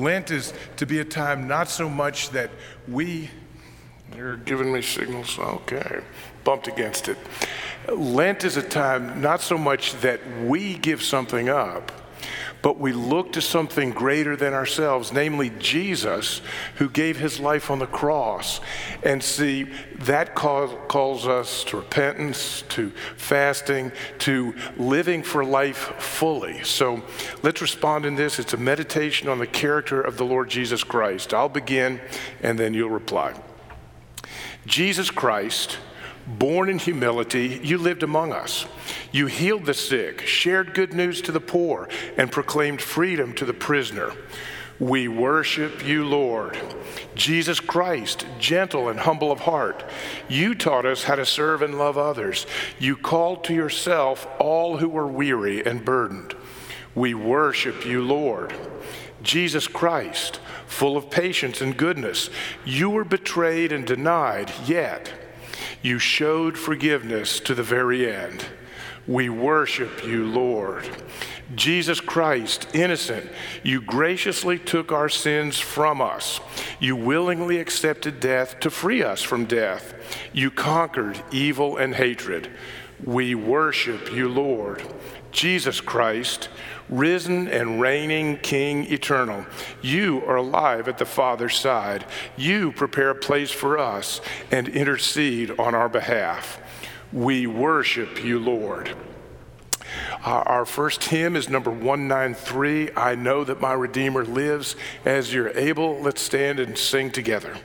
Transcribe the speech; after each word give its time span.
Lent 0.00 0.30
is 0.30 0.52
to 0.76 0.86
be 0.86 1.00
a 1.00 1.04
time 1.04 1.46
not 1.46 1.68
so 1.68 1.88
much 1.88 2.30
that 2.30 2.50
we. 2.88 3.30
You're 4.16 4.38
giving 4.38 4.72
me 4.72 4.82
signals. 4.82 5.38
Okay. 5.38 6.00
Bumped 6.42 6.68
against 6.68 7.08
it. 7.08 7.18
Lent 7.88 8.44
is 8.44 8.56
a 8.56 8.62
time 8.62 9.20
not 9.20 9.40
so 9.40 9.56
much 9.56 9.94
that 10.00 10.20
we 10.44 10.74
give 10.74 11.02
something 11.02 11.48
up, 11.48 11.92
but 12.62 12.78
we 12.78 12.92
look 12.92 13.32
to 13.32 13.40
something 13.40 13.90
greater 13.90 14.36
than 14.36 14.52
ourselves, 14.52 15.12
namely 15.12 15.50
Jesus, 15.58 16.40
who 16.76 16.88
gave 16.88 17.18
his 17.18 17.40
life 17.40 17.70
on 17.70 17.78
the 17.78 17.86
cross. 17.86 18.60
And 19.02 19.22
see, 19.22 19.64
that 20.00 20.34
call, 20.34 20.68
calls 20.86 21.26
us 21.26 21.64
to 21.64 21.78
repentance, 21.78 22.62
to 22.70 22.90
fasting, 23.16 23.92
to 24.20 24.54
living 24.76 25.22
for 25.22 25.44
life 25.44 25.94
fully. 25.98 26.62
So 26.64 27.02
let's 27.42 27.62
respond 27.62 28.04
in 28.04 28.16
this. 28.16 28.38
It's 28.38 28.54
a 28.54 28.58
meditation 28.58 29.28
on 29.28 29.38
the 29.38 29.46
character 29.46 30.00
of 30.00 30.16
the 30.16 30.24
Lord 30.24 30.50
Jesus 30.50 30.84
Christ. 30.84 31.32
I'll 31.32 31.48
begin, 31.48 32.00
and 32.42 32.58
then 32.58 32.74
you'll 32.74 32.90
reply. 32.90 33.34
Jesus 34.66 35.10
Christ 35.10 35.78
Born 36.38 36.68
in 36.68 36.78
humility, 36.78 37.60
you 37.62 37.76
lived 37.76 38.04
among 38.04 38.32
us. 38.32 38.64
You 39.10 39.26
healed 39.26 39.66
the 39.66 39.74
sick, 39.74 40.20
shared 40.20 40.74
good 40.74 40.94
news 40.94 41.20
to 41.22 41.32
the 41.32 41.40
poor, 41.40 41.88
and 42.16 42.30
proclaimed 42.30 42.80
freedom 42.80 43.34
to 43.34 43.44
the 43.44 43.52
prisoner. 43.52 44.12
We 44.78 45.08
worship 45.08 45.84
you, 45.84 46.06
Lord. 46.06 46.56
Jesus 47.14 47.58
Christ, 47.58 48.26
gentle 48.38 48.88
and 48.88 49.00
humble 49.00 49.32
of 49.32 49.40
heart, 49.40 49.84
you 50.28 50.54
taught 50.54 50.86
us 50.86 51.04
how 51.04 51.16
to 51.16 51.26
serve 51.26 51.62
and 51.62 51.76
love 51.76 51.98
others. 51.98 52.46
You 52.78 52.96
called 52.96 53.44
to 53.44 53.54
yourself 53.54 54.26
all 54.38 54.78
who 54.78 54.88
were 54.88 55.08
weary 55.08 55.66
and 55.66 55.84
burdened. 55.84 56.34
We 56.94 57.12
worship 57.12 57.84
you, 57.84 58.02
Lord. 58.02 58.54
Jesus 59.22 59.66
Christ, 59.66 60.40
full 60.66 60.96
of 60.96 61.10
patience 61.10 61.60
and 61.60 61.76
goodness, 61.76 62.30
you 62.64 62.88
were 62.88 63.04
betrayed 63.04 63.72
and 63.72 63.84
denied, 63.86 64.52
yet 64.64 65.12
you 65.82 65.98
showed 65.98 66.58
forgiveness 66.58 67.40
to 67.40 67.54
the 67.54 67.62
very 67.62 68.10
end. 68.10 68.46
We 69.06 69.28
worship 69.28 70.04
you, 70.04 70.26
Lord. 70.26 70.88
Jesus 71.54 72.00
Christ, 72.00 72.68
innocent, 72.74 73.28
you 73.64 73.80
graciously 73.80 74.58
took 74.58 74.92
our 74.92 75.08
sins 75.08 75.58
from 75.58 76.00
us. 76.00 76.38
You 76.78 76.94
willingly 76.94 77.58
accepted 77.58 78.20
death 78.20 78.60
to 78.60 78.70
free 78.70 79.02
us 79.02 79.22
from 79.22 79.46
death. 79.46 79.94
You 80.32 80.50
conquered 80.50 81.20
evil 81.32 81.76
and 81.76 81.94
hatred. 81.94 82.50
We 83.02 83.34
worship 83.34 84.12
you, 84.12 84.28
Lord. 84.28 84.82
Jesus 85.32 85.80
Christ, 85.80 86.48
risen 86.90 87.48
and 87.48 87.80
reigning 87.80 88.36
King 88.38 88.84
eternal. 88.92 89.46
You 89.80 90.22
are 90.26 90.36
alive 90.36 90.88
at 90.88 90.98
the 90.98 91.06
Father's 91.06 91.56
side. 91.56 92.04
You 92.36 92.72
prepare 92.72 93.10
a 93.10 93.14
place 93.14 93.50
for 93.50 93.78
us 93.78 94.20
and 94.50 94.68
intercede 94.68 95.52
on 95.58 95.74
our 95.74 95.88
behalf. 95.88 96.60
We 97.12 97.46
worship 97.46 98.22
you, 98.22 98.38
Lord. 98.38 98.94
Our 100.24 100.66
first 100.66 101.04
hymn 101.04 101.34
is 101.34 101.48
number 101.48 101.70
193 101.70 102.90
I 102.96 103.14
Know 103.14 103.42
That 103.42 103.60
My 103.60 103.72
Redeemer 103.72 104.24
Lives. 104.24 104.76
As 105.04 105.32
you're 105.32 105.56
able, 105.56 106.00
let's 106.00 106.20
stand 106.20 106.60
and 106.60 106.76
sing 106.76 107.10
together. 107.10 107.56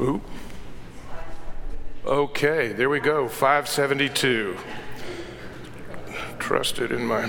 Ooh. 0.00 0.20
Okay, 2.04 2.72
there 2.72 2.90
we 2.90 3.00
go, 3.00 3.28
572 3.28 4.58
trusted 6.44 6.92
in 6.92 7.06
my 7.06 7.26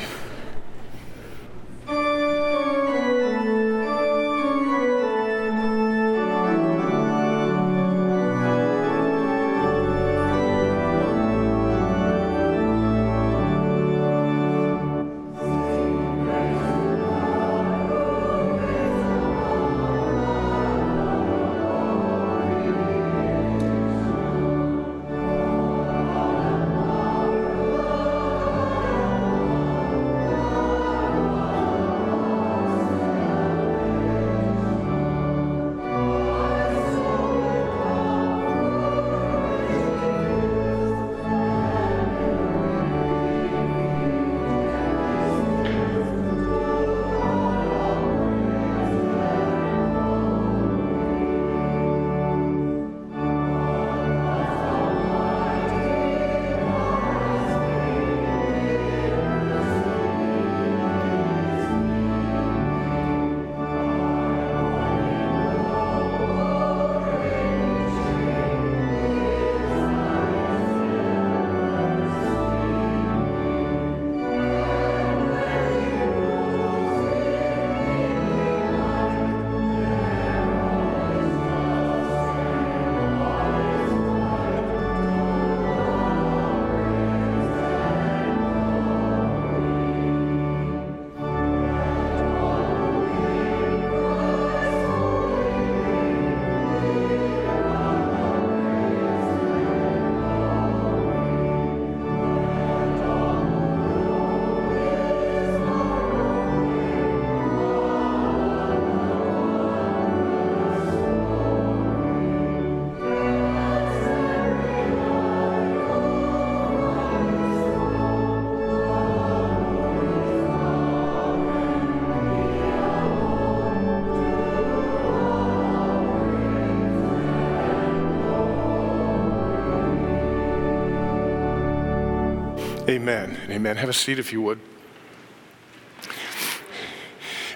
Amen. 132.95 133.37
Amen. 133.49 133.75
Have 133.75 133.89
a 133.89 133.93
seat 133.93 134.19
if 134.19 134.31
you 134.31 134.41
would. 134.41 134.57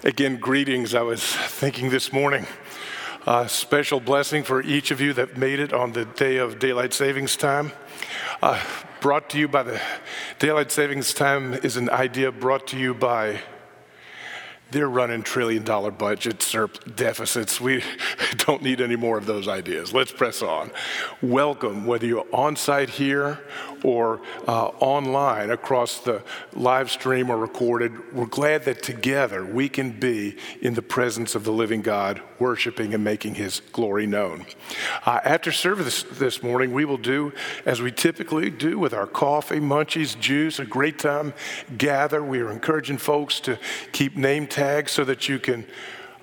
Again, 0.03 0.35
greetings. 0.35 0.93
I 0.93 1.01
was 1.01 1.23
thinking 1.23 1.91
this 1.91 2.11
morning, 2.11 2.45
a 3.25 3.47
special 3.47 4.01
blessing 4.01 4.43
for 4.43 4.61
each 4.61 4.91
of 4.91 4.99
you 4.99 5.13
that 5.13 5.37
made 5.37 5.61
it 5.61 5.71
on 5.71 5.93
the 5.93 6.03
day 6.03 6.35
of 6.35 6.59
daylight 6.59 6.93
savings 6.93 7.37
time. 7.37 7.71
Uh, 8.41 8.61
brought 8.99 9.29
to 9.29 9.39
you 9.39 9.47
by 9.47 9.63
the 9.63 9.79
daylight 10.39 10.73
savings 10.73 11.13
time 11.13 11.53
is 11.53 11.77
an 11.77 11.89
idea 11.89 12.33
brought 12.33 12.67
to 12.67 12.77
you 12.77 12.93
by 12.93 13.39
they're 14.71 14.89
running 14.89 15.23
trillion 15.23 15.63
dollar 15.63 15.89
budgets 15.89 16.53
or 16.53 16.67
deficits. 16.95 17.59
We 17.59 17.83
don't 18.37 18.61
need 18.61 18.81
any 18.81 18.95
more 18.95 19.17
of 19.17 19.25
those 19.25 19.47
ideas. 19.47 19.93
Let's 19.93 20.11
press 20.11 20.41
on. 20.41 20.71
Welcome, 21.21 21.85
whether 21.85 22.05
you're 22.05 22.27
on 22.31 22.55
site 22.55 22.89
here 22.89 23.39
or 23.83 24.21
uh, 24.47 24.67
online 24.79 25.49
across 25.49 25.99
the 25.99 26.23
live 26.53 26.89
stream 26.91 27.29
or 27.29 27.37
recorded, 27.37 28.13
we're 28.13 28.25
glad 28.25 28.65
that 28.65 28.83
together 28.83 29.45
we 29.45 29.69
can 29.69 29.91
be 29.91 30.37
in 30.61 30.73
the 30.73 30.81
presence 30.81 31.35
of 31.35 31.43
the 31.43 31.51
living 31.51 31.81
God, 31.81 32.21
worshiping 32.39 32.93
and 32.93 33.03
making 33.03 33.35
his 33.35 33.61
glory 33.71 34.07
known. 34.07 34.45
Uh, 35.05 35.19
after 35.23 35.51
service 35.51 36.03
this 36.03 36.41
morning, 36.43 36.73
we 36.73 36.85
will 36.85 36.97
do 36.97 37.33
as 37.65 37.81
we 37.81 37.91
typically 37.91 38.49
do 38.49 38.77
with 38.79 38.93
our 38.93 39.07
coffee, 39.07 39.59
munchies, 39.59 40.19
juice, 40.19 40.59
a 40.59 40.65
great 40.65 40.99
time 40.99 41.33
gather. 41.77 42.23
We 42.23 42.39
are 42.39 42.51
encouraging 42.51 42.97
folks 42.97 43.39
to 43.41 43.57
keep 43.91 44.15
name 44.15 44.47
tags 44.47 44.91
so 44.91 45.03
that 45.05 45.29
you 45.29 45.39
can 45.39 45.65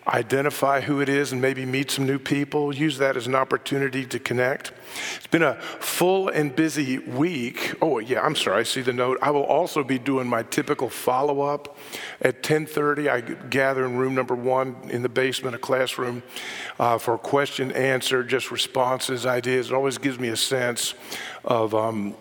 identify 0.09 0.81
who 0.81 1.01
it 1.01 1.09
is 1.09 1.33
and 1.33 1.41
maybe 1.41 1.67
meet 1.67 1.91
some 1.91 2.07
new 2.07 2.19
people. 2.19 2.75
Use 2.75 2.99
that 2.99 3.17
as 3.17 3.27
an 3.27 3.35
opportunity 3.35 4.07
to 4.07 4.19
connect. 4.19 4.73
It's 5.17 5.27
been 5.27 5.43
a 5.43 5.55
full 5.55 6.29
and 6.29 6.55
busy 6.55 6.99
week. 6.99 7.75
Oh 7.83 7.99
yeah, 7.99 8.21
I'm 8.21 8.37
sorry. 8.37 8.61
I 8.61 8.63
see 8.63 8.83
the 8.83 8.93
note. 8.93 9.19
I 9.21 9.31
will 9.31 9.45
also 9.45 9.83
be 9.83 9.99
doing 9.99 10.29
my 10.29 10.43
typical 10.45 10.89
follow-up 10.89 11.77
at 12.23 12.43
10:30. 12.43 13.09
I 13.09 13.21
gather 13.21 13.85
in 13.85 13.97
room 13.97 14.15
number 14.15 14.35
one 14.35 14.77
in 14.91 15.03
the 15.03 15.09
basement, 15.09 15.57
a 15.57 15.59
classroom, 15.59 16.23
uh, 16.79 16.99
for 16.99 17.19
question 17.19 17.73
answer, 17.73 18.23
just 18.23 18.51
responses, 18.51 19.27
ideas. 19.27 19.71
It 19.71 19.75
always 19.75 19.99
gives 19.99 20.19
me 20.19 20.29
a 20.29 20.37
sense 20.37 20.95
of. 21.45 21.75
Um, 21.75 22.15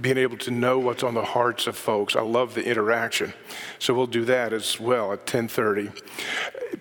being 0.00 0.18
able 0.18 0.36
to 0.38 0.50
know 0.50 0.78
what's 0.78 1.02
on 1.02 1.14
the 1.14 1.24
hearts 1.24 1.66
of 1.66 1.76
folks. 1.76 2.16
I 2.16 2.22
love 2.22 2.54
the 2.54 2.64
interaction. 2.64 3.32
So 3.78 3.94
we'll 3.94 4.06
do 4.06 4.24
that 4.26 4.52
as 4.52 4.78
well 4.80 5.12
at 5.12 5.26
10:30. 5.26 5.90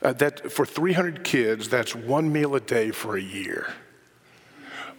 Uh, 0.02 0.12
that 0.14 0.52
for 0.52 0.66
300 0.66 1.24
kids, 1.24 1.70
that's 1.70 1.94
one 1.96 2.32
meal 2.32 2.56
a 2.56 2.60
day 2.60 2.90
for 2.92 3.18
a 3.18 3.22
year 3.22 3.68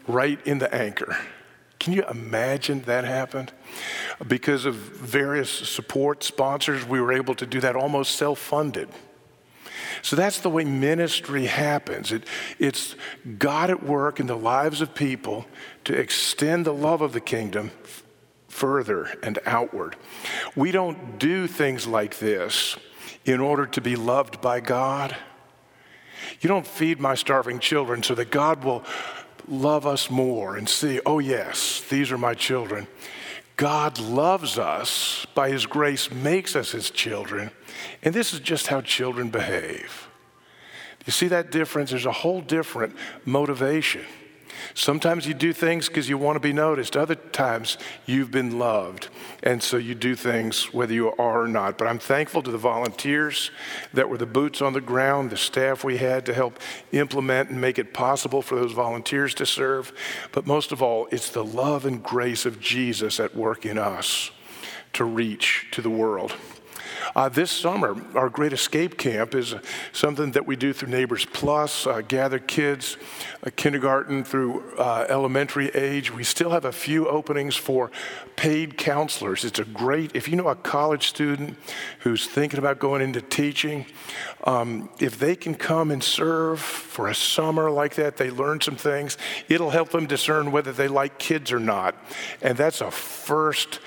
right 0.08 0.44
in 0.46 0.58
the 0.58 0.72
anchor. 0.74 1.16
Can 1.78 1.92
you 1.92 2.04
imagine 2.08 2.82
that 2.82 3.04
happened? 3.04 3.52
Because 4.26 4.64
of 4.64 4.74
various 4.74 5.50
support 5.50 6.24
sponsors, 6.24 6.84
we 6.84 7.00
were 7.00 7.12
able 7.12 7.34
to 7.36 7.46
do 7.46 7.60
that 7.60 7.76
almost 7.76 8.16
self 8.16 8.38
funded. 8.38 8.88
So 10.02 10.16
that's 10.16 10.40
the 10.40 10.50
way 10.50 10.64
ministry 10.64 11.46
happens. 11.46 12.12
It, 12.12 12.24
it's 12.58 12.94
God 13.38 13.70
at 13.70 13.82
work 13.82 14.20
in 14.20 14.26
the 14.26 14.36
lives 14.36 14.80
of 14.80 14.94
people 14.94 15.46
to 15.84 15.94
extend 15.94 16.66
the 16.66 16.74
love 16.74 17.00
of 17.00 17.12
the 17.12 17.20
kingdom 17.20 17.70
further 18.48 19.16
and 19.22 19.38
outward. 19.46 19.96
We 20.56 20.72
don't 20.72 21.18
do 21.18 21.46
things 21.46 21.86
like 21.86 22.18
this 22.18 22.76
in 23.24 23.40
order 23.40 23.66
to 23.66 23.80
be 23.80 23.96
loved 23.96 24.40
by 24.40 24.60
God. 24.60 25.16
You 26.40 26.48
don't 26.48 26.66
feed 26.66 27.00
my 27.00 27.14
starving 27.14 27.58
children 27.58 28.02
so 28.02 28.14
that 28.14 28.30
God 28.30 28.64
will 28.64 28.84
love 29.50 29.87
us 29.87 30.11
more 30.11 30.56
and 30.56 30.68
see, 30.68 31.00
oh, 31.06 31.18
yes, 31.18 31.82
these 31.88 32.12
are 32.12 32.18
my 32.18 32.34
children. 32.34 32.87
God 33.56 33.98
loves 33.98 34.58
us 34.58 35.26
by 35.34 35.50
his 35.50 35.66
grace, 35.66 36.12
makes 36.12 36.54
us 36.54 36.70
his 36.70 36.90
children, 36.90 37.50
and 38.02 38.14
this 38.14 38.32
is 38.32 38.40
just 38.40 38.68
how 38.68 38.80
children 38.80 39.30
behave. 39.30 40.08
You 41.06 41.12
see 41.12 41.28
that 41.28 41.50
difference? 41.50 41.90
There's 41.90 42.06
a 42.06 42.12
whole 42.12 42.40
different 42.40 42.94
motivation. 43.24 44.04
Sometimes 44.74 45.26
you 45.26 45.34
do 45.34 45.52
things 45.52 45.88
because 45.88 46.08
you 46.08 46.18
want 46.18 46.36
to 46.36 46.40
be 46.40 46.52
noticed. 46.52 46.96
Other 46.96 47.14
times 47.14 47.78
you've 48.06 48.30
been 48.30 48.58
loved. 48.58 49.08
And 49.42 49.62
so 49.62 49.76
you 49.76 49.94
do 49.94 50.14
things 50.14 50.72
whether 50.72 50.92
you 50.92 51.12
are 51.12 51.42
or 51.42 51.48
not. 51.48 51.78
But 51.78 51.88
I'm 51.88 51.98
thankful 51.98 52.42
to 52.42 52.50
the 52.50 52.58
volunteers 52.58 53.50
that 53.92 54.08
were 54.08 54.18
the 54.18 54.26
boots 54.26 54.60
on 54.62 54.72
the 54.72 54.80
ground, 54.80 55.30
the 55.30 55.36
staff 55.36 55.84
we 55.84 55.98
had 55.98 56.26
to 56.26 56.34
help 56.34 56.58
implement 56.92 57.50
and 57.50 57.60
make 57.60 57.78
it 57.78 57.94
possible 57.94 58.42
for 58.42 58.56
those 58.56 58.72
volunteers 58.72 59.34
to 59.34 59.46
serve. 59.46 59.92
But 60.32 60.46
most 60.46 60.72
of 60.72 60.82
all, 60.82 61.08
it's 61.10 61.30
the 61.30 61.44
love 61.44 61.86
and 61.86 62.02
grace 62.02 62.46
of 62.46 62.60
Jesus 62.60 63.20
at 63.20 63.36
work 63.36 63.64
in 63.64 63.78
us 63.78 64.30
to 64.94 65.04
reach 65.04 65.66
to 65.72 65.82
the 65.82 65.90
world. 65.90 66.34
Uh, 67.14 67.28
this 67.28 67.50
summer, 67.50 67.96
our 68.14 68.28
Great 68.28 68.52
Escape 68.52 68.98
Camp 68.98 69.34
is 69.34 69.54
something 69.92 70.32
that 70.32 70.46
we 70.46 70.56
do 70.56 70.72
through 70.72 70.88
Neighbors 70.88 71.24
Plus, 71.24 71.87
uh, 71.87 72.00
gather 72.00 72.38
kids, 72.38 72.96
uh, 73.46 73.50
kindergarten 73.56 74.24
through 74.24 74.62
uh, 74.78 75.06
elementary 75.08 75.68
age. 75.70 76.12
We 76.12 76.24
still 76.24 76.50
have 76.50 76.64
a 76.64 76.72
few 76.72 77.08
openings 77.08 77.56
for 77.56 77.90
paid 78.37 78.78
counselors. 78.78 79.44
It's 79.44 79.58
a 79.58 79.64
great, 79.64 80.14
if 80.14 80.28
you 80.28 80.37
know 80.37 80.48
a 80.48 80.54
college 80.54 81.08
student 81.08 81.56
who's 82.00 82.26
thinking 82.26 82.58
about 82.58 82.78
going 82.78 83.02
into 83.02 83.20
teaching, 83.20 83.87
um, 84.44 84.88
if 85.00 85.18
they 85.18 85.37
can 85.37 85.54
come 85.54 85.90
and 85.90 86.02
serve 86.02 86.61
for 86.61 87.08
a 87.08 87.14
summer 87.14 87.70
like 87.70 87.94
that, 87.96 88.16
they 88.16 88.30
learn 88.30 88.61
some 88.61 88.76
things, 88.76 89.18
it'll 89.48 89.70
help 89.70 89.90
them 89.90 90.06
discern 90.06 90.52
whether 90.52 90.72
they 90.72 90.88
like 90.88 91.18
kids 91.18 91.52
or 91.52 91.61
not. 91.61 91.94
And 92.42 92.56
that's 92.56 92.80
a 92.80 92.90
first 92.90 93.80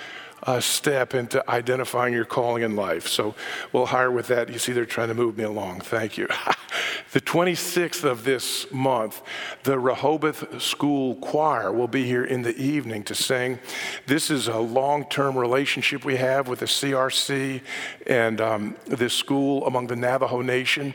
uh, 0.43 0.59
step 0.59 1.13
into 1.13 1.47
identifying 1.49 2.13
your 2.13 2.25
calling 2.25 2.63
in 2.63 2.75
life. 2.75 3.07
So 3.07 3.35
we'll 3.71 3.87
hire 3.87 4.11
with 4.11 4.27
that. 4.27 4.49
You 4.49 4.59
see, 4.59 4.71
they're 4.71 4.85
trying 4.85 5.09
to 5.09 5.13
move 5.13 5.37
me 5.37 5.43
along. 5.43 5.81
Thank 5.81 6.17
you. 6.17 6.27
the 7.11 7.21
26th 7.21 8.03
of 8.03 8.23
this 8.23 8.71
month, 8.71 9.21
the 9.63 9.77
Rehoboth 9.77 10.61
School 10.61 11.15
Choir 11.15 11.71
will 11.71 11.87
be 11.87 12.05
here 12.05 12.23
in 12.23 12.41
the 12.41 12.55
evening 12.57 13.03
to 13.03 13.15
sing. 13.15 13.59
This 14.07 14.31
is 14.31 14.47
a 14.47 14.57
long 14.57 15.05
term 15.05 15.37
relationship 15.37 16.05
we 16.05 16.15
have 16.15 16.47
with 16.47 16.59
the 16.59 16.65
CRC 16.65 17.61
and 18.07 18.41
um, 18.41 18.75
this 18.87 19.13
school 19.13 19.65
among 19.67 19.87
the 19.87 19.95
Navajo 19.95 20.41
Nation. 20.41 20.93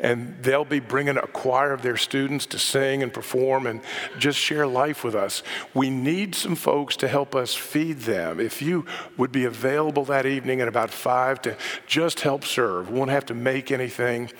And 0.00 0.36
they'll 0.42 0.64
be 0.64 0.80
bringing 0.80 1.16
a 1.16 1.26
choir 1.26 1.72
of 1.72 1.82
their 1.82 1.96
students 1.96 2.46
to 2.46 2.58
sing 2.58 3.02
and 3.02 3.12
perform 3.12 3.66
and 3.66 3.80
just 4.18 4.38
share 4.38 4.66
life 4.66 5.04
with 5.04 5.14
us. 5.14 5.42
We 5.74 5.90
need 5.90 6.34
some 6.34 6.54
folks 6.54 6.96
to 6.96 7.08
help 7.08 7.34
us 7.34 7.54
feed 7.54 8.00
them. 8.00 8.40
If 8.40 8.62
you 8.62 8.85
would 9.16 9.32
be 9.32 9.44
available 9.44 10.04
that 10.06 10.26
evening 10.26 10.60
at 10.60 10.68
about 10.68 10.90
5 10.90 11.42
to 11.42 11.56
just 11.86 12.20
help 12.20 12.44
serve. 12.44 12.90
Won't 12.90 13.10
have 13.10 13.26
to 13.26 13.34
make 13.34 13.70
anything. 13.70 14.30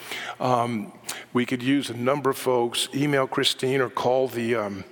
Um, 0.41 0.93
we 1.33 1.47
could 1.47 1.63
use 1.63 1.91
a 1.91 1.97
number 1.97 2.31
of 2.31 2.39
folks. 2.39 2.89
Email 2.95 3.27
Christine 3.27 3.81
or 3.81 3.91
call 3.91 4.29
the 4.29 4.55
um, 4.55 4.85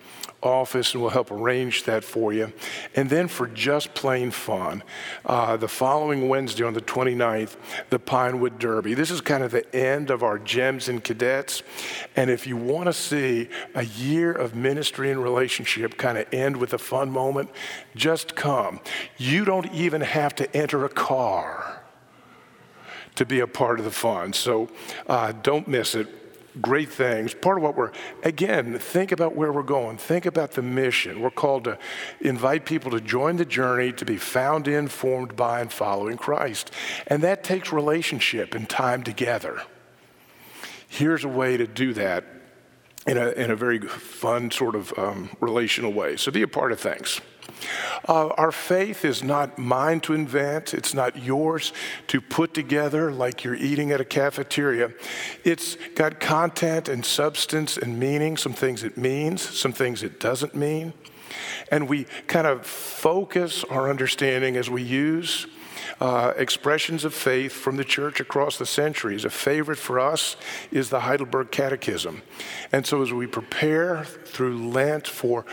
office 0.44 0.92
and 0.92 1.02
we'll 1.02 1.11
help 1.11 1.30
arrange 1.30 1.85
that 1.85 2.04
for 2.04 2.33
you. 2.33 2.52
And 2.94 3.11
then 3.11 3.28
for 3.28 3.46
just 3.46 3.94
plain 3.94 4.30
fun, 4.30 4.83
uh, 5.24 5.57
the 5.57 5.68
following 5.68 6.28
Wednesday 6.28 6.64
on 6.64 6.74
the 6.74 6.80
29th, 6.80 7.57
the 7.90 7.98
Pinewood 7.98 8.59
Derby. 8.59 8.94
This 8.94 9.11
is 9.11 9.20
kind 9.20 9.42
of 9.42 9.50
the 9.50 9.74
end 9.74 10.11
of 10.11 10.22
our 10.22 10.38
Gems 10.38 10.88
and 10.88 11.02
Cadets. 11.02 11.62
And 12.16 12.30
if 12.30 12.46
you 12.46 12.57
want 12.57 12.87
to 12.87 12.92
see 12.92 13.48
a 13.74 13.85
year 13.85 14.33
of 14.33 14.54
ministry 14.54 15.11
and 15.11 15.22
relationship 15.22 15.96
kind 15.96 16.18
of 16.18 16.33
end 16.33 16.57
with 16.57 16.72
a 16.72 16.78
fun 16.78 17.11
moment, 17.11 17.50
just 17.94 18.37
come. 18.37 18.80
You 19.16 19.44
don't 19.44 19.72
even 19.72 20.00
have 20.00 20.35
to 20.37 20.57
enter 20.57 20.85
a 20.85 20.88
car 20.88 21.83
to 23.14 23.24
be 23.24 23.40
a 23.40 23.46
part 23.46 23.78
of 23.78 23.85
the 23.85 23.90
fun. 23.90 24.33
So 24.33 24.68
uh, 25.07 25.33
don't 25.42 25.68
miss 25.68 25.94
it 25.94 26.24
great 26.61 26.90
things. 26.90 27.35
Part 27.35 27.59
of 27.59 27.62
what 27.62 27.77
we're, 27.77 27.93
again, 28.23 28.79
think 28.79 29.12
about 29.12 29.35
where 29.35 29.53
we're 29.53 29.62
going. 29.62 29.99
Think 29.99 30.27
about 30.27 30.53
the 30.53 30.62
mission. 30.62 31.21
We're 31.21 31.31
called 31.31 31.64
to 31.64 31.79
invite 32.21 32.64
people 32.64 32.90
to 32.93 33.01
join 33.01 33.37
the 33.37 33.45
journey 33.45 33.93
to 33.93 34.05
be 34.05 34.17
found 34.17 34.69
in, 34.69 34.88
formed 34.88 35.37
by, 35.37 35.61
and 35.61 35.73
following 35.73 36.17
Christ. 36.17 36.71
And 37.07 37.23
that 37.23 37.45
takes 37.45 37.73
relationship 37.73 38.55
and 38.55 38.69
time 38.69 39.03
together. 39.03 39.62
Here's 40.88 41.25
a 41.25 41.29
way 41.29 41.57
to 41.57 41.67
do 41.67 41.93
that 41.95 42.25
in 43.07 43.19
a, 43.19 43.31
in 43.31 43.51
a 43.51 43.57
very 43.57 43.81
fun, 43.81 44.51
sort 44.51 44.75
of 44.75 44.93
um, 44.97 45.31
relational 45.40 45.93
way. 45.93 46.17
So 46.17 46.31
be 46.31 46.43
a 46.43 46.49
part 46.49 46.73
of 46.73 46.81
things. 46.81 47.21
Uh, 48.07 48.28
our 48.28 48.52
faith 48.52 49.04
is 49.04 49.22
not 49.22 49.59
mine 49.59 50.00
to 50.00 50.12
invent. 50.12 50.74
It's 50.74 50.94
not 50.94 51.22
yours 51.22 51.72
to 52.09 52.20
put 52.20 52.52
together 52.52 53.11
like 53.11 53.44
you're 53.44 53.54
eating 53.54 53.90
at 53.92 54.00
a 54.00 54.04
cafeteria. 54.04 54.90
It's 55.44 55.76
got 55.94 56.20
content 56.20 56.88
and 56.88 57.04
substance 57.04 57.76
and 57.76 57.98
meaning, 57.98 58.37
some 58.37 58.52
things 58.52 58.83
it 58.83 58.96
means, 58.96 59.42
some 59.42 59.72
things 59.72 60.02
it 60.02 60.20
doesn't 60.20 60.54
mean. 60.54 60.92
And 61.70 61.88
we 61.88 62.04
kind 62.26 62.46
of 62.46 62.66
focus 62.66 63.64
our 63.64 63.88
understanding 63.88 64.57
as 64.57 64.68
we 64.68 64.83
use 64.83 65.46
uh, 66.00 66.33
expressions 66.37 67.04
of 67.04 67.14
faith 67.14 67.52
from 67.52 67.76
the 67.76 67.85
church 67.85 68.20
across 68.20 68.59
the 68.59 68.66
centuries. 68.66 69.24
A 69.24 69.30
favorite 69.30 69.78
for 69.78 69.98
us 70.00 70.37
is 70.70 70.90
the 70.90 71.00
Heidelberg 71.00 71.50
Catechism. 71.50 72.22
And 72.72 72.87
so 72.87 73.02
as 73.02 73.12
we 73.12 73.26
prepare 73.26 74.04
through 74.04 74.70
Lent 74.70 75.07
for 75.07 75.44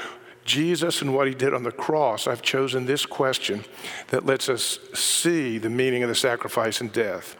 Jesus 0.45 1.01
and 1.01 1.13
what 1.13 1.27
he 1.27 1.33
did 1.33 1.53
on 1.53 1.63
the 1.63 1.71
cross, 1.71 2.27
I've 2.27 2.41
chosen 2.41 2.85
this 2.85 3.05
question 3.05 3.63
that 4.07 4.25
lets 4.25 4.49
us 4.49 4.79
see 4.93 5.57
the 5.57 5.69
meaning 5.69 6.03
of 6.03 6.09
the 6.09 6.15
sacrifice 6.15 6.81
and 6.81 6.91
death. 6.91 7.35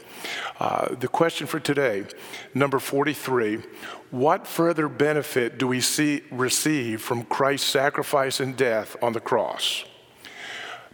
Uh, 0.60 0.94
the 0.96 1.08
question 1.08 1.48
for 1.48 1.60
today, 1.60 2.06
number 2.54 2.80
43 2.80 3.64
What 4.12 4.46
further 4.46 4.88
benefit 4.88 5.58
do 5.58 5.68
we 5.68 5.82
see, 5.82 6.22
receive 6.32 7.02
from 7.02 7.24
Christ's 7.24 7.70
sacrifice 7.70 8.40
and 8.40 8.56
death 8.56 8.96
on 9.02 9.14
the 9.14 9.20
cross? 9.20 9.86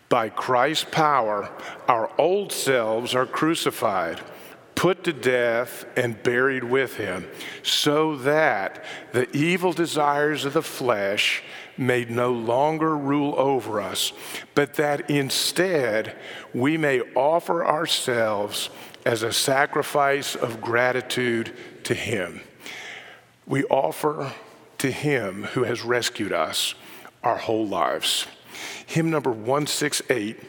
By 0.10 0.30
Christ's 0.30 0.86
power, 0.90 1.50
our 1.90 2.10
old 2.18 2.54
selves 2.54 3.14
are 3.14 3.26
crucified, 3.26 4.22
put 4.76 5.04
to 5.04 5.12
death, 5.12 5.86
and 5.98 6.24
buried 6.24 6.64
with 6.64 6.96
him, 6.96 7.28
so 7.62 8.16
that 8.18 8.86
the 9.12 9.30
evil 9.36 9.74
desires 9.74 10.46
of 10.46 10.54
the 10.54 10.62
flesh 10.62 11.44
may 11.78 12.06
no 12.06 12.32
longer 12.32 12.96
rule 12.98 13.36
over 13.38 13.80
us, 13.80 14.14
but 14.56 14.76
that 14.76 15.10
instead 15.10 16.16
we 16.54 16.78
may 16.78 17.02
offer 17.16 17.66
ourselves 17.66 18.70
as 19.06 19.24
a 19.24 19.32
sacrifice 19.32 20.36
of 20.36 20.62
gratitude 20.62 21.54
to 21.84 21.94
Him. 21.94 22.42
We 23.46 23.64
offer 23.66 24.34
to 24.80 24.92
Him 24.92 25.44
who 25.46 25.64
has 25.64 25.82
rescued 25.84 26.34
us 26.34 26.76
our 27.24 27.38
whole 27.38 27.68
lives. 27.68 28.28
Hymn 28.86 29.10
number 29.10 29.32
168. 29.32 30.40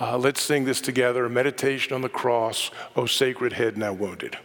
Uh, 0.00 0.18
let's 0.18 0.40
sing 0.40 0.64
this 0.64 0.80
together 0.80 1.28
meditation 1.28 1.92
on 1.92 2.00
the 2.00 2.08
cross, 2.08 2.70
O 2.96 3.06
sacred 3.06 3.52
head 3.54 3.76
now 3.76 3.92
wounded. 3.92 4.38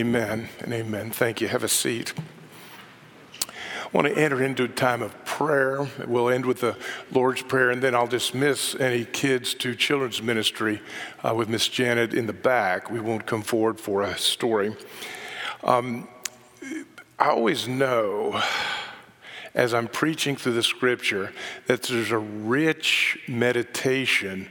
Amen 0.00 0.48
and 0.60 0.72
amen. 0.72 1.10
Thank 1.10 1.42
you. 1.42 1.48
Have 1.48 1.62
a 1.62 1.68
seat. 1.68 2.14
I 3.46 3.88
want 3.92 4.06
to 4.06 4.16
enter 4.16 4.42
into 4.42 4.64
a 4.64 4.68
time 4.68 5.02
of 5.02 5.26
prayer. 5.26 5.86
We'll 6.06 6.30
end 6.30 6.46
with 6.46 6.60
the 6.60 6.74
Lord's 7.12 7.42
Prayer, 7.42 7.68
and 7.68 7.82
then 7.82 7.94
I'll 7.94 8.06
dismiss 8.06 8.74
any 8.76 9.04
kids 9.04 9.52
to 9.56 9.74
children's 9.74 10.22
ministry 10.22 10.80
uh, 11.22 11.34
with 11.34 11.50
Miss 11.50 11.68
Janet 11.68 12.14
in 12.14 12.26
the 12.26 12.32
back. 12.32 12.90
We 12.90 12.98
won't 12.98 13.26
come 13.26 13.42
forward 13.42 13.78
for 13.78 14.00
a 14.00 14.16
story. 14.16 14.74
Um, 15.62 16.08
I 17.18 17.28
always 17.28 17.68
know 17.68 18.42
as 19.54 19.74
I'm 19.74 19.86
preaching 19.86 20.34
through 20.34 20.54
the 20.54 20.62
scripture 20.62 21.34
that 21.66 21.82
there's 21.82 22.10
a 22.10 22.18
rich 22.18 23.18
meditation 23.28 24.48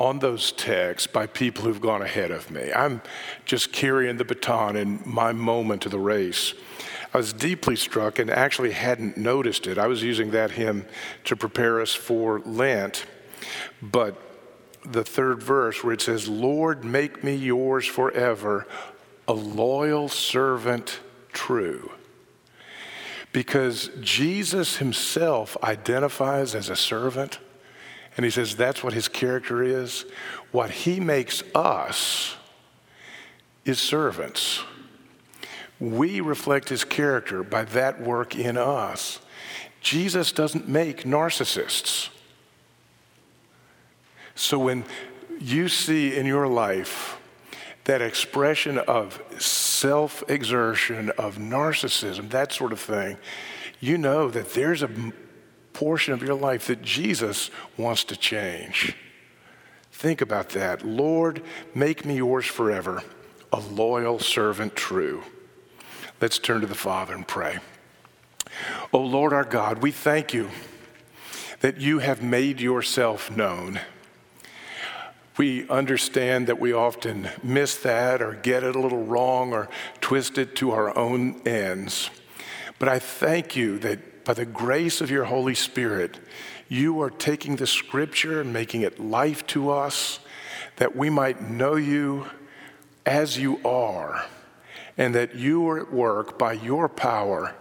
on 0.00 0.18
those 0.18 0.50
texts 0.52 1.06
by 1.06 1.26
people 1.26 1.62
who've 1.62 1.80
gone 1.80 2.00
ahead 2.00 2.30
of 2.30 2.50
me. 2.50 2.72
I'm 2.72 3.02
just 3.44 3.70
carrying 3.70 4.16
the 4.16 4.24
baton 4.24 4.74
in 4.74 5.02
my 5.04 5.32
moment 5.32 5.84
of 5.84 5.92
the 5.92 5.98
race. 5.98 6.54
I 7.12 7.18
was 7.18 7.34
deeply 7.34 7.76
struck 7.76 8.18
and 8.18 8.30
actually 8.30 8.70
hadn't 8.70 9.18
noticed 9.18 9.66
it. 9.66 9.76
I 9.76 9.88
was 9.88 10.02
using 10.02 10.30
that 10.30 10.52
hymn 10.52 10.86
to 11.24 11.36
prepare 11.36 11.82
us 11.82 11.94
for 11.94 12.40
Lent, 12.40 13.04
but 13.82 14.18
the 14.84 15.04
third 15.04 15.42
verse 15.42 15.84
where 15.84 15.92
it 15.92 16.00
says, 16.00 16.28
Lord, 16.28 16.82
make 16.82 17.22
me 17.22 17.34
yours 17.34 17.84
forever, 17.84 18.66
a 19.28 19.34
loyal 19.34 20.08
servant 20.08 21.00
true. 21.32 21.90
Because 23.32 23.90
Jesus 24.00 24.78
himself 24.78 25.58
identifies 25.62 26.54
as 26.54 26.70
a 26.70 26.76
servant 26.76 27.38
and 28.16 28.24
he 28.24 28.30
says 28.30 28.56
that's 28.56 28.82
what 28.82 28.92
his 28.92 29.08
character 29.08 29.62
is. 29.62 30.04
What 30.52 30.70
he 30.70 31.00
makes 31.00 31.42
us 31.54 32.36
is 33.64 33.78
servants. 33.78 34.62
We 35.78 36.20
reflect 36.20 36.68
his 36.68 36.84
character 36.84 37.42
by 37.42 37.64
that 37.64 38.00
work 38.00 38.36
in 38.36 38.56
us. 38.56 39.20
Jesus 39.80 40.32
doesn't 40.32 40.68
make 40.68 41.04
narcissists. 41.04 42.10
So 44.34 44.58
when 44.58 44.84
you 45.40 45.68
see 45.68 46.16
in 46.16 46.26
your 46.26 46.46
life 46.46 47.18
that 47.84 48.02
expression 48.02 48.78
of 48.78 49.22
self 49.40 50.22
exertion, 50.28 51.10
of 51.10 51.38
narcissism, 51.38 52.28
that 52.30 52.52
sort 52.52 52.72
of 52.72 52.80
thing, 52.80 53.16
you 53.80 53.96
know 53.96 54.30
that 54.30 54.52
there's 54.52 54.82
a 54.82 54.90
portion 55.72 56.14
of 56.14 56.22
your 56.22 56.34
life 56.34 56.66
that 56.66 56.82
Jesus 56.82 57.50
wants 57.76 58.04
to 58.04 58.16
change. 58.16 58.96
Think 59.92 60.20
about 60.20 60.50
that. 60.50 60.84
Lord, 60.84 61.42
make 61.74 62.04
me 62.04 62.16
yours 62.16 62.46
forever, 62.46 63.02
a 63.52 63.60
loyal 63.60 64.18
servant 64.18 64.74
true. 64.74 65.22
Let's 66.20 66.38
turn 66.38 66.60
to 66.60 66.66
the 66.66 66.74
Father 66.74 67.14
and 67.14 67.26
pray. 67.26 67.58
Oh 68.92 69.00
Lord 69.00 69.32
our 69.32 69.44
God, 69.44 69.82
we 69.82 69.90
thank 69.90 70.34
you 70.34 70.50
that 71.60 71.80
you 71.80 71.98
have 71.98 72.22
made 72.22 72.60
yourself 72.60 73.30
known. 73.30 73.80
We 75.36 75.68
understand 75.68 76.46
that 76.48 76.58
we 76.58 76.72
often 76.72 77.28
miss 77.42 77.76
that 77.76 78.20
or 78.20 78.34
get 78.34 78.64
it 78.64 78.76
a 78.76 78.80
little 78.80 79.04
wrong 79.04 79.52
or 79.52 79.68
twist 80.00 80.36
it 80.38 80.56
to 80.56 80.72
our 80.72 80.96
own 80.98 81.40
ends. 81.46 82.10
But 82.78 82.88
I 82.88 82.98
thank 82.98 83.56
you 83.56 83.78
that 83.78 83.98
by 84.24 84.34
the 84.34 84.46
grace 84.46 85.00
of 85.00 85.10
your 85.10 85.24
Holy 85.24 85.54
Spirit, 85.54 86.18
you 86.68 87.00
are 87.00 87.10
taking 87.10 87.56
the 87.56 87.66
scripture 87.66 88.40
and 88.40 88.52
making 88.52 88.82
it 88.82 89.00
life 89.00 89.46
to 89.48 89.70
us 89.70 90.20
that 90.76 90.96
we 90.96 91.10
might 91.10 91.42
know 91.42 91.74
you 91.74 92.26
as 93.04 93.38
you 93.38 93.60
are, 93.66 94.24
and 94.96 95.14
that 95.14 95.34
you 95.34 95.68
are 95.68 95.80
at 95.80 95.92
work 95.92 96.38
by 96.38 96.52
your 96.52 96.88
power 96.88 97.54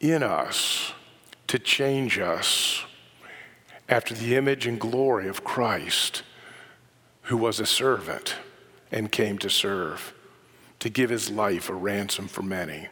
in 0.00 0.22
us 0.22 0.92
to 1.46 1.58
change 1.58 2.18
us 2.18 2.84
after 3.88 4.14
the 4.14 4.34
image 4.34 4.66
and 4.66 4.80
glory 4.80 5.28
of 5.28 5.44
Christ, 5.44 6.22
who 7.22 7.36
was 7.36 7.60
a 7.60 7.66
servant 7.66 8.36
and 8.90 9.10
came 9.12 9.38
to 9.38 9.50
serve, 9.50 10.12
to 10.80 10.88
give 10.88 11.10
his 11.10 11.30
life 11.30 11.70
a 11.70 11.74
ransom 11.74 12.28
for 12.28 12.42
many. 12.42 12.88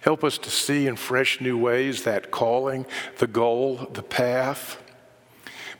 Help 0.00 0.24
us 0.24 0.38
to 0.38 0.50
see 0.50 0.86
in 0.86 0.96
fresh 0.96 1.40
new 1.40 1.58
ways 1.58 2.04
that 2.04 2.30
calling, 2.30 2.86
the 3.18 3.26
goal, 3.26 3.88
the 3.92 4.02
path, 4.02 4.82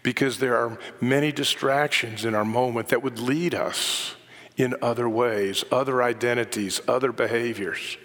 because 0.03 0.39
there 0.39 0.57
are 0.57 0.79
many 1.01 1.33
distractions 1.33 2.25
in 2.25 2.35
our 2.35 2.45
moment 2.45 2.89
that 2.89 3.03
would 3.03 3.19
lead 3.19 3.55
us 3.55 4.15
in 4.57 4.75
other 4.83 5.09
ways, 5.09 5.65
other 5.73 6.03
identities, 6.03 6.81
other 6.87 7.13
behaviors. 7.13 7.97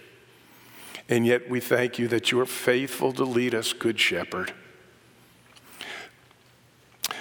And 1.10 1.25
yet 1.25 1.49
we 1.49 1.60
thank 1.60 1.99
you 1.99 2.08
that 2.08 2.32
you 2.32 2.39
are 2.39 2.45
faithful 2.45 3.12
to 3.13 3.23
lead 3.23 3.54
us, 3.54 3.73
Good 3.73 3.99
Shepherd. 3.99 4.54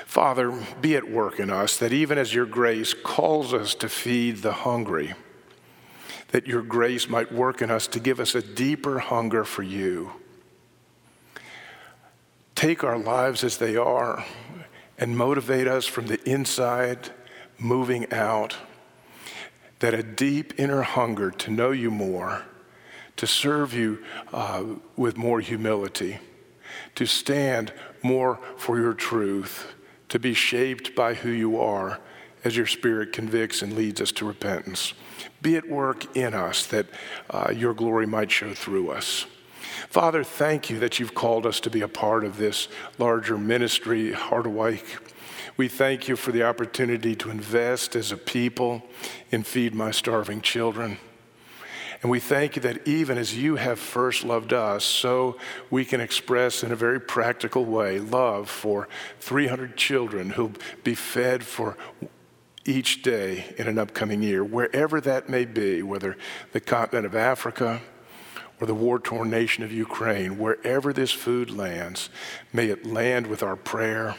Father, 0.07 0.53
be 0.81 0.95
at 0.95 1.11
work 1.11 1.41
in 1.41 1.51
us 1.51 1.77
that 1.79 1.93
even 1.93 2.19
as 2.19 2.33
your 2.33 2.47
grace 2.47 2.95
calls 2.95 3.53
us 3.53 3.75
to 3.75 3.89
feed 3.89 4.39
the 4.39 4.53
hungry, 4.53 5.15
that 6.35 6.49
your 6.49 6.63
grace 6.63 7.09
might 7.09 7.31
work 7.31 7.63
in 7.63 7.71
us 7.71 7.87
to 7.87 8.01
give 8.01 8.19
us 8.19 8.35
a 8.35 8.43
deeper 8.43 8.99
hunger 8.99 9.45
for 9.45 9.63
you. 9.63 10.11
Take 12.57 12.83
our 12.83 12.99
lives 12.99 13.45
as 13.45 13.59
they 13.59 13.77
are 13.77 14.25
and 14.99 15.17
motivate 15.17 15.69
us 15.69 15.87
from 15.87 16.09
the 16.09 16.21
inside, 16.29 17.11
moving 17.57 18.13
out. 18.13 18.57
That 19.79 19.95
a 19.95 20.03
deep 20.03 20.59
inner 20.59 20.83
hunger 20.83 21.31
to 21.31 21.53
know 21.53 21.71
you 21.71 21.93
more, 21.93 22.43
to 23.15 23.29
serve 23.29 23.73
you 23.73 24.03
uh, 24.33 24.65
with 24.97 25.17
more 25.17 25.39
humility, 25.39 26.19
to 26.97 27.07
stand 27.07 27.73
more 28.03 28.41
for 28.57 28.81
your 28.81 28.95
truth, 28.95 29.73
to 30.09 30.19
be 30.19 30.35
shaped 30.35 30.97
by 30.97 31.15
who 31.15 31.31
you 31.31 31.61
are 31.61 32.01
as 32.45 32.57
your 32.57 32.67
Spirit 32.67 33.13
convicts 33.13 33.63
and 33.63 33.73
leads 33.73 34.01
us 34.01 34.13
to 34.13 34.27
repentance 34.27 34.95
be 35.45 35.57
at 35.57 35.69
work 35.69 36.17
in 36.17 36.33
us 36.35 36.67
that 36.67 36.87
uh, 37.31 37.53
your 37.55 37.75
glory 37.75 38.07
might 38.07 38.31
show 38.31 38.55
through 38.55 38.91
us. 38.91 39.27
Father, 39.91 40.25
thank 40.25 40.71
you 40.71 40.79
that 40.81 40.99
you've 40.99 41.15
called 41.15 41.47
us 41.47 41.61
to 41.61 41.71
be 41.71 41.83
a 41.83 41.89
part 41.89 42.25
of 42.25 42.39
this 42.39 42.67
larger 42.99 43.37
ministry, 43.37 44.13
Heart 44.13 44.47
Awake. 44.47 44.97
We 45.57 45.69
thank 45.69 46.09
you 46.09 46.17
for 46.17 46.33
the 46.33 46.43
opportunity 46.43 47.15
to 47.17 47.31
invest 47.31 47.95
as 47.95 48.11
a 48.11 48.17
people 48.17 48.83
in 49.31 49.43
Feed 49.43 49.75
My 49.75 49.91
Starving 49.91 50.41
Children. 50.41 50.99
And 52.03 52.11
we 52.11 52.21
thank 52.21 52.57
you 52.57 52.63
that 52.63 52.87
even 52.89 53.19
as 53.19 53.37
you 53.37 53.57
have 53.57 53.79
first 53.79 54.25
loved 54.25 54.53
us, 54.53 54.85
so 54.85 55.37
we 55.71 55.85
can 55.85 56.01
express 56.01 56.63
in 56.63 56.73
a 56.73 56.77
very 56.77 57.01
practical 57.01 57.65
way 57.65 57.99
love 57.99 58.49
for 58.51 58.89
300 59.21 59.77
children 59.77 60.31
who'll 60.31 60.53
be 60.83 60.95
fed 60.95 61.45
for 61.45 61.77
each 62.65 63.03
day 63.03 63.55
in 63.59 63.69
an 63.69 63.79
upcoming 63.79 64.23
year, 64.23 64.43
wherever 64.43 65.01
that 65.01 65.29
may 65.29 65.45
be, 65.45 65.83
whether 65.83 66.17
the 66.53 66.61
continent 66.61 67.07
of 67.07 67.15
Africa 67.15 67.81
or 68.61 68.67
the 68.67 68.75
war 68.75 68.99
torn 68.99 69.31
nation 69.31 69.65
of 69.65 69.73
Ukraine, 69.73 70.39
wherever 70.39 70.93
this 70.93 71.11
food 71.11 71.51
lands, 71.51 72.09
may 72.53 72.69
it 72.69 72.87
land 72.87 73.27
with 73.27 73.43
our 73.43 73.57
prayer 73.57 74.17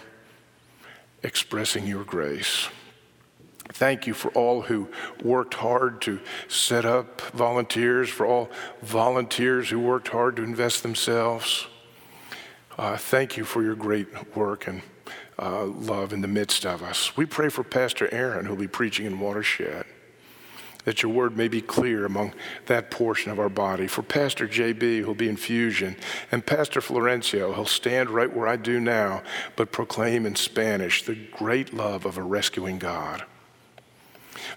expressing 1.23 1.87
your 1.87 2.03
grace. 2.03 2.69
Thank 3.69 4.05
you 4.05 4.13
for 4.13 4.29
all 4.31 4.61
who 4.61 4.89
worked 5.23 5.55
hard 5.55 6.01
to 6.03 6.19
set 6.47 6.85
up 6.85 7.19
volunteers, 7.31 8.09
for 8.09 8.25
all 8.25 8.49
volunteers 8.83 9.69
who 9.69 9.79
worked 9.79 10.09
hard 10.09 10.35
to 10.35 10.43
invest 10.43 10.83
themselves. 10.83 11.65
Uh, 12.77 12.95
thank 12.95 13.37
you 13.37 13.43
for 13.43 13.63
your 13.63 13.75
great 13.75 14.35
work 14.35 14.67
and 14.67 14.81
uh, 15.39 15.65
love 15.65 16.13
in 16.13 16.21
the 16.21 16.27
midst 16.27 16.65
of 16.65 16.81
us. 16.81 17.15
We 17.17 17.25
pray 17.25 17.49
for 17.49 17.63
Pastor 17.63 18.07
Aaron, 18.13 18.45
who'll 18.45 18.55
be 18.55 18.67
preaching 18.67 19.05
in 19.05 19.19
Watershed, 19.19 19.85
that 20.85 21.01
your 21.03 21.11
word 21.11 21.35
may 21.35 21.47
be 21.47 21.61
clear 21.61 22.05
among 22.05 22.33
that 22.67 22.91
portion 22.91 23.31
of 23.31 23.39
our 23.39 23.49
body. 23.49 23.87
For 23.87 24.03
Pastor 24.03 24.47
JB, 24.47 25.01
who'll 25.01 25.15
be 25.15 25.29
in 25.29 25.37
Fusion, 25.37 25.97
and 26.31 26.45
Pastor 26.45 26.79
Florencio, 26.79 27.53
who'll 27.53 27.65
stand 27.65 28.09
right 28.09 28.33
where 28.33 28.47
I 28.47 28.55
do 28.55 28.79
now, 28.79 29.23
but 29.55 29.71
proclaim 29.71 30.25
in 30.25 30.35
Spanish 30.35 31.03
the 31.03 31.15
great 31.15 31.73
love 31.73 32.05
of 32.05 32.17
a 32.17 32.23
rescuing 32.23 32.77
God. 32.77 33.23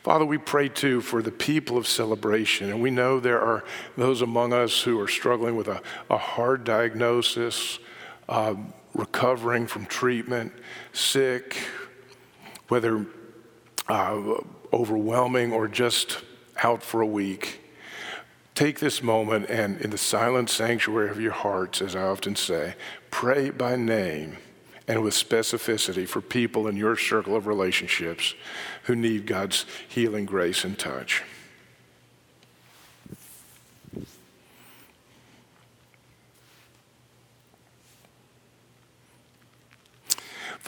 Father, 0.03 0.25
we 0.25 0.39
pray 0.39 0.69
too 0.69 1.01
for 1.01 1.23
the 1.23 1.31
people 1.31 1.77
of 1.77 1.87
celebration. 1.87 2.71
And 2.71 2.81
we 2.81 2.91
know 2.91 3.21
there 3.21 3.41
are 3.41 3.65
those 3.97 4.23
among 4.23 4.53
us 4.53 4.83
who 4.83 4.99
are 5.01 5.09
struggling 5.09 5.57
with 5.57 5.69
a, 5.69 5.83
a 6.11 6.19
hard 6.19 6.65
diagnosis, 6.65 7.79
uh, 8.29 8.55
recovering 8.99 9.67
from 9.67 9.87
treatment, 9.87 10.53
sick, 10.93 11.57
whether 12.67 13.07
uh, 13.89 14.35
overwhelming 14.73 15.53
or 15.53 15.69
just 15.69 16.19
out 16.63 16.83
for 16.83 17.01
a 17.01 17.07
week, 17.07 17.61
take 18.55 18.81
this 18.81 19.03
moment 19.03 19.49
and, 19.49 19.81
in 19.81 19.91
the 19.91 19.97
silent 19.97 20.51
sanctuary 20.51 21.09
of 21.09 21.21
your 21.21 21.33
hearts, 21.33 21.81
as 21.81 21.95
I 21.95 22.03
often 22.03 22.35
say, 22.35 22.75
pray 23.11 23.51
by 23.51 23.77
name 23.77 24.37
and 24.89 25.03
with 25.03 25.15
specificity 25.15 26.09
for 26.09 26.21
people 26.21 26.67
in 26.67 26.77
your 26.77 26.97
circle 26.97 27.37
of 27.37 27.47
relationships 27.47 28.35
who 28.85 28.97
need 28.97 29.27
God's 29.27 29.65
healing 29.87 30.25
grace 30.25 30.65
and 30.65 30.77
touch. 30.77 31.23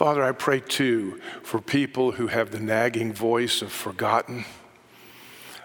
Father, 0.01 0.23
I 0.23 0.31
pray 0.31 0.61
too 0.61 1.21
for 1.43 1.61
people 1.61 2.13
who 2.13 2.25
have 2.25 2.49
the 2.49 2.59
nagging 2.59 3.13
voice 3.13 3.61
of 3.61 3.71
forgotten, 3.71 4.45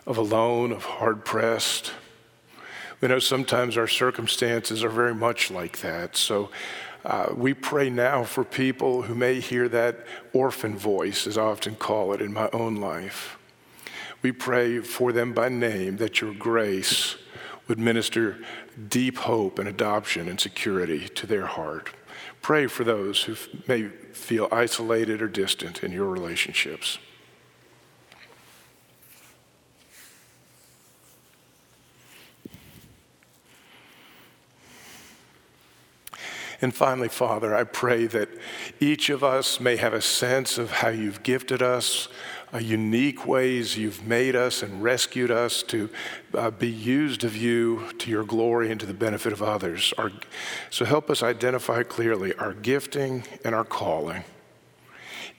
of 0.06 0.18
alone, 0.18 0.72
of 0.72 0.84
hard 0.84 1.24
pressed. 1.24 1.92
We 3.00 3.08
know 3.08 3.18
sometimes 3.18 3.78
our 3.78 3.88
circumstances 3.88 4.84
are 4.84 4.90
very 4.90 5.14
much 5.14 5.50
like 5.50 5.78
that. 5.78 6.18
So 6.18 6.50
uh, 7.02 7.28
we 7.34 7.54
pray 7.54 7.88
now 7.88 8.24
for 8.24 8.44
people 8.44 9.00
who 9.00 9.14
may 9.14 9.40
hear 9.40 9.70
that 9.70 10.06
orphan 10.34 10.76
voice, 10.76 11.26
as 11.26 11.38
I 11.38 11.44
often 11.44 11.74
call 11.74 12.12
it 12.12 12.20
in 12.20 12.34
my 12.34 12.50
own 12.52 12.76
life. 12.76 13.38
We 14.20 14.32
pray 14.32 14.80
for 14.80 15.12
them 15.12 15.32
by 15.32 15.48
name 15.48 15.96
that 15.96 16.20
your 16.20 16.34
grace 16.34 17.16
would 17.68 17.78
minister 17.78 18.36
deep 18.90 19.16
hope 19.16 19.58
and 19.58 19.66
adoption 19.66 20.28
and 20.28 20.38
security 20.38 21.08
to 21.08 21.26
their 21.26 21.46
heart. 21.46 21.88
Pray 22.46 22.68
for 22.68 22.84
those 22.84 23.24
who 23.24 23.34
may 23.66 23.88
feel 24.12 24.46
isolated 24.52 25.20
or 25.20 25.26
distant 25.26 25.82
in 25.82 25.90
your 25.90 26.06
relationships. 26.06 26.98
And 36.60 36.72
finally, 36.72 37.08
Father, 37.08 37.52
I 37.52 37.64
pray 37.64 38.06
that 38.06 38.28
each 38.78 39.10
of 39.10 39.24
us 39.24 39.58
may 39.58 39.74
have 39.74 39.92
a 39.92 40.00
sense 40.00 40.56
of 40.56 40.70
how 40.70 40.90
you've 40.90 41.24
gifted 41.24 41.62
us, 41.62 42.06
uh, 42.56 42.58
unique 42.58 43.26
ways 43.26 43.76
you've 43.76 44.06
made 44.06 44.34
us 44.34 44.62
and 44.62 44.82
rescued 44.82 45.30
us 45.30 45.62
to 45.62 45.90
uh, 46.32 46.50
be 46.50 46.70
used 46.70 47.22
of 47.22 47.36
you 47.36 47.86
to 47.98 48.10
your 48.10 48.24
glory 48.24 48.70
and 48.70 48.80
to 48.80 48.86
the 48.86 48.94
benefit 48.94 49.30
of 49.30 49.42
others. 49.42 49.92
Our, 49.98 50.10
so 50.70 50.86
help 50.86 51.10
us 51.10 51.22
identify 51.22 51.82
clearly 51.82 52.32
our 52.34 52.54
gifting 52.54 53.24
and 53.44 53.54
our 53.54 53.64
calling, 53.64 54.24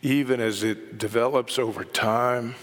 even 0.03 0.39
as 0.39 0.61
it 0.61 0.99
develops 0.99 1.57
over 1.57 1.83
time, 1.83 2.53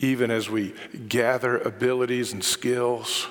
even 0.00 0.30
as 0.30 0.50
we 0.50 0.74
gather 1.08 1.56
abilities 1.56 2.34
and 2.34 2.44
skills. 2.44 3.26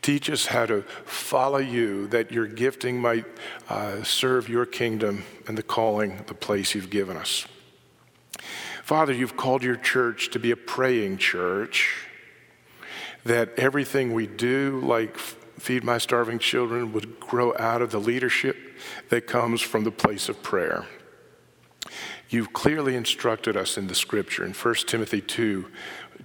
Teach 0.00 0.30
us 0.30 0.46
how 0.46 0.64
to 0.66 0.82
follow 1.04 1.58
you, 1.58 2.06
that 2.08 2.30
your 2.30 2.46
gifting 2.46 3.00
might 3.00 3.26
uh, 3.68 4.04
serve 4.04 4.48
your 4.48 4.64
kingdom 4.64 5.24
and 5.48 5.58
the 5.58 5.62
calling, 5.62 6.22
the 6.28 6.34
place 6.34 6.74
you've 6.74 6.90
given 6.90 7.16
us. 7.16 7.46
Father, 8.90 9.12
you've 9.12 9.36
called 9.36 9.62
your 9.62 9.76
church 9.76 10.30
to 10.32 10.40
be 10.40 10.50
a 10.50 10.56
praying 10.56 11.18
church, 11.18 12.08
that 13.22 13.56
everything 13.56 14.12
we 14.12 14.26
do, 14.26 14.80
like 14.80 15.16
feed 15.16 15.84
my 15.84 15.96
starving 15.96 16.40
children, 16.40 16.92
would 16.92 17.20
grow 17.20 17.54
out 17.56 17.82
of 17.82 17.92
the 17.92 18.00
leadership 18.00 18.56
that 19.08 19.28
comes 19.28 19.60
from 19.60 19.84
the 19.84 19.92
place 19.92 20.28
of 20.28 20.42
prayer. 20.42 20.86
You've 22.30 22.52
clearly 22.52 22.96
instructed 22.96 23.56
us 23.56 23.78
in 23.78 23.86
the 23.86 23.94
scripture 23.94 24.44
in 24.44 24.54
1 24.54 24.74
Timothy 24.88 25.20
2 25.20 25.70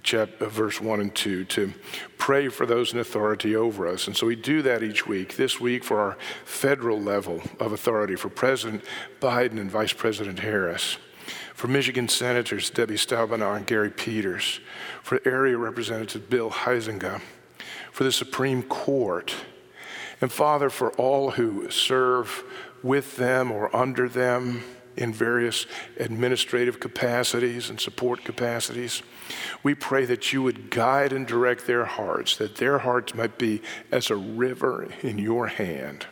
chapter, 0.02 0.46
uh, 0.46 0.48
verse 0.48 0.80
1 0.80 1.00
and 1.00 1.14
2, 1.14 1.44
to 1.44 1.72
pray 2.18 2.48
for 2.48 2.66
those 2.66 2.92
in 2.92 2.98
authority 2.98 3.54
over 3.54 3.86
us. 3.86 4.08
And 4.08 4.16
so 4.16 4.26
we 4.26 4.34
do 4.34 4.60
that 4.62 4.82
each 4.82 5.06
week. 5.06 5.36
This 5.36 5.60
week, 5.60 5.84
for 5.84 6.00
our 6.00 6.18
federal 6.44 7.00
level 7.00 7.42
of 7.60 7.70
authority, 7.70 8.16
for 8.16 8.28
President 8.28 8.82
Biden 9.20 9.60
and 9.60 9.70
Vice 9.70 9.92
President 9.92 10.40
Harris, 10.40 10.96
for 11.56 11.68
Michigan 11.68 12.06
Senators 12.06 12.68
Debbie 12.68 12.96
Stabenow 12.96 13.56
and 13.56 13.66
Gary 13.66 13.88
Peters, 13.90 14.60
for 15.02 15.20
Area 15.24 15.56
Representative 15.56 16.28
Bill 16.28 16.50
Huizenga, 16.50 17.22
for 17.90 18.04
the 18.04 18.12
Supreme 18.12 18.62
Court, 18.62 19.34
and 20.20 20.30
Father, 20.30 20.68
for 20.68 20.90
all 20.92 21.30
who 21.30 21.70
serve 21.70 22.44
with 22.82 23.16
them 23.16 23.50
or 23.50 23.74
under 23.74 24.06
them 24.06 24.62
in 24.98 25.14
various 25.14 25.64
administrative 25.98 26.78
capacities 26.78 27.70
and 27.70 27.80
support 27.80 28.22
capacities. 28.22 29.02
We 29.62 29.74
pray 29.74 30.04
that 30.04 30.34
you 30.34 30.42
would 30.42 30.70
guide 30.70 31.14
and 31.14 31.26
direct 31.26 31.66
their 31.66 31.86
hearts, 31.86 32.36
that 32.36 32.56
their 32.56 32.78
hearts 32.78 33.14
might 33.14 33.38
be 33.38 33.62
as 33.90 34.10
a 34.10 34.16
river 34.16 34.88
in 35.02 35.18
your 35.18 35.46
hand. 35.46 36.06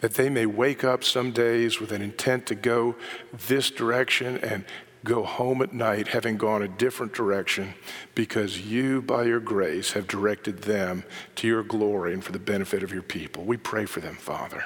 That 0.00 0.14
they 0.14 0.30
may 0.30 0.46
wake 0.46 0.82
up 0.82 1.04
some 1.04 1.32
days 1.32 1.80
with 1.80 1.92
an 1.92 2.02
intent 2.02 2.46
to 2.46 2.54
go 2.54 2.96
this 3.32 3.70
direction 3.70 4.38
and 4.38 4.64
go 5.04 5.24
home 5.24 5.62
at 5.62 5.72
night 5.72 6.08
having 6.08 6.36
gone 6.36 6.62
a 6.62 6.68
different 6.68 7.12
direction 7.14 7.74
because 8.14 8.60
you, 8.60 9.00
by 9.02 9.24
your 9.24 9.40
grace, 9.40 9.92
have 9.92 10.06
directed 10.06 10.62
them 10.62 11.04
to 11.36 11.46
your 11.46 11.62
glory 11.62 12.12
and 12.12 12.22
for 12.22 12.32
the 12.32 12.38
benefit 12.38 12.82
of 12.82 12.92
your 12.92 13.02
people. 13.02 13.44
We 13.44 13.56
pray 13.56 13.86
for 13.86 14.00
them, 14.00 14.16
Father. 14.16 14.64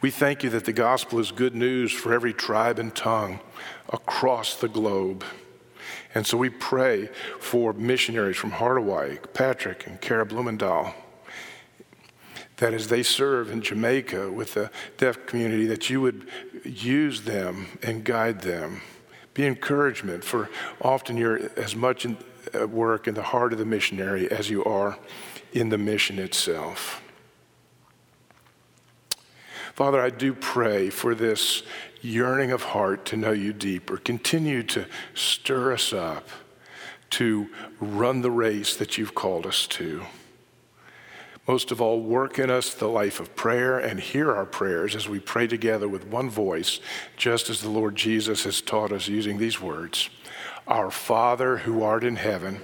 We 0.00 0.10
thank 0.10 0.44
you 0.44 0.50
that 0.50 0.64
the 0.64 0.72
gospel 0.72 1.18
is 1.18 1.32
good 1.32 1.54
news 1.54 1.92
for 1.92 2.12
every 2.12 2.32
tribe 2.32 2.78
and 2.78 2.94
tongue 2.94 3.40
across 3.88 4.54
the 4.54 4.68
globe. 4.68 5.24
And 6.14 6.26
so 6.26 6.38
we 6.38 6.50
pray 6.50 7.10
for 7.40 7.72
missionaries 7.72 8.36
from 8.36 8.52
Harderwyk, 8.52 9.34
Patrick, 9.34 9.86
and 9.86 10.00
Kara 10.00 10.24
Blumendahl, 10.24 10.94
that 12.58 12.74
as 12.74 12.88
they 12.88 13.02
serve 13.02 13.50
in 13.50 13.62
Jamaica 13.62 14.30
with 14.30 14.54
the 14.54 14.70
deaf 14.96 15.26
community, 15.26 15.66
that 15.66 15.88
you 15.88 16.00
would 16.00 16.28
use 16.64 17.22
them 17.22 17.66
and 17.82 18.04
guide 18.04 18.42
them. 18.42 18.82
Be 19.34 19.46
encouragement, 19.46 20.24
for 20.24 20.50
often 20.82 21.16
you're 21.16 21.50
as 21.56 21.76
much 21.76 22.04
in, 22.04 22.18
uh, 22.58 22.66
work 22.66 23.06
in 23.06 23.14
the 23.14 23.22
heart 23.22 23.52
of 23.52 23.58
the 23.58 23.64
missionary 23.64 24.30
as 24.30 24.50
you 24.50 24.64
are 24.64 24.98
in 25.52 25.68
the 25.68 25.78
mission 25.78 26.18
itself. 26.18 27.00
Father, 29.74 30.00
I 30.00 30.10
do 30.10 30.34
pray 30.34 30.90
for 30.90 31.14
this 31.14 31.62
yearning 32.00 32.50
of 32.50 32.62
heart 32.62 33.04
to 33.06 33.16
know 33.16 33.30
you 33.30 33.52
deeper. 33.52 33.96
Continue 33.96 34.64
to 34.64 34.86
stir 35.14 35.72
us 35.72 35.92
up 35.92 36.28
to 37.10 37.48
run 37.80 38.22
the 38.22 38.30
race 38.30 38.74
that 38.76 38.98
you've 38.98 39.14
called 39.14 39.46
us 39.46 39.68
to. 39.68 40.02
Most 41.48 41.70
of 41.70 41.80
all, 41.80 42.02
work 42.02 42.38
in 42.38 42.50
us 42.50 42.74
the 42.74 42.88
life 42.88 43.20
of 43.20 43.34
prayer 43.34 43.78
and 43.78 43.98
hear 43.98 44.30
our 44.30 44.44
prayers 44.44 44.94
as 44.94 45.08
we 45.08 45.18
pray 45.18 45.46
together 45.46 45.88
with 45.88 46.06
one 46.06 46.28
voice, 46.28 46.78
just 47.16 47.48
as 47.48 47.62
the 47.62 47.70
Lord 47.70 47.96
Jesus 47.96 48.44
has 48.44 48.60
taught 48.60 48.92
us 48.92 49.08
using 49.08 49.38
these 49.38 49.58
words 49.58 50.10
Our 50.66 50.90
Father 50.90 51.56
who 51.56 51.82
art 51.82 52.04
in 52.04 52.16
heaven, 52.16 52.60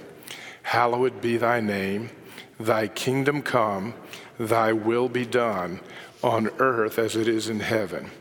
hallowed 0.61 1.19
be 1.19 1.35
thy 1.35 1.61
name, 1.61 2.11
thy 2.59 2.87
kingdom 2.87 3.41
come, 3.41 3.95
thy 4.39 4.71
will 4.71 5.09
be 5.09 5.25
done 5.25 5.79
on 6.23 6.49
earth 6.59 6.99
as 6.99 7.15
it 7.15 7.27
is 7.27 7.49
in 7.49 7.61
heaven. 7.61 8.11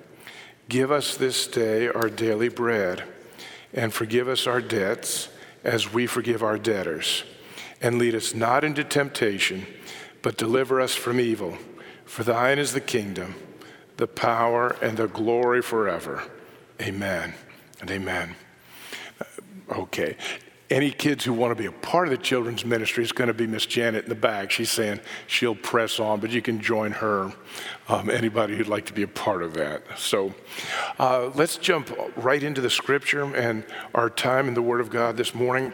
Give 0.71 0.91
us 0.91 1.15
this 1.15 1.47
day 1.47 1.89
our 1.89 2.09
daily 2.09 2.49
bread, 2.49 3.05
and 3.75 3.93
forgive 3.93 4.29
us 4.29 4.47
our 4.47 4.63
debts 4.63 5.29
as 5.63 5.93
we 5.93 6.07
forgive 6.07 6.43
our 6.43 6.57
debtors. 6.57 7.25
And 7.83 7.99
lead 7.99 8.15
us 8.15 8.35
not 8.35 8.65
into 8.65 8.83
temptation, 8.83 9.67
but 10.25 10.37
deliver 10.37 10.81
us 10.81 10.97
from 10.97 11.21
evil. 11.21 11.57
For 12.05 12.25
thine 12.25 12.59
is 12.59 12.73
the 12.73 12.81
kingdom, 12.81 13.37
the 13.99 14.09
power, 14.09 14.77
and 14.83 14.97
the 14.97 15.07
glory 15.07 15.63
forever. 15.63 16.25
Amen 16.83 17.35
and 17.81 17.91
amen. 17.91 18.35
Okay 19.71 20.17
any 20.71 20.91
kids 20.91 21.25
who 21.25 21.33
want 21.33 21.51
to 21.51 21.55
be 21.55 21.67
a 21.67 21.73
part 21.73 22.09
of 22.09 22.11
the 22.11 22.23
children's 22.23 22.65
ministry 22.65 23.05
is 23.05 23.13
going 23.13 23.29
to 23.29 23.35
be 23.35 23.47
Miss 23.47 23.67
Janet 23.67 24.05
in 24.05 24.09
the 24.09 24.15
back. 24.17 24.51
She's 24.51 24.71
saying 24.71 25.01
she'll 25.27 25.55
press 25.55 26.01
on, 26.01 26.21
but 26.21 26.31
you 26.31 26.41
can 26.41 26.61
join 26.61 26.93
her. 26.93 27.33
Um, 27.89 28.09
anybody 28.09 28.57
who'd 28.57 28.67
like 28.69 28.87
to 28.87 28.93
be 28.93 29.03
a 29.03 29.09
part 29.09 29.43
of 29.43 29.55
that. 29.55 29.83
So 29.97 30.35
uh, 30.99 31.31
let's 31.35 31.59
jump 31.59 31.93
right 32.17 32.43
into 32.43 32.61
the 32.61 32.71
scripture 32.71 33.23
and 33.37 33.65
our 33.95 34.09
time 34.09 34.49
in 34.49 34.55
the 34.55 34.63
Word 34.63 34.81
of 34.81 34.91
God 34.91 35.17
this 35.17 35.35
morning. 35.35 35.73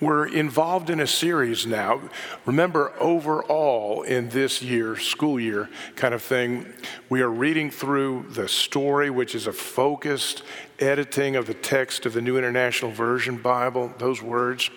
We're 0.00 0.26
involved 0.26 0.90
in 0.90 1.00
a 1.00 1.06
series 1.06 1.66
now. 1.66 2.00
Remember, 2.46 2.92
overall, 2.98 4.02
in 4.02 4.28
this 4.28 4.62
year, 4.62 4.96
school 4.96 5.38
year 5.40 5.68
kind 5.96 6.14
of 6.14 6.22
thing, 6.22 6.72
we 7.08 7.20
are 7.22 7.30
reading 7.30 7.70
through 7.70 8.26
the 8.30 8.48
story, 8.48 9.10
which 9.10 9.34
is 9.34 9.46
a 9.46 9.52
focused 9.52 10.42
editing 10.78 11.36
of 11.36 11.46
the 11.46 11.54
text 11.54 12.06
of 12.06 12.12
the 12.12 12.20
New 12.20 12.38
International 12.38 12.90
Version 12.90 13.36
Bible, 13.36 13.92
those 13.98 14.22
words. 14.22 14.70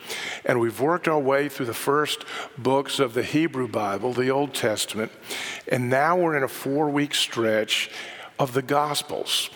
And 0.45 0.59
we've 0.59 0.79
worked 0.79 1.07
our 1.07 1.19
way 1.19 1.49
through 1.49 1.67
the 1.67 1.73
first 1.73 2.25
books 2.57 2.99
of 2.99 3.13
the 3.13 3.23
Hebrew 3.23 3.67
Bible, 3.67 4.13
the 4.13 4.31
Old 4.31 4.53
Testament. 4.53 5.11
And 5.67 5.89
now 5.89 6.17
we're 6.17 6.35
in 6.35 6.43
a 6.43 6.47
four 6.47 6.89
week 6.89 7.13
stretch 7.13 7.89
of 8.39 8.53
the 8.53 8.61
Gospels 8.61 9.49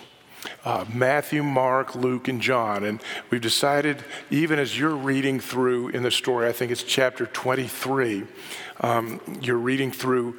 uh, 0.64 0.86
Matthew, 0.94 1.44
Mark, 1.44 1.96
Luke, 1.96 2.28
and 2.28 2.42
John. 2.42 2.84
And 2.84 3.02
we've 3.30 3.42
decided, 3.42 4.04
even 4.30 4.60
as 4.60 4.78
you're 4.78 4.96
reading 4.96 5.40
through 5.40 5.90
in 5.90 6.04
the 6.04 6.12
story, 6.12 6.48
I 6.48 6.52
think 6.52 6.72
it's 6.72 6.84
chapter 6.84 7.26
23, 7.26 8.24
um, 8.82 9.22
you're 9.42 9.58
reading 9.58 9.92
through. 9.92 10.38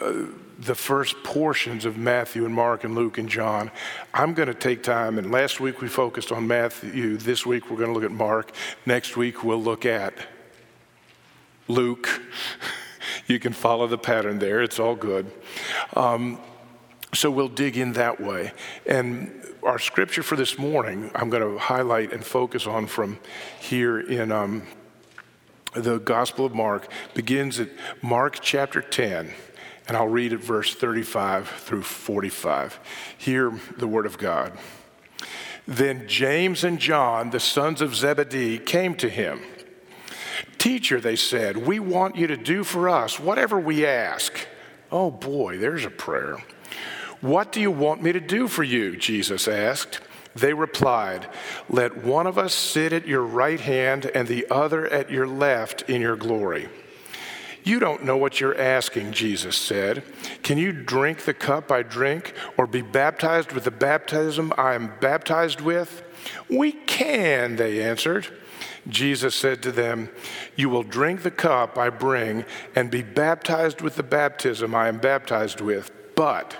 Uh, 0.00 0.32
the 0.58 0.74
first 0.74 1.22
portions 1.22 1.84
of 1.84 1.96
Matthew 1.96 2.44
and 2.44 2.52
Mark 2.52 2.82
and 2.82 2.94
Luke 2.94 3.16
and 3.16 3.28
John. 3.28 3.70
I'm 4.12 4.34
going 4.34 4.48
to 4.48 4.54
take 4.54 4.82
time, 4.82 5.16
and 5.16 5.30
last 5.30 5.60
week 5.60 5.80
we 5.80 5.88
focused 5.88 6.32
on 6.32 6.48
Matthew. 6.48 7.16
This 7.16 7.46
week 7.46 7.70
we're 7.70 7.76
going 7.76 7.90
to 7.90 7.94
look 7.94 8.02
at 8.02 8.10
Mark. 8.10 8.50
Next 8.84 9.16
week 9.16 9.44
we'll 9.44 9.62
look 9.62 9.86
at 9.86 10.14
Luke. 11.68 12.08
you 13.28 13.38
can 13.38 13.52
follow 13.52 13.86
the 13.86 13.98
pattern 13.98 14.38
there, 14.38 14.60
it's 14.60 14.80
all 14.80 14.96
good. 14.96 15.30
Um, 15.94 16.40
so 17.14 17.30
we'll 17.30 17.48
dig 17.48 17.76
in 17.76 17.94
that 17.94 18.20
way. 18.20 18.52
And 18.86 19.32
our 19.62 19.78
scripture 19.78 20.22
for 20.22 20.36
this 20.36 20.58
morning, 20.58 21.10
I'm 21.14 21.30
going 21.30 21.42
to 21.42 21.58
highlight 21.58 22.12
and 22.12 22.24
focus 22.24 22.66
on 22.66 22.86
from 22.86 23.18
here 23.60 24.00
in 24.00 24.30
um, 24.30 24.62
the 25.74 25.98
Gospel 25.98 26.46
of 26.46 26.54
Mark, 26.54 26.90
begins 27.14 27.60
at 27.60 27.70
Mark 28.02 28.38
chapter 28.40 28.80
10. 28.80 29.32
And 29.86 29.96
I'll 29.96 30.08
read 30.08 30.34
at 30.34 30.40
verse 30.40 30.74
35 30.74 31.48
through 31.48 31.82
45. 31.82 32.78
Hear 33.16 33.58
the 33.78 33.86
word 33.86 34.04
of 34.04 34.18
God. 34.18 34.52
Then 35.66 36.06
James 36.06 36.62
and 36.62 36.78
John, 36.78 37.30
the 37.30 37.40
sons 37.40 37.80
of 37.80 37.94
Zebedee, 37.94 38.58
came 38.58 38.94
to 38.96 39.08
him. 39.08 39.40
Teacher, 40.58 41.00
they 41.00 41.16
said, 41.16 41.56
we 41.56 41.78
want 41.78 42.16
you 42.16 42.26
to 42.26 42.36
do 42.36 42.64
for 42.64 42.88
us 42.88 43.18
whatever 43.18 43.58
we 43.58 43.86
ask. 43.86 44.46
Oh 44.90 45.10
boy, 45.10 45.58
there's 45.58 45.84
a 45.84 45.90
prayer. 45.90 46.38
What 47.20 47.52
do 47.52 47.60
you 47.60 47.70
want 47.70 48.02
me 48.02 48.12
to 48.12 48.20
do 48.20 48.48
for 48.48 48.62
you? 48.62 48.96
Jesus 48.96 49.48
asked. 49.48 50.00
They 50.34 50.54
replied, 50.54 51.28
Let 51.68 52.04
one 52.04 52.26
of 52.26 52.38
us 52.38 52.54
sit 52.54 52.92
at 52.92 53.08
your 53.08 53.22
right 53.22 53.60
hand 53.60 54.06
and 54.14 54.28
the 54.28 54.46
other 54.50 54.86
at 54.86 55.10
your 55.10 55.26
left 55.26 55.82
in 55.88 56.00
your 56.00 56.16
glory. 56.16 56.68
You 57.64 57.80
don't 57.80 58.04
know 58.04 58.16
what 58.16 58.40
you're 58.40 58.58
asking, 58.58 59.12
Jesus 59.12 59.56
said. 59.56 60.02
Can 60.42 60.58
you 60.58 60.72
drink 60.72 61.24
the 61.24 61.34
cup 61.34 61.72
I 61.72 61.82
drink 61.82 62.32
or 62.56 62.66
be 62.66 62.82
baptized 62.82 63.52
with 63.52 63.64
the 63.64 63.70
baptism 63.70 64.52
I 64.56 64.74
am 64.74 64.92
baptized 65.00 65.60
with? 65.60 66.02
We 66.48 66.72
can, 66.72 67.56
they 67.56 67.82
answered. 67.82 68.28
Jesus 68.88 69.34
said 69.34 69.62
to 69.64 69.72
them, 69.72 70.08
You 70.56 70.70
will 70.70 70.82
drink 70.82 71.22
the 71.22 71.30
cup 71.30 71.76
I 71.76 71.90
bring 71.90 72.44
and 72.74 72.90
be 72.90 73.02
baptized 73.02 73.82
with 73.82 73.96
the 73.96 74.02
baptism 74.02 74.74
I 74.74 74.88
am 74.88 74.98
baptized 74.98 75.60
with, 75.60 75.90
but 76.14 76.56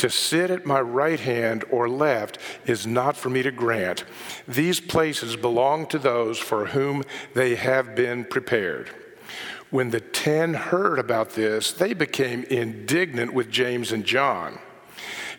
to 0.00 0.08
sit 0.08 0.50
at 0.50 0.64
my 0.64 0.80
right 0.80 1.20
hand 1.20 1.62
or 1.70 1.86
left 1.86 2.38
is 2.64 2.86
not 2.86 3.18
for 3.18 3.28
me 3.28 3.42
to 3.42 3.50
grant. 3.50 4.02
These 4.48 4.80
places 4.80 5.36
belong 5.36 5.86
to 5.88 5.98
those 5.98 6.38
for 6.38 6.64
whom 6.64 7.02
they 7.34 7.54
have 7.56 7.94
been 7.94 8.24
prepared. 8.24 8.88
When 9.68 9.90
the 9.90 10.00
ten 10.00 10.54
heard 10.54 10.98
about 10.98 11.32
this, 11.32 11.72
they 11.72 11.92
became 11.92 12.44
indignant 12.44 13.34
with 13.34 13.50
James 13.50 13.92
and 13.92 14.06
John. 14.06 14.58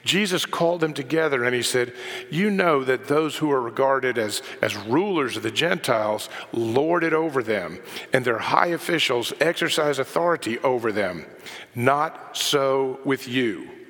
Jesus 0.03 0.45
called 0.45 0.81
them 0.81 0.93
together 0.93 1.43
and 1.43 1.55
he 1.55 1.63
said, 1.63 1.95
You 2.29 2.51
know 2.51 2.83
that 2.83 3.07
those 3.07 3.37
who 3.37 3.49
are 3.49 3.61
regarded 3.61 4.19
as, 4.19 4.43
as 4.61 4.77
rulers 4.77 5.37
of 5.37 5.41
the 5.41 5.49
Gentiles 5.49 6.29
lord 6.51 7.03
it 7.03 7.13
over 7.13 7.41
them, 7.41 7.79
and 8.13 8.23
their 8.23 8.37
high 8.37 8.67
officials 8.67 9.33
exercise 9.39 9.97
authority 9.97 10.59
over 10.59 10.91
them. 10.91 11.25
Not 11.73 12.37
so 12.37 12.99
with 13.03 13.27
you. 13.27 13.80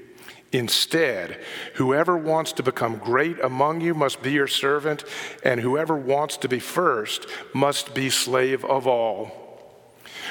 Instead, 0.52 1.40
whoever 1.76 2.18
wants 2.18 2.52
to 2.54 2.64
become 2.64 2.98
great 2.98 3.40
among 3.40 3.80
you 3.80 3.94
must 3.94 4.22
be 4.22 4.32
your 4.32 4.48
servant, 4.48 5.04
and 5.44 5.62
whoever 5.62 5.96
wants 5.96 6.36
to 6.38 6.50
be 6.50 6.60
first 6.60 7.26
must 7.54 7.94
be 7.94 8.10
slave 8.10 8.66
of 8.66 8.86
all. 8.86 9.32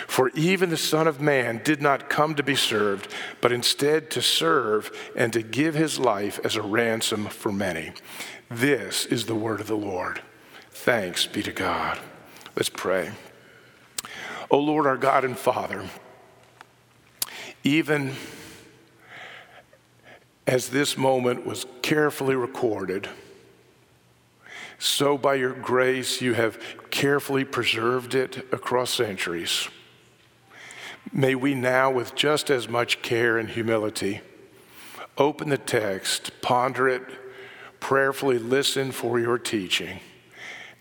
For 0.07 0.31
even 0.31 0.71
the 0.71 0.77
Son 0.77 1.07
of 1.07 1.21
Man 1.21 1.61
did 1.65 1.81
not 1.81 2.11
come 2.11 2.35
to 2.35 2.43
be 2.43 2.55
served, 2.55 3.09
but 3.41 3.53
instead 3.53 4.11
to 4.11 4.23
serve 4.23 4.91
and 5.17 5.33
to 5.33 5.43
give 5.43 5.75
his 5.75 5.99
life 5.99 6.39
as 6.45 6.57
a 6.57 6.63
ransom 6.63 7.27
for 7.27 7.53
many. 7.53 7.93
This 8.51 9.07
is 9.07 9.27
the 9.27 9.35
word 9.35 9.61
of 9.61 9.69
the 9.69 9.77
Lord. 9.77 10.21
Thanks 10.71 11.27
be 11.27 11.43
to 11.43 11.53
God. 11.53 11.99
Let's 12.57 12.69
pray. 12.69 13.13
O 14.51 14.59
Lord, 14.59 14.87
our 14.87 14.97
God 14.97 15.25
and 15.25 15.39
Father, 15.39 15.89
even 17.63 18.15
as 20.51 20.71
this 20.71 20.99
moment 20.99 21.47
was 21.47 21.65
carefully 21.81 22.35
recorded, 22.35 23.09
so 24.81 25.17
by 25.17 25.37
your 25.37 25.53
grace 25.53 26.21
you 26.21 26.35
have 26.35 26.59
carefully 26.91 27.45
preserved 27.45 28.17
it 28.17 28.39
across 28.53 28.91
centuries. 28.91 29.69
May 31.13 31.37
we 31.37 31.55
now, 31.55 31.93
with 31.93 32.17
just 32.17 32.51
as 32.51 32.69
much 32.69 33.01
care 33.01 33.39
and 33.39 33.49
humility, 33.49 34.23
open 35.17 35.51
the 35.51 35.57
text, 35.57 36.33
ponder 36.43 36.89
it, 36.89 37.03
prayerfully 37.79 38.41
listen 38.41 38.91
for 38.91 39.21
your 39.21 39.39
teaching, 39.39 40.01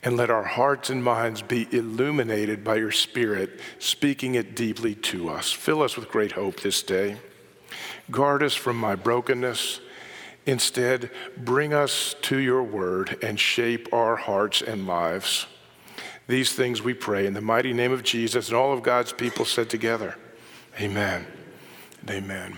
and 0.01 0.17
let 0.17 0.31
our 0.31 0.45
hearts 0.45 0.89
and 0.89 1.03
minds 1.03 1.43
be 1.43 1.67
illuminated 1.71 2.63
by 2.63 2.77
your 2.77 2.91
Spirit, 2.91 3.59
speaking 3.77 4.33
it 4.33 4.55
deeply 4.55 4.95
to 4.95 5.29
us. 5.29 5.51
Fill 5.51 5.83
us 5.83 5.95
with 5.95 6.09
great 6.09 6.31
hope 6.31 6.59
this 6.61 6.81
day. 6.81 7.19
Guard 8.11 8.43
us 8.43 8.55
from 8.55 8.77
my 8.77 8.95
brokenness. 8.95 9.81
Instead, 10.45 11.11
bring 11.37 11.73
us 11.73 12.15
to 12.23 12.37
your 12.37 12.63
word 12.63 13.17
and 13.21 13.39
shape 13.39 13.93
our 13.93 14.15
hearts 14.15 14.61
and 14.61 14.87
lives. 14.87 15.45
These 16.27 16.53
things 16.53 16.81
we 16.81 16.93
pray 16.93 17.25
in 17.25 17.33
the 17.33 17.41
mighty 17.41 17.73
name 17.73 17.91
of 17.91 18.03
Jesus 18.03 18.47
and 18.47 18.57
all 18.57 18.71
of 18.71 18.83
God's 18.83 19.13
people 19.13 19.45
said 19.45 19.69
together. 19.69 20.15
Amen. 20.79 21.25
Amen. 22.09 22.57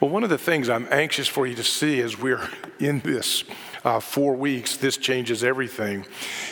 Well, 0.00 0.10
one 0.10 0.22
of 0.22 0.30
the 0.30 0.38
things 0.38 0.68
I'm 0.68 0.86
anxious 0.90 1.26
for 1.26 1.46
you 1.46 1.54
to 1.54 1.62
see 1.64 2.00
as 2.00 2.18
we're 2.18 2.48
in 2.78 3.00
this 3.00 3.44
uh, 3.84 4.00
four 4.00 4.34
weeks, 4.36 4.76
this 4.76 4.96
changes 4.96 5.42
everything, 5.42 6.04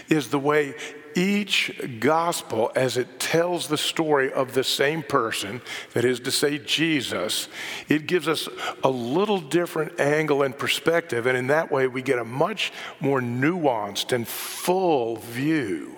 is 0.09 0.31
the 0.31 0.39
way 0.39 0.75
each 1.15 1.81
gospel, 2.01 2.71
as 2.75 2.97
it 2.97 3.21
tells 3.21 3.69
the 3.69 3.79
story 3.79 4.33
of 4.33 4.55
the 4.55 4.65
same 4.65 5.03
person, 5.03 5.61
that 5.93 6.05
is 6.05 6.21
to 6.21 6.31
say, 6.31 6.59
Jesus, 6.59 7.49
it 7.89 8.07
gives 8.07 8.29
us 8.29 8.49
a 8.83 8.91
little 8.91 9.41
different 9.41 10.01
angle 10.01 10.43
and 10.43 10.57
perspective. 10.57 11.27
And 11.27 11.37
in 11.37 11.49
that 11.49 11.71
way, 11.71 11.87
we 11.87 12.03
get 12.03 12.19
a 12.19 12.25
much 12.25 12.73
more 13.01 13.21
nuanced 13.21 14.13
and 14.13 14.27
full 14.27 15.17
view 15.17 15.97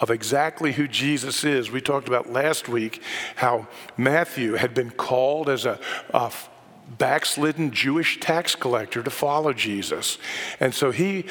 of 0.00 0.10
exactly 0.10 0.72
who 0.72 0.88
Jesus 0.88 1.44
is. 1.44 1.70
We 1.70 1.80
talked 1.80 2.08
about 2.08 2.30
last 2.30 2.68
week 2.68 3.02
how 3.36 3.68
Matthew 3.96 4.54
had 4.54 4.74
been 4.74 4.90
called 4.90 5.48
as 5.48 5.64
a, 5.64 5.78
a 6.12 6.32
backslidden 6.98 7.70
Jewish 7.70 8.20
tax 8.20 8.54
collector 8.54 9.02
to 9.02 9.10
follow 9.10 9.52
Jesus. 9.52 10.18
And 10.60 10.74
so 10.74 10.90
he 10.90 11.26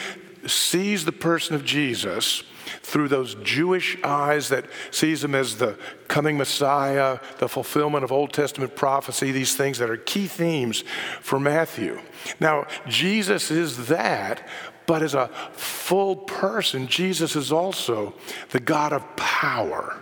sees 0.47 1.05
the 1.05 1.11
person 1.11 1.55
of 1.55 1.65
Jesus 1.65 2.43
through 2.81 3.07
those 3.07 3.35
Jewish 3.35 3.97
eyes 4.03 4.49
that 4.49 4.65
sees 4.91 5.23
him 5.23 5.35
as 5.35 5.57
the 5.57 5.77
coming 6.07 6.37
Messiah, 6.37 7.19
the 7.39 7.47
fulfillment 7.47 8.03
of 8.03 8.11
Old 8.11 8.33
Testament 8.33 8.75
prophecy, 8.75 9.31
these 9.31 9.55
things 9.55 9.77
that 9.77 9.89
are 9.89 9.97
key 9.97 10.27
themes 10.27 10.83
for 11.21 11.39
Matthew. 11.39 11.99
Now, 12.39 12.67
Jesus 12.87 13.51
is 13.51 13.87
that, 13.87 14.47
but 14.85 15.01
as 15.01 15.13
a 15.13 15.27
full 15.53 16.15
person, 16.15 16.87
Jesus 16.87 17.35
is 17.35 17.51
also 17.51 18.13
the 18.49 18.59
God 18.59 18.93
of 18.93 19.15
power 19.15 19.97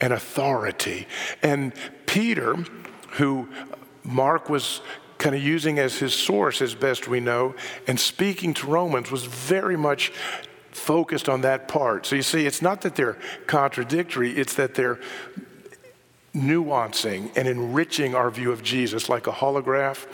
and 0.00 0.12
authority. 0.12 1.06
And 1.42 1.72
Peter, 2.06 2.56
who 3.12 3.48
Mark 4.04 4.48
was 4.48 4.80
kind 5.18 5.34
of 5.34 5.42
using 5.42 5.78
as 5.78 5.98
his 5.98 6.14
source, 6.14 6.62
as 6.62 6.74
best 6.74 7.08
we 7.08 7.20
know, 7.20 7.54
and 7.86 7.98
speaking 7.98 8.54
to 8.54 8.66
Romans, 8.66 9.10
was 9.10 9.24
very 9.24 9.76
much 9.76 10.12
focused 10.78 11.28
on 11.28 11.42
that 11.42 11.68
part. 11.68 12.06
So 12.06 12.16
you 12.16 12.22
see, 12.22 12.46
it's 12.46 12.62
not 12.62 12.82
that 12.82 12.94
they're 12.94 13.18
contradictory, 13.46 14.32
it's 14.32 14.54
that 14.54 14.74
they're 14.74 14.98
nuancing 16.34 17.36
and 17.36 17.48
enriching 17.48 18.14
our 18.14 18.30
view 18.30 18.52
of 18.52 18.62
Jesus 18.62 19.08
like 19.08 19.26
a 19.26 19.32
holograph. 19.32 20.06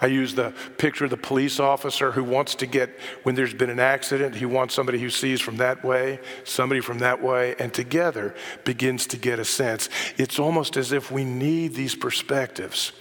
I 0.00 0.06
use 0.06 0.34
the 0.34 0.52
picture 0.78 1.04
of 1.04 1.10
the 1.10 1.16
police 1.16 1.60
officer 1.60 2.12
who 2.12 2.24
wants 2.24 2.54
to 2.56 2.66
get, 2.66 2.98
when 3.22 3.34
there's 3.34 3.54
been 3.54 3.70
an 3.70 3.80
accident, 3.80 4.34
he 4.34 4.46
wants 4.46 4.74
somebody 4.74 4.98
who 4.98 5.10
sees 5.10 5.40
from 5.40 5.56
that 5.58 5.84
way, 5.84 6.18
somebody 6.44 6.80
from 6.80 6.98
that 6.98 7.22
way, 7.22 7.54
and 7.58 7.72
together 7.72 8.34
begins 8.64 9.06
to 9.08 9.16
get 9.16 9.38
a 9.38 9.44
sense. 9.44 9.88
It's 10.16 10.38
almost 10.38 10.76
as 10.76 10.92
if 10.92 11.10
we 11.10 11.24
need 11.24 11.74
these 11.74 11.94
perspectives 11.94 12.92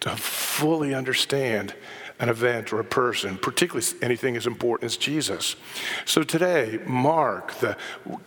to 0.00 0.10
fully 0.10 0.94
understand 0.94 1.74
an 2.20 2.28
event 2.28 2.72
or 2.72 2.78
a 2.78 2.84
person, 2.84 3.38
particularly 3.38 3.86
anything 4.02 4.36
as 4.36 4.46
important 4.46 4.84
as 4.84 4.96
Jesus. 4.96 5.56
So 6.04 6.22
today, 6.22 6.78
Mark, 6.86 7.54
the 7.54 7.76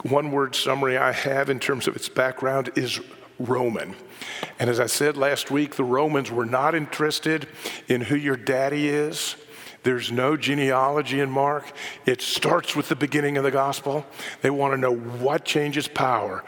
one 0.01 0.31
word 0.31 0.55
summary 0.55 0.97
I 0.97 1.11
have 1.11 1.49
in 1.49 1.59
terms 1.59 1.87
of 1.87 1.95
its 1.95 2.09
background 2.09 2.71
is 2.75 2.99
Roman. 3.39 3.95
And 4.59 4.69
as 4.69 4.79
I 4.79 4.87
said 4.87 5.15
last 5.15 5.51
week, 5.51 5.75
the 5.75 5.83
Romans 5.83 6.31
were 6.31 6.45
not 6.45 6.75
interested 6.75 7.47
in 7.87 8.01
who 8.01 8.15
your 8.15 8.35
daddy 8.35 8.89
is. 8.89 9.35
There's 9.83 10.11
no 10.11 10.37
genealogy 10.37 11.19
in 11.19 11.29
Mark. 11.29 11.71
It 12.05 12.21
starts 12.21 12.75
with 12.75 12.89
the 12.89 12.95
beginning 12.95 13.37
of 13.37 13.43
the 13.43 13.51
gospel. 13.51 14.05
They 14.41 14.49
want 14.49 14.73
to 14.73 14.77
know 14.77 14.95
what 14.95 15.45
changes 15.45 15.87
power. 15.87 16.43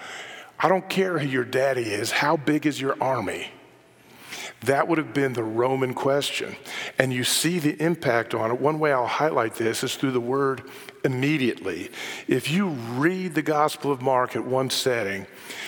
I 0.59 0.69
don't 0.69 0.87
care 0.89 1.19
who 1.19 1.27
your 1.27 1.43
daddy 1.43 1.83
is, 1.83 2.11
how 2.11 2.37
big 2.37 2.65
is 2.65 2.79
your 2.79 2.95
army? 3.01 3.51
That 4.65 4.87
would 4.87 4.97
have 4.97 5.13
been 5.13 5.33
the 5.33 5.43
Roman 5.43 5.93
question. 5.93 6.55
And 6.97 7.11
you 7.11 7.23
see 7.23 7.59
the 7.59 7.81
impact 7.81 8.33
on 8.33 8.51
it. 8.51 8.59
One 8.59 8.79
way 8.79 8.91
I'll 8.91 9.07
highlight 9.07 9.55
this 9.55 9.83
is 9.83 9.95
through 9.95 10.11
the 10.11 10.21
word 10.21 10.63
immediately. 11.03 11.89
If 12.27 12.49
you 12.49 12.69
read 12.69 13.35
the 13.35 13.41
Gospel 13.41 13.91
of 13.91 14.01
Mark 14.01 14.35
at 14.35 14.45
one 14.45 14.69
setting, 14.69 15.27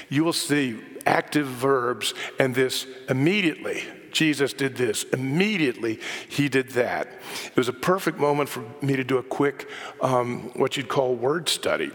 you 0.10 0.24
will 0.24 0.34
see 0.34 0.80
active 1.06 1.48
verbs 1.48 2.14
and 2.39 2.54
this 2.54 2.86
immediately 3.10 3.84
Jesus 4.18 4.52
did 4.52 4.76
this. 4.76 5.04
Immediately, 5.04 6.00
he 6.28 6.50
did 6.50 6.70
that. 6.72 7.08
It 7.45 7.56
was 7.56 7.68
a 7.68 7.74
perfect 7.74 8.18
moment 8.18 8.50
for 8.50 8.64
me 8.82 8.95
to 8.95 9.04
do 9.04 9.20
a 9.20 9.24
quick, 9.24 9.70
um, 10.02 10.52
what 10.56 10.76
you'd 10.76 10.89
call 10.89 11.14
word 11.14 11.48
study. 11.50 11.91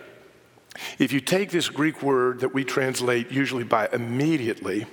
If 1.00 1.12
you 1.12 1.20
take 1.20 1.50
this 1.50 1.68
Greek 1.68 2.00
word 2.00 2.40
that 2.40 2.55
we 2.55 2.62
translate 2.62 3.32
usually 3.32 3.64
by 3.64 3.88
immediately, 3.92 4.86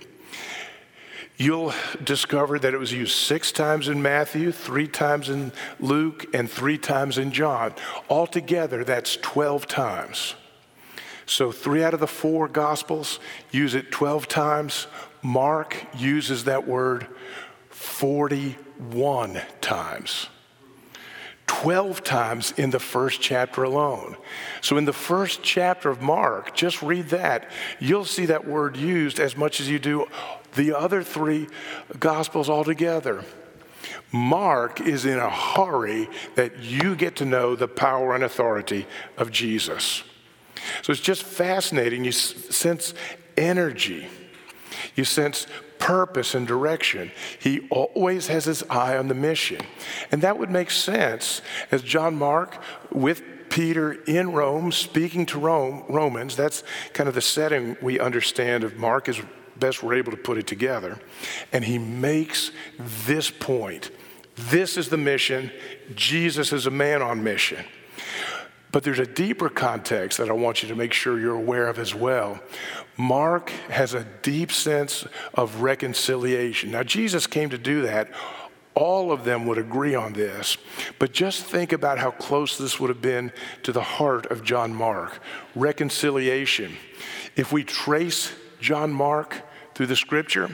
you'll 1.39 1.73
discover 2.03 2.59
that 2.59 2.73
it 2.73 2.77
was 2.77 2.91
used 2.93 3.15
six 3.15 3.51
times 3.51 3.87
in 3.87 4.01
Matthew, 4.01 4.51
three 4.51 4.87
times 4.87 5.29
in 5.29 5.51
Luke, 5.79 6.25
and 6.33 6.51
three 6.51 6.77
times 6.77 7.17
in 7.17 7.31
John. 7.31 7.73
Altogether, 8.09 8.83
that's 8.83 9.15
12 9.15 9.65
times. 9.65 10.35
So, 11.25 11.51
three 11.51 11.83
out 11.83 11.93
of 11.93 11.99
the 11.99 12.07
four 12.07 12.47
Gospels 12.47 13.19
use 13.51 13.73
it 13.73 13.91
12 13.91 14.27
times. 14.27 14.87
Mark 15.21 15.77
uses 15.97 16.43
that 16.43 16.67
word 16.67 17.07
41 17.69 19.41
times. 19.61 20.27
12 21.45 22.03
times 22.03 22.53
in 22.57 22.69
the 22.69 22.79
first 22.79 23.21
chapter 23.21 23.63
alone. 23.63 24.15
So, 24.61 24.77
in 24.77 24.85
the 24.85 24.93
first 24.93 25.43
chapter 25.43 25.89
of 25.89 26.01
Mark, 26.01 26.55
just 26.55 26.81
read 26.81 27.09
that. 27.09 27.49
You'll 27.79 28.05
see 28.05 28.25
that 28.25 28.47
word 28.47 28.75
used 28.75 29.19
as 29.19 29.37
much 29.37 29.61
as 29.61 29.69
you 29.69 29.77
do 29.77 30.07
the 30.55 30.77
other 30.77 31.03
three 31.03 31.47
Gospels 31.99 32.49
altogether. 32.49 33.23
Mark 34.11 34.81
is 34.81 35.05
in 35.05 35.19
a 35.19 35.29
hurry 35.29 36.09
that 36.35 36.59
you 36.59 36.95
get 36.95 37.15
to 37.17 37.25
know 37.25 37.55
the 37.55 37.67
power 37.67 38.15
and 38.15 38.23
authority 38.23 38.87
of 39.17 39.31
Jesus. 39.31 40.03
So 40.81 40.91
it's 40.91 41.01
just 41.01 41.23
fascinating. 41.23 42.03
You 42.03 42.11
sense 42.11 42.93
energy, 43.37 44.07
you 44.95 45.05
sense 45.05 45.47
purpose 45.77 46.35
and 46.35 46.45
direction. 46.45 47.11
He 47.39 47.67
always 47.69 48.27
has 48.27 48.45
his 48.45 48.63
eye 48.63 48.97
on 48.97 49.07
the 49.07 49.13
mission. 49.13 49.61
And 50.11 50.21
that 50.21 50.37
would 50.37 50.49
make 50.49 50.71
sense 50.71 51.41
as 51.71 51.81
John 51.81 52.15
Mark, 52.15 52.61
with 52.91 53.21
Peter 53.49 53.93
in 53.93 54.31
Rome, 54.31 54.71
speaking 54.71 55.25
to 55.27 55.39
Rome, 55.39 55.83
Romans, 55.89 56.35
that's 56.35 56.63
kind 56.93 57.09
of 57.09 57.15
the 57.15 57.21
setting 57.21 57.77
we 57.81 57.99
understand 57.99 58.63
of 58.63 58.77
Mark 58.77 59.09
as 59.09 59.21
best 59.59 59.83
we're 59.83 59.95
able 59.95 60.11
to 60.11 60.17
put 60.17 60.37
it 60.37 60.47
together. 60.47 60.99
And 61.51 61.63
he 61.63 61.77
makes 61.77 62.51
this 62.77 63.29
point. 63.29 63.91
This 64.35 64.77
is 64.77 64.89
the 64.89 64.97
mission. 64.97 65.51
Jesus 65.95 66.53
is 66.53 66.65
a 66.65 66.71
man 66.71 67.01
on 67.01 67.23
mission. 67.23 67.65
But 68.71 68.83
there's 68.83 68.99
a 68.99 69.05
deeper 69.05 69.49
context 69.49 70.19
that 70.19 70.29
I 70.29 70.33
want 70.33 70.61
you 70.61 70.69
to 70.69 70.75
make 70.75 70.93
sure 70.93 71.19
you're 71.19 71.35
aware 71.35 71.67
of 71.67 71.79
as 71.79 71.95
well. 71.95 72.39
Mark 72.97 73.49
has 73.69 73.93
a 73.93 74.05
deep 74.21 74.51
sense 74.51 75.07
of 75.33 75.61
reconciliation. 75.61 76.71
Now, 76.71 76.83
Jesus 76.83 77.25
came 77.25 77.49
to 77.49 77.57
do 77.57 77.81
that. 77.83 78.11
All 78.75 79.11
of 79.11 79.25
them 79.25 79.45
would 79.47 79.57
agree 79.57 79.95
on 79.95 80.13
this, 80.13 80.57
but 80.99 81.11
just 81.11 81.43
think 81.43 81.73
about 81.73 81.97
how 81.97 82.11
close 82.11 82.57
this 82.57 82.79
would 82.79 82.89
have 82.89 83.01
been 83.01 83.31
to 83.63 83.71
the 83.71 83.81
heart 83.81 84.27
of 84.27 84.43
John 84.43 84.73
Mark. 84.73 85.19
Reconciliation. 85.55 86.77
If 87.35 87.51
we 87.51 87.63
trace 87.63 88.31
John 88.61 88.91
Mark 88.91 89.41
through 89.79 89.85
the 89.85 89.95
scripture, 89.95 90.49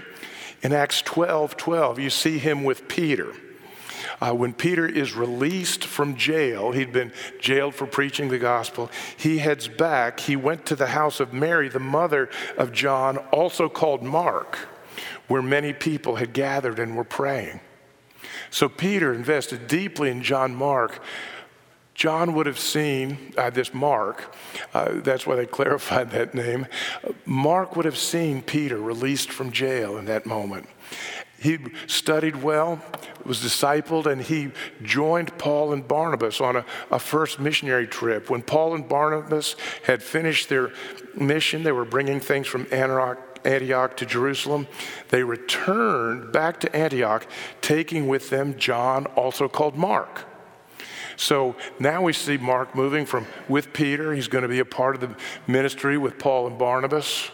in 0.61 0.71
Acts 0.71 1.01
12 1.01 1.57
12, 1.57 1.97
you 1.97 2.11
see 2.11 2.37
him 2.37 2.63
with 2.63 2.87
Peter. 2.87 3.33
Uh, 4.21 4.33
when 4.33 4.53
Peter 4.53 4.85
is 4.85 5.15
released 5.15 5.83
from 5.83 6.15
jail, 6.15 6.73
he'd 6.73 6.93
been 6.93 7.11
jailed 7.39 7.73
for 7.73 7.87
preaching 7.87 8.29
the 8.29 8.37
gospel. 8.37 8.87
He 9.17 9.39
heads 9.39 9.67
back. 9.67 10.19
He 10.19 10.35
went 10.35 10.67
to 10.67 10.75
the 10.75 10.85
house 10.85 11.19
of 11.19 11.33
Mary, 11.33 11.69
the 11.69 11.79
mother 11.79 12.29
of 12.55 12.71
John, 12.71 13.17
also 13.31 13.67
called 13.67 14.03
Mark, 14.03 14.59
where 15.27 15.41
many 15.41 15.73
people 15.73 16.17
had 16.17 16.31
gathered 16.31 16.77
and 16.77 16.95
were 16.95 17.03
praying. 17.03 17.61
So 18.51 18.69
Peter 18.69 19.11
invested 19.11 19.67
deeply 19.67 20.11
in 20.11 20.21
John 20.21 20.53
Mark. 20.53 21.01
John 21.95 22.33
would 22.33 22.45
have 22.45 22.59
seen 22.59 23.33
uh, 23.37 23.49
this 23.49 23.73
Mark, 23.73 24.35
uh, 24.73 24.95
that's 24.95 25.25
why 25.25 25.35
they 25.35 25.45
clarified 25.45 26.11
that 26.11 26.35
name. 26.35 26.67
Mark 27.25 27.75
would 27.75 27.85
have 27.85 27.97
seen 27.97 28.41
Peter 28.41 28.77
released 28.77 29.31
from 29.31 29.51
jail 29.51 29.97
in 29.97 30.05
that 30.05 30.25
moment. 30.25 30.67
He 31.39 31.59
studied 31.87 32.37
well, 32.43 32.81
was 33.23 33.39
discipled, 33.39 34.07
and 34.07 34.21
he 34.21 34.51
joined 34.83 35.37
Paul 35.37 35.73
and 35.73 35.87
Barnabas 35.87 36.41
on 36.41 36.57
a, 36.57 36.65
a, 36.91 36.99
first 36.99 37.39
missionary 37.39 37.87
trip. 37.87 38.29
When 38.29 38.41
Paul 38.41 38.75
and 38.75 38.87
Barnabas 38.87 39.55
had 39.83 40.01
finished 40.01 40.49
their 40.49 40.71
mission, 41.15 41.63
they 41.63 41.71
were 41.71 41.85
bringing 41.85 42.19
things 42.19 42.47
from 42.47 42.67
Antioch, 42.71 43.19
Antioch 43.45 43.95
to 43.97 44.05
Jerusalem. 44.05 44.67
They 45.09 45.23
returned 45.23 46.31
back 46.31 46.59
to 46.61 46.75
Antioch, 46.75 47.27
taking 47.61 48.07
with 48.07 48.29
them 48.29 48.57
John, 48.57 49.05
also 49.07 49.47
called 49.47 49.75
Mark. 49.75 50.25
So 51.17 51.55
now 51.79 52.01
we 52.01 52.13
see 52.13 52.37
Mark 52.37 52.75
moving 52.75 53.05
from 53.05 53.25
with 53.47 53.73
Peter. 53.73 54.13
He's 54.13 54.27
going 54.27 54.41
to 54.41 54.47
be 54.47 54.59
a 54.59 54.65
part 54.65 54.95
of 54.95 55.01
the 55.01 55.15
ministry 55.47 55.97
with 55.97 56.19
Paul 56.19 56.47
and 56.47 56.57
Barnabas. 56.57 57.29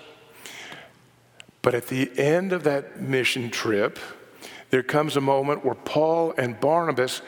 But 1.62 1.76
at 1.76 1.88
the 1.88 2.12
end 2.18 2.54
of 2.54 2.64
that 2.64 3.02
mission 3.02 3.50
trip, 3.50 4.00
there 4.70 4.84
comes 4.84 5.18
a 5.18 5.22
moment 5.22 5.64
where 5.66 5.76
Paul 5.76 6.34
and 6.38 6.60
Barnabas 6.60 7.22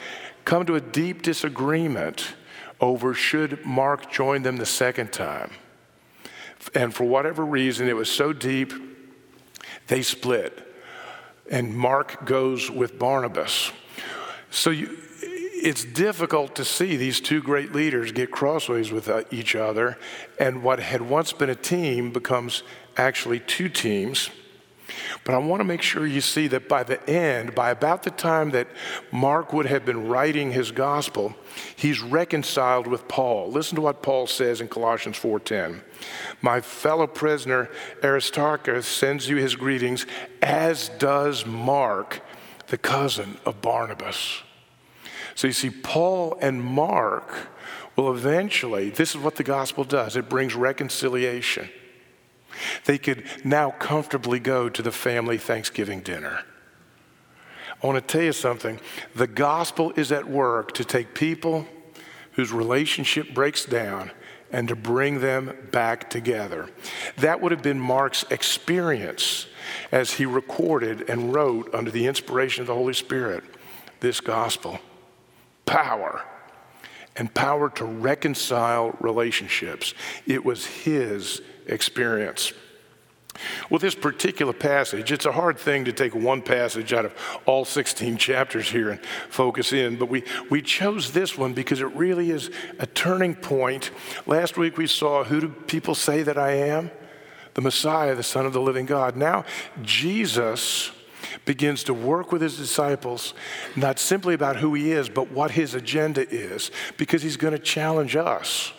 come 0.44 0.66
to 0.66 0.74
a 0.74 0.80
deep 0.80 1.22
disagreement 1.22 2.34
over 2.80 3.14
should 3.14 3.64
Mark 3.64 4.10
join 4.10 4.42
them 4.42 4.56
the 4.56 4.66
second 4.66 5.12
time. 5.12 5.50
And 6.74 6.94
for 6.94 7.04
whatever 7.04 7.44
reason, 7.44 7.88
it 7.88 7.96
was 7.96 8.10
so 8.10 8.32
deep, 8.32 8.72
they 9.86 10.02
split. 10.02 10.60
And 11.50 11.76
Mark 11.76 12.24
goes 12.24 12.70
with 12.70 12.98
Barnabas. 12.98 13.70
So 14.50 14.70
you, 14.70 14.96
it's 15.64 15.82
difficult 15.82 16.54
to 16.56 16.64
see 16.64 16.96
these 16.96 17.22
two 17.22 17.42
great 17.42 17.72
leaders 17.72 18.12
get 18.12 18.30
crossways 18.30 18.92
with 18.92 19.08
uh, 19.08 19.22
each 19.30 19.56
other, 19.56 19.96
and 20.38 20.62
what 20.62 20.78
had 20.78 21.00
once 21.00 21.32
been 21.32 21.48
a 21.48 21.54
team 21.54 22.12
becomes 22.12 22.62
actually 22.98 23.40
two 23.40 23.70
teams. 23.70 24.28
But 25.24 25.34
I 25.34 25.38
want 25.38 25.60
to 25.60 25.64
make 25.64 25.80
sure 25.80 26.06
you 26.06 26.20
see 26.20 26.48
that 26.48 26.68
by 26.68 26.82
the 26.82 27.02
end, 27.08 27.54
by 27.54 27.70
about 27.70 28.02
the 28.02 28.10
time 28.10 28.50
that 28.50 28.68
Mark 29.10 29.54
would 29.54 29.64
have 29.64 29.86
been 29.86 30.06
writing 30.06 30.52
his 30.52 30.70
gospel, 30.70 31.34
he's 31.74 32.02
reconciled 32.02 32.86
with 32.86 33.08
Paul. 33.08 33.50
Listen 33.50 33.76
to 33.76 33.80
what 33.80 34.02
Paul 34.02 34.26
says 34.26 34.60
in 34.60 34.68
Colossians 34.68 35.16
4:10. 35.16 35.82
My 36.42 36.60
fellow 36.60 37.06
prisoner 37.06 37.70
Aristarchus 38.02 38.86
sends 38.86 39.30
you 39.30 39.36
his 39.36 39.56
greetings, 39.56 40.04
as 40.42 40.90
does 40.90 41.46
Mark, 41.46 42.20
the 42.66 42.76
cousin 42.76 43.38
of 43.46 43.62
Barnabas. 43.62 44.43
So 45.34 45.46
you 45.46 45.52
see, 45.52 45.70
Paul 45.70 46.38
and 46.40 46.62
Mark 46.62 47.48
will 47.96 48.12
eventually, 48.12 48.90
this 48.90 49.14
is 49.14 49.20
what 49.20 49.36
the 49.36 49.44
gospel 49.44 49.84
does 49.84 50.16
it 50.16 50.28
brings 50.28 50.54
reconciliation. 50.54 51.68
They 52.84 52.98
could 52.98 53.24
now 53.44 53.72
comfortably 53.72 54.38
go 54.38 54.68
to 54.68 54.82
the 54.82 54.92
family 54.92 55.38
Thanksgiving 55.38 56.00
dinner. 56.00 56.40
I 57.82 57.86
want 57.86 57.96
to 57.96 58.12
tell 58.12 58.24
you 58.24 58.32
something. 58.32 58.80
The 59.14 59.26
gospel 59.26 59.92
is 59.96 60.12
at 60.12 60.28
work 60.28 60.72
to 60.74 60.84
take 60.84 61.14
people 61.14 61.66
whose 62.32 62.52
relationship 62.52 63.34
breaks 63.34 63.64
down 63.64 64.10
and 64.52 64.68
to 64.68 64.76
bring 64.76 65.20
them 65.20 65.52
back 65.72 66.08
together. 66.10 66.68
That 67.16 67.40
would 67.40 67.50
have 67.50 67.62
been 67.62 67.80
Mark's 67.80 68.24
experience 68.30 69.46
as 69.90 70.12
he 70.12 70.26
recorded 70.26 71.10
and 71.10 71.34
wrote 71.34 71.74
under 71.74 71.90
the 71.90 72.06
inspiration 72.06 72.60
of 72.60 72.68
the 72.68 72.74
Holy 72.74 72.94
Spirit 72.94 73.42
this 74.00 74.20
gospel 74.20 74.78
power 75.66 76.22
and 77.16 77.32
power 77.32 77.70
to 77.70 77.84
reconcile 77.84 78.96
relationships. 79.00 79.94
It 80.26 80.44
was 80.44 80.66
his 80.66 81.40
experience. 81.66 82.52
With 83.68 83.82
this 83.82 83.94
particular 83.94 84.52
passage, 84.52 85.10
it's 85.10 85.26
a 85.26 85.32
hard 85.32 85.58
thing 85.58 85.84
to 85.86 85.92
take 85.92 86.14
one 86.14 86.40
passage 86.40 86.92
out 86.92 87.04
of 87.04 87.14
all 87.46 87.64
16 87.64 88.16
chapters 88.16 88.70
here 88.70 88.90
and 88.90 89.04
focus 89.28 89.72
in, 89.72 89.96
but 89.96 90.08
we, 90.08 90.22
we 90.50 90.62
chose 90.62 91.12
this 91.12 91.36
one 91.36 91.52
because 91.52 91.80
it 91.80 91.92
really 91.96 92.30
is 92.30 92.50
a 92.78 92.86
turning 92.86 93.34
point. 93.34 93.90
Last 94.26 94.56
week 94.56 94.76
we 94.76 94.86
saw 94.86 95.24
who 95.24 95.40
do 95.40 95.48
people 95.48 95.94
say 95.96 96.22
that 96.22 96.38
I 96.38 96.52
am? 96.52 96.90
The 97.54 97.62
Messiah, 97.62 98.14
the 98.14 98.22
Son 98.22 98.46
of 98.46 98.52
the 98.52 98.60
living 98.60 98.86
God. 98.86 99.16
Now, 99.16 99.44
Jesus 99.82 100.92
begins 101.44 101.84
to 101.84 101.94
work 101.94 102.32
with 102.32 102.42
his 102.42 102.56
disciples, 102.56 103.34
not 103.76 103.98
simply 103.98 104.34
about 104.34 104.56
who 104.56 104.74
he 104.74 104.92
is, 104.92 105.08
but 105.08 105.30
what 105.30 105.52
his 105.52 105.74
agenda 105.74 106.28
is, 106.28 106.70
because 106.96 107.22
he's 107.22 107.36
going 107.36 107.52
to 107.52 107.58
challenge 107.58 108.16
us, 108.16 108.72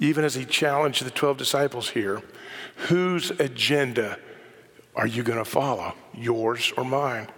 even 0.00 0.24
as 0.24 0.34
he 0.34 0.44
challenged 0.44 1.04
the 1.04 1.10
12 1.10 1.36
disciples 1.36 1.90
here. 1.90 2.22
Whose 2.88 3.30
agenda 3.30 4.18
are 4.94 5.06
you 5.06 5.22
going 5.22 5.38
to 5.38 5.44
follow, 5.44 5.94
yours 6.14 6.72
or 6.76 6.84
mine? 6.84 7.28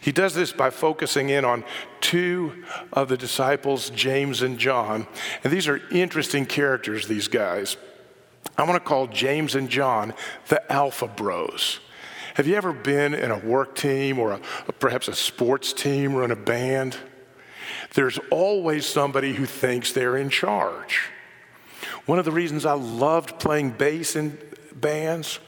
He 0.00 0.12
does 0.12 0.34
this 0.34 0.52
by 0.52 0.70
focusing 0.70 1.30
in 1.30 1.44
on 1.44 1.64
two 2.00 2.64
of 2.92 3.08
the 3.08 3.16
disciples, 3.16 3.90
James 3.90 4.42
and 4.42 4.58
John. 4.58 5.06
And 5.42 5.52
these 5.52 5.68
are 5.68 5.80
interesting 5.90 6.46
characters, 6.46 7.08
these 7.08 7.28
guys. 7.28 7.76
I 8.56 8.62
want 8.62 8.74
to 8.82 8.88
call 8.88 9.06
James 9.06 9.54
and 9.54 9.68
John 9.68 10.14
the 10.48 10.72
Alpha 10.72 11.08
Bros. 11.08 11.80
Have 12.36 12.46
you 12.46 12.54
ever 12.56 12.74
been 12.74 13.14
in 13.14 13.30
a 13.30 13.38
work 13.38 13.74
team 13.74 14.18
or 14.18 14.32
a, 14.32 14.40
perhaps 14.78 15.08
a 15.08 15.14
sports 15.14 15.72
team 15.72 16.14
or 16.14 16.22
in 16.22 16.30
a 16.30 16.36
band? 16.36 16.94
There's 17.94 18.18
always 18.30 18.84
somebody 18.84 19.32
who 19.32 19.46
thinks 19.46 19.92
they're 19.92 20.18
in 20.18 20.28
charge. 20.28 21.08
One 22.04 22.18
of 22.18 22.26
the 22.26 22.32
reasons 22.32 22.66
I 22.66 22.74
loved 22.74 23.40
playing 23.40 23.70
bass 23.70 24.16
in 24.16 24.38
bands 24.74 25.38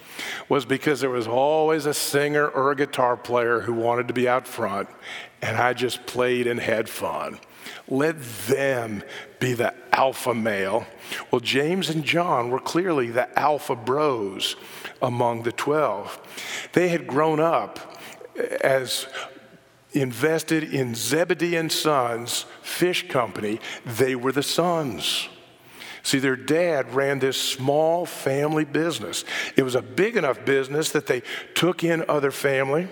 was 0.48 0.64
because 0.64 1.00
there 1.00 1.10
was 1.10 1.28
always 1.28 1.84
a 1.84 1.92
singer 1.92 2.48
or 2.48 2.70
a 2.70 2.76
guitar 2.76 3.18
player 3.18 3.60
who 3.60 3.74
wanted 3.74 4.08
to 4.08 4.14
be 4.14 4.26
out 4.26 4.48
front, 4.48 4.88
and 5.42 5.58
I 5.58 5.74
just 5.74 6.06
played 6.06 6.46
and 6.46 6.58
had 6.58 6.88
fun. 6.88 7.38
Let 7.86 8.16
them 8.46 9.02
be 9.40 9.52
the 9.52 9.74
alpha 9.92 10.34
male. 10.34 10.86
Well, 11.30 11.40
James 11.40 11.90
and 11.90 12.02
John 12.02 12.48
were 12.48 12.60
clearly 12.60 13.10
the 13.10 13.38
alpha 13.38 13.76
bros 13.76 14.56
among 15.02 15.42
the 15.42 15.52
12. 15.52 16.68
They 16.72 16.88
had 16.88 17.06
grown 17.06 17.40
up 17.40 18.00
as 18.60 19.06
invested 19.92 20.64
in 20.64 20.94
Zebedee 20.94 21.56
and 21.56 21.72
Sons 21.72 22.44
Fish 22.62 23.08
Company. 23.08 23.60
They 23.84 24.14
were 24.14 24.32
the 24.32 24.42
sons. 24.42 25.28
See, 26.02 26.18
their 26.18 26.36
dad 26.36 26.94
ran 26.94 27.18
this 27.18 27.40
small 27.40 28.06
family 28.06 28.64
business. 28.64 29.24
It 29.56 29.62
was 29.62 29.74
a 29.74 29.82
big 29.82 30.16
enough 30.16 30.44
business 30.44 30.90
that 30.92 31.06
they 31.06 31.22
took 31.54 31.84
in 31.84 32.04
other 32.08 32.30
family. 32.30 32.88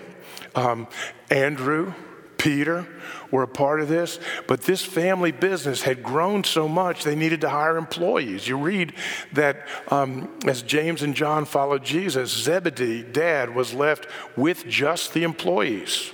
Um, 0.55 0.87
Andrew, 1.31 1.93
Peter 2.37 2.87
were 3.31 3.43
a 3.43 3.47
part 3.47 3.81
of 3.81 3.87
this, 3.87 4.19
but 4.47 4.61
this 4.61 4.83
family 4.83 5.31
business 5.31 5.81
had 5.81 6.03
grown 6.03 6.43
so 6.43 6.67
much 6.67 7.03
they 7.03 7.15
needed 7.15 7.41
to 7.41 7.49
hire 7.49 7.77
employees. 7.77 8.47
You 8.47 8.57
read 8.57 8.93
that 9.33 9.67
um, 9.89 10.29
as 10.45 10.61
James 10.61 11.01
and 11.01 11.15
John 11.15 11.45
followed 11.45 11.83
Jesus, 11.83 12.31
Zebedee, 12.31 13.03
dad, 13.03 13.53
was 13.53 13.73
left 13.73 14.07
with 14.35 14.67
just 14.67 15.13
the 15.13 15.23
employees. 15.23 16.11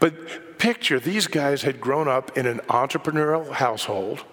But 0.00 0.58
picture 0.58 1.00
these 1.00 1.26
guys 1.26 1.62
had 1.62 1.80
grown 1.80 2.08
up 2.08 2.36
in 2.36 2.46
an 2.46 2.58
entrepreneurial 2.68 3.50
household 3.52 4.24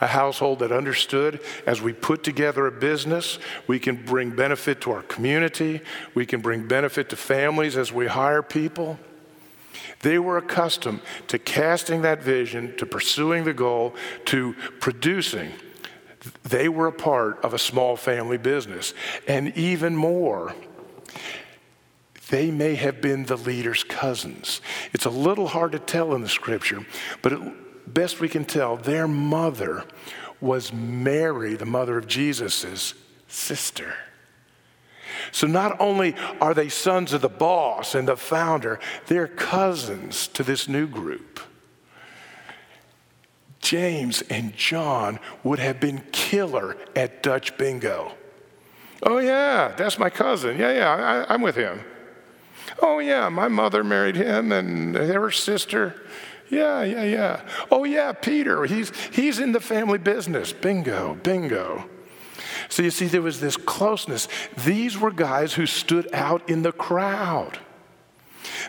a 0.00 0.06
household 0.06 0.58
that 0.58 0.72
understood 0.72 1.40
as 1.66 1.80
we 1.80 1.92
put 1.92 2.22
together 2.22 2.66
a 2.66 2.72
business, 2.72 3.38
we 3.66 3.78
can 3.78 3.96
bring 3.96 4.30
benefit 4.30 4.80
to 4.82 4.90
our 4.90 5.02
community, 5.02 5.80
we 6.14 6.26
can 6.26 6.40
bring 6.40 6.68
benefit 6.68 7.08
to 7.08 7.16
families 7.16 7.76
as 7.76 7.92
we 7.92 8.06
hire 8.06 8.42
people. 8.42 8.98
They 10.06 10.20
were 10.20 10.38
accustomed 10.38 11.00
to 11.26 11.36
casting 11.36 12.02
that 12.02 12.22
vision, 12.22 12.76
to 12.76 12.86
pursuing 12.86 13.42
the 13.42 13.52
goal, 13.52 13.96
to 14.26 14.54
producing. 14.78 15.50
They 16.44 16.68
were 16.68 16.86
a 16.86 16.92
part 16.92 17.44
of 17.44 17.52
a 17.52 17.58
small 17.58 17.96
family 17.96 18.38
business. 18.38 18.94
And 19.26 19.48
even 19.58 19.96
more, 19.96 20.54
they 22.28 22.52
may 22.52 22.76
have 22.76 23.00
been 23.00 23.24
the 23.24 23.36
leader's 23.36 23.82
cousins. 23.82 24.60
It's 24.92 25.06
a 25.06 25.10
little 25.10 25.48
hard 25.48 25.72
to 25.72 25.80
tell 25.80 26.14
in 26.14 26.20
the 26.20 26.28
scripture, 26.28 26.86
but 27.20 27.32
it, 27.32 27.92
best 27.92 28.20
we 28.20 28.28
can 28.28 28.44
tell, 28.44 28.76
their 28.76 29.08
mother 29.08 29.82
was 30.40 30.72
Mary, 30.72 31.56
the 31.56 31.66
mother 31.66 31.98
of 31.98 32.06
Jesus' 32.06 32.94
sister. 33.26 33.92
So 35.32 35.46
not 35.46 35.80
only 35.80 36.14
are 36.40 36.54
they 36.54 36.68
sons 36.68 37.12
of 37.12 37.20
the 37.20 37.28
boss 37.28 37.94
and 37.94 38.08
the 38.08 38.16
founder, 38.16 38.78
they're 39.06 39.28
cousins 39.28 40.28
to 40.28 40.42
this 40.42 40.68
new 40.68 40.86
group. 40.86 41.40
James 43.60 44.22
and 44.22 44.56
John 44.56 45.18
would 45.42 45.58
have 45.58 45.80
been 45.80 46.02
killer 46.12 46.76
at 46.94 47.22
Dutch 47.22 47.56
bingo. 47.58 48.12
Oh, 49.02 49.18
yeah, 49.18 49.74
that's 49.76 49.98
my 49.98 50.10
cousin. 50.10 50.58
Yeah, 50.58 50.72
yeah, 50.72 51.24
I, 51.28 51.34
am 51.34 51.42
with 51.42 51.56
him. 51.56 51.80
Oh, 52.80 52.98
yeah, 52.98 53.28
my 53.28 53.48
mother 53.48 53.82
married 53.84 54.16
him 54.16 54.52
and 54.52 54.94
her 54.94 55.30
sister. 55.30 56.00
Yeah, 56.48 56.82
yeah, 56.82 57.02
yeah. 57.02 57.40
Oh, 57.70 57.84
yeah, 57.84 58.12
Peter, 58.12 58.64
he's, 58.64 58.92
he's 59.12 59.38
in 59.38 59.52
the 59.52 59.60
family 59.60 59.98
business. 59.98 60.52
Bingo, 60.52 61.14
bingo. 61.22 61.88
So 62.68 62.82
you 62.82 62.90
see, 62.90 63.06
there 63.06 63.22
was 63.22 63.40
this 63.40 63.56
closeness. 63.56 64.28
These 64.64 64.98
were 64.98 65.10
guys 65.10 65.54
who 65.54 65.66
stood 65.66 66.12
out 66.12 66.48
in 66.48 66.62
the 66.62 66.72
crowd. 66.72 67.58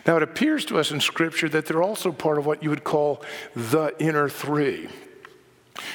Now, 0.06 0.16
it 0.16 0.22
appears 0.22 0.64
to 0.66 0.78
us 0.78 0.90
in 0.90 1.00
Scripture 1.00 1.48
that 1.50 1.66
they're 1.66 1.82
also 1.82 2.12
part 2.12 2.38
of 2.38 2.46
what 2.46 2.62
you 2.62 2.70
would 2.70 2.84
call 2.84 3.22
the 3.54 3.94
inner 3.98 4.28
three. 4.28 4.88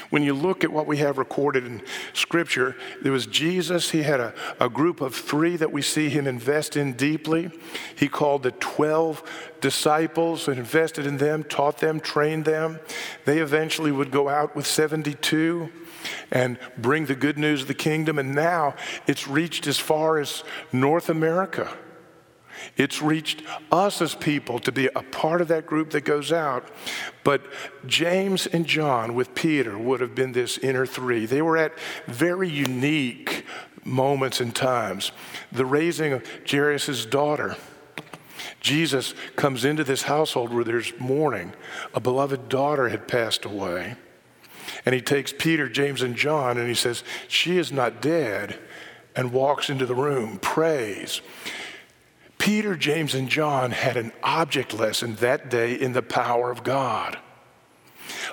When 0.09 0.23
you 0.23 0.33
look 0.33 0.63
at 0.63 0.71
what 0.71 0.87
we 0.87 0.97
have 0.97 1.17
recorded 1.17 1.65
in 1.65 1.81
Scripture, 2.13 2.75
there 3.01 3.11
was 3.11 3.25
Jesus. 3.25 3.91
He 3.91 4.03
had 4.03 4.19
a, 4.19 4.33
a 4.59 4.69
group 4.69 5.01
of 5.01 5.13
three 5.13 5.57
that 5.57 5.73
we 5.73 5.81
see 5.81 6.09
him 6.09 6.27
invest 6.27 6.77
in 6.77 6.93
deeply. 6.93 7.51
He 7.95 8.07
called 8.07 8.43
the 8.43 8.51
12 8.51 9.23
disciples 9.59 10.47
and 10.47 10.57
invested 10.57 11.05
in 11.05 11.17
them, 11.17 11.43
taught 11.43 11.79
them, 11.79 11.99
trained 11.99 12.45
them. 12.45 12.79
They 13.25 13.39
eventually 13.39 13.91
would 13.91 14.11
go 14.11 14.29
out 14.29 14.55
with 14.55 14.65
72 14.65 15.69
and 16.31 16.57
bring 16.77 17.05
the 17.05 17.15
good 17.15 17.37
news 17.37 17.61
of 17.61 17.67
the 17.67 17.73
kingdom. 17.73 18.19
And 18.19 18.33
now 18.33 18.75
it's 19.07 19.27
reached 19.27 19.67
as 19.67 19.79
far 19.79 20.19
as 20.19 20.43
North 20.71 21.09
America. 21.09 21.75
It's 22.77 23.01
reached 23.01 23.43
us 23.71 24.01
as 24.01 24.15
people 24.15 24.59
to 24.59 24.71
be 24.71 24.87
a 24.95 25.01
part 25.01 25.41
of 25.41 25.47
that 25.49 25.65
group 25.65 25.91
that 25.91 26.01
goes 26.01 26.31
out. 26.31 26.67
But 27.23 27.41
James 27.85 28.47
and 28.47 28.65
John 28.65 29.15
with 29.15 29.35
Peter 29.35 29.77
would 29.77 30.01
have 30.01 30.15
been 30.15 30.31
this 30.31 30.57
inner 30.57 30.85
three. 30.85 31.25
They 31.25 31.41
were 31.41 31.57
at 31.57 31.73
very 32.07 32.49
unique 32.49 33.45
moments 33.83 34.39
and 34.39 34.55
times. 34.55 35.11
The 35.51 35.65
raising 35.65 36.13
of 36.13 36.25
Jairus' 36.49 37.05
daughter. 37.05 37.57
Jesus 38.59 39.13
comes 39.35 39.65
into 39.65 39.83
this 39.83 40.03
household 40.03 40.53
where 40.53 40.63
there's 40.63 40.93
mourning. 40.99 41.53
A 41.93 41.99
beloved 41.99 42.49
daughter 42.49 42.89
had 42.89 43.07
passed 43.07 43.45
away. 43.45 43.95
And 44.85 44.93
he 44.93 45.01
takes 45.01 45.33
Peter, 45.33 45.69
James, 45.69 46.01
and 46.01 46.15
John 46.15 46.57
and 46.57 46.67
he 46.67 46.75
says, 46.75 47.03
She 47.27 47.57
is 47.57 47.71
not 47.71 48.01
dead, 48.01 48.59
and 49.15 49.31
walks 49.31 49.69
into 49.69 49.85
the 49.85 49.95
room, 49.95 50.39
prays. 50.39 51.21
Peter, 52.37 52.75
James, 52.75 53.15
and 53.15 53.29
John 53.29 53.71
had 53.71 53.95
an 53.95 54.11
object 54.21 54.73
lesson 54.73 55.15
that 55.15 55.49
day 55.49 55.75
in 55.75 55.93
the 55.93 56.01
power 56.01 56.51
of 56.51 56.63
God. 56.63 57.17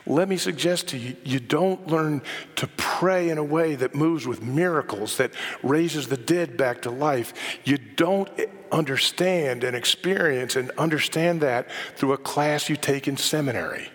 Let 0.06 0.28
me 0.28 0.36
suggest 0.36 0.88
to 0.88 0.98
you, 0.98 1.16
you 1.24 1.38
don't 1.38 1.86
learn 1.86 2.22
to 2.56 2.66
pray 2.76 3.28
in 3.28 3.38
a 3.38 3.44
way 3.44 3.74
that 3.76 3.94
moves 3.94 4.26
with 4.26 4.42
miracles, 4.42 5.16
that 5.18 5.32
raises 5.62 6.08
the 6.08 6.16
dead 6.16 6.56
back 6.56 6.82
to 6.82 6.90
life. 6.90 7.32
You 7.64 7.78
don't 7.78 8.28
understand 8.72 9.62
and 9.62 9.76
experience 9.76 10.56
and 10.56 10.70
understand 10.72 11.42
that 11.42 11.68
through 11.96 12.12
a 12.12 12.18
class 12.18 12.68
you 12.68 12.76
take 12.76 13.06
in 13.06 13.16
seminary. 13.16 13.90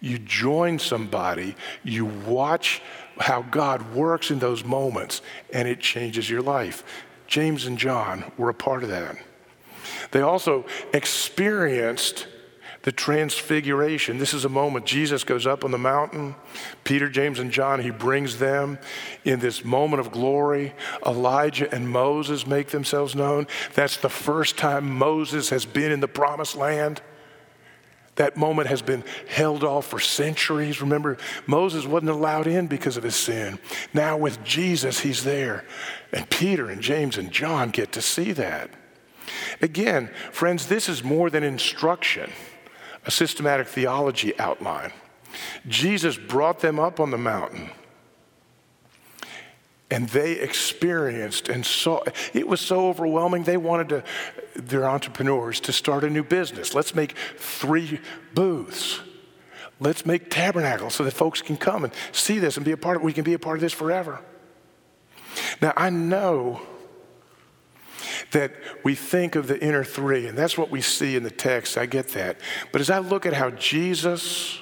You 0.00 0.18
join 0.18 0.78
somebody, 0.78 1.54
you 1.84 2.06
watch 2.06 2.82
how 3.18 3.42
God 3.42 3.94
works 3.94 4.30
in 4.30 4.38
those 4.38 4.64
moments, 4.64 5.20
and 5.52 5.68
it 5.68 5.80
changes 5.80 6.28
your 6.28 6.42
life. 6.42 6.82
James 7.26 7.66
and 7.66 7.78
John 7.78 8.32
were 8.38 8.48
a 8.48 8.54
part 8.54 8.82
of 8.82 8.88
that. 8.88 9.16
They 10.10 10.22
also 10.22 10.64
experienced 10.92 12.26
the 12.82 12.92
transfiguration. 12.92 14.18
This 14.18 14.32
is 14.32 14.46
a 14.46 14.48
moment 14.48 14.86
Jesus 14.86 15.22
goes 15.22 15.46
up 15.46 15.64
on 15.64 15.70
the 15.70 15.78
mountain. 15.78 16.34
Peter, 16.82 17.10
James, 17.10 17.38
and 17.38 17.50
John, 17.50 17.80
he 17.80 17.90
brings 17.90 18.38
them 18.38 18.78
in 19.24 19.38
this 19.38 19.64
moment 19.64 20.00
of 20.00 20.10
glory. 20.10 20.72
Elijah 21.06 21.72
and 21.74 21.88
Moses 21.88 22.46
make 22.46 22.68
themselves 22.68 23.14
known. 23.14 23.46
That's 23.74 23.98
the 23.98 24.08
first 24.08 24.56
time 24.56 24.90
Moses 24.90 25.50
has 25.50 25.66
been 25.66 25.92
in 25.92 26.00
the 26.00 26.08
promised 26.08 26.56
land. 26.56 27.02
That 28.20 28.36
moment 28.36 28.68
has 28.68 28.82
been 28.82 29.02
held 29.30 29.64
off 29.64 29.86
for 29.86 29.98
centuries. 29.98 30.82
Remember, 30.82 31.16
Moses 31.46 31.86
wasn't 31.86 32.10
allowed 32.10 32.46
in 32.46 32.66
because 32.66 32.98
of 32.98 33.02
his 33.02 33.16
sin. 33.16 33.58
Now, 33.94 34.18
with 34.18 34.44
Jesus, 34.44 35.00
he's 35.00 35.24
there. 35.24 35.64
And 36.12 36.28
Peter 36.28 36.68
and 36.68 36.82
James 36.82 37.16
and 37.16 37.32
John 37.32 37.70
get 37.70 37.92
to 37.92 38.02
see 38.02 38.32
that. 38.32 38.68
Again, 39.62 40.10
friends, 40.32 40.66
this 40.66 40.86
is 40.86 41.02
more 41.02 41.30
than 41.30 41.42
instruction, 41.42 42.30
a 43.06 43.10
systematic 43.10 43.68
theology 43.68 44.38
outline. 44.38 44.92
Jesus 45.66 46.18
brought 46.18 46.60
them 46.60 46.78
up 46.78 47.00
on 47.00 47.12
the 47.12 47.16
mountain 47.16 47.70
and 49.90 50.08
they 50.10 50.32
experienced 50.32 51.48
and 51.48 51.66
saw 51.66 52.02
it 52.32 52.46
was 52.46 52.60
so 52.60 52.88
overwhelming 52.88 53.42
they 53.42 53.56
wanted 53.56 53.88
to 53.88 54.04
their 54.54 54.88
entrepreneurs 54.88 55.60
to 55.60 55.72
start 55.72 56.04
a 56.04 56.10
new 56.10 56.22
business. 56.22 56.74
Let's 56.74 56.94
make 56.94 57.16
three 57.36 58.00
booths. 58.34 59.00
Let's 59.80 60.04
make 60.04 60.30
tabernacles 60.30 60.94
so 60.94 61.04
that 61.04 61.12
folks 61.12 61.40
can 61.42 61.56
come 61.56 61.84
and 61.84 61.92
see 62.12 62.38
this 62.38 62.56
and 62.56 62.64
be 62.64 62.72
a 62.72 62.76
part 62.76 62.96
of 62.96 63.02
we 63.02 63.12
can 63.12 63.24
be 63.24 63.34
a 63.34 63.38
part 63.38 63.56
of 63.56 63.60
this 63.60 63.72
forever. 63.72 64.20
Now 65.60 65.72
i 65.76 65.90
know 65.90 66.62
that 68.32 68.52
we 68.84 68.94
think 68.94 69.34
of 69.34 69.48
the 69.48 69.60
inner 69.60 69.82
three 69.82 70.26
and 70.26 70.38
that's 70.38 70.56
what 70.56 70.70
we 70.70 70.80
see 70.80 71.16
in 71.16 71.24
the 71.24 71.30
text. 71.30 71.76
I 71.76 71.86
get 71.86 72.08
that. 72.10 72.38
But 72.70 72.80
as 72.80 72.90
i 72.90 72.98
look 72.98 73.26
at 73.26 73.32
how 73.32 73.50
jesus 73.50 74.60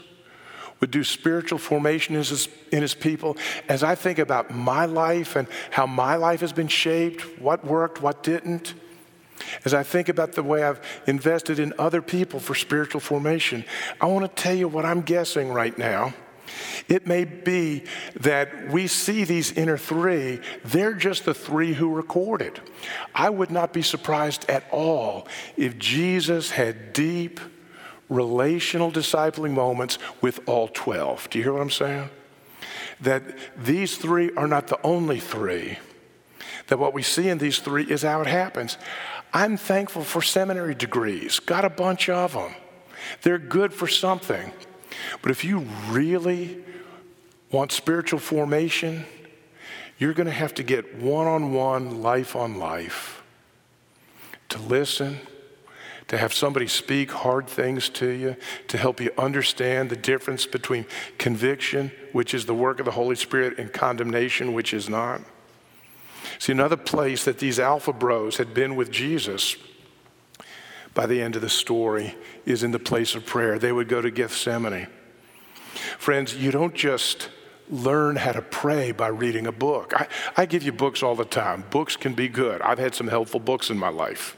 would 0.81 0.91
do 0.91 1.03
spiritual 1.03 1.59
formation 1.59 2.15
in 2.15 2.23
his, 2.23 2.49
in 2.71 2.83
his 2.83 2.95
people, 2.95 3.37
as 3.69 3.83
I 3.83 3.95
think 3.95 4.19
about 4.19 4.55
my 4.55 4.85
life 4.85 5.37
and 5.37 5.49
how 5.71 5.87
my 5.87 6.17
life 6.17 6.41
has 6.41 6.53
been 6.53 6.69
shaped, 6.69 7.41
what 7.41 7.65
worked, 7.65 8.01
what 8.01 8.23
didn't, 8.23 8.75
as 9.65 9.75
I 9.75 9.83
think 9.83 10.09
about 10.09 10.33
the 10.33 10.43
way 10.43 10.63
I've 10.63 10.81
invested 11.07 11.59
in 11.59 11.73
other 11.79 12.03
people 12.03 12.41
for 12.41 12.55
spiritual 12.55 13.01
formation, 13.01 13.65
I 14.01 14.07
want 14.07 14.25
to 14.25 14.43
tell 14.43 14.55
you 14.55 14.69
what 14.69 14.85
I'm 14.85 15.03
guessing 15.03 15.53
right 15.53 15.77
now. 15.77 16.15
It 16.89 17.07
may 17.07 17.25
be 17.25 17.85
that 18.21 18.71
we 18.71 18.87
see 18.87 19.25
these 19.25 19.53
inner 19.53 19.77
three, 19.77 20.41
they're 20.65 20.95
just 20.95 21.25
the 21.25 21.35
three 21.35 21.75
who 21.75 21.93
recorded. 21.93 22.61
I 23.15 23.29
would 23.31 23.51
not 23.51 23.73
be 23.73 23.83
surprised 23.83 24.49
at 24.49 24.65
all 24.71 25.29
if 25.57 25.79
Jesus 25.79 26.51
had 26.51 26.93
deep 26.93 27.41
relational 28.09 28.91
discipling 28.91 29.53
moments 29.53 29.99
with 30.21 30.41
all 30.47 30.69
12. 30.69 31.31
Do 31.31 31.39
you 31.39 31.45
hear 31.45 31.53
what 31.53 31.63
I'm 31.63 31.71
saying? 31.71 32.11
That 33.01 33.23
these 33.57 33.97
three 33.97 34.31
are 34.37 34.49
not 34.49 34.67
the 34.69 34.81
only 34.83 35.21
three, 35.21 35.79
that 36.69 36.79
what 36.79 36.95
we 36.95 37.03
see 37.03 37.29
in 37.29 37.39
these 37.39 37.61
three 37.61 37.85
is 37.85 38.03
how 38.03 38.21
it 38.21 38.27
happens. 38.27 38.77
I'm 39.33 39.57
thankful 39.57 40.03
for 40.03 40.23
seminary 40.23 40.75
degrees, 40.75 41.39
got 41.39 41.65
a 41.65 41.71
bunch 41.71 42.09
of 42.09 42.33
them. 42.33 42.55
They're 43.23 43.39
good 43.39 43.73
for 43.73 43.87
something. 43.87 44.53
But 45.23 45.31
if 45.31 45.45
you 45.45 45.67
really 45.89 46.63
want 47.51 47.73
spiritual 47.73 48.19
formation, 48.19 49.05
you're 49.99 50.15
going 50.15 50.27
to 50.27 50.33
have 50.33 50.55
to 50.55 50.63
get 50.63 50.97
one 50.97 51.27
on 51.27 51.53
one, 51.53 52.03
life 52.03 52.37
on 52.37 52.59
life, 52.59 53.23
to 54.49 54.59
listen, 54.59 55.19
to 56.09 56.17
have 56.17 56.33
somebody 56.33 56.67
speak 56.67 57.11
hard 57.11 57.47
things 57.47 57.89
to 57.91 58.09
you, 58.09 58.37
to 58.69 58.79
help 58.79 59.01
you 59.01 59.11
understand 59.19 59.91
the 59.91 59.97
difference 59.97 60.47
between 60.47 60.87
conviction, 61.19 61.93
which 62.13 62.33
is 62.35 62.47
the 62.47 62.55
work 62.55 62.79
of 62.79 62.87
the 62.87 62.93
Holy 62.93 63.15
Spirit, 63.15 63.59
and 63.59 63.73
condemnation, 63.73 64.55
which 64.55 64.73
is 64.73 64.89
not. 64.89 65.21
See, 66.39 66.53
another 66.53 66.77
place 66.77 67.25
that 67.25 67.39
these 67.39 67.61
Alpha 67.61 67.93
Bros 67.93 68.39
had 68.39 68.55
been 68.55 68.75
with 68.75 68.91
Jesus 68.91 69.57
by 70.95 71.05
the 71.07 71.21
end 71.21 71.37
of 71.37 71.43
the 71.43 71.51
story 71.51 72.15
is 72.47 72.63
in 72.63 72.71
the 72.71 72.79
place 72.79 73.15
of 73.15 73.27
prayer. 73.27 73.59
They 73.59 73.73
would 73.73 73.89
go 73.89 74.01
to 74.01 74.11
Gethsemane. 74.11 74.89
Friends, 75.99 76.35
you 76.35 76.51
don't 76.51 76.75
just 76.75 77.29
learn 77.71 78.17
how 78.17 78.33
to 78.33 78.41
pray 78.41 78.93
by 78.93 79.09
reading 79.09 79.47
a 79.47 79.53
book. 79.53 79.93
I, 79.95 80.09
I 80.39 80.47
give 80.47 80.63
you 80.63 80.73
books 80.73 81.03
all 81.03 81.15
the 81.15 81.27
time. 81.27 81.65
Books 81.71 81.97
can 81.97 82.15
be 82.15 82.29
good. 82.29 82.63
I've 82.63 82.79
had 82.79 82.95
some 82.95 83.09
helpful 83.09 83.41
books 83.41 83.69
in 83.69 83.79
my 83.79 83.91
life. 83.91 84.38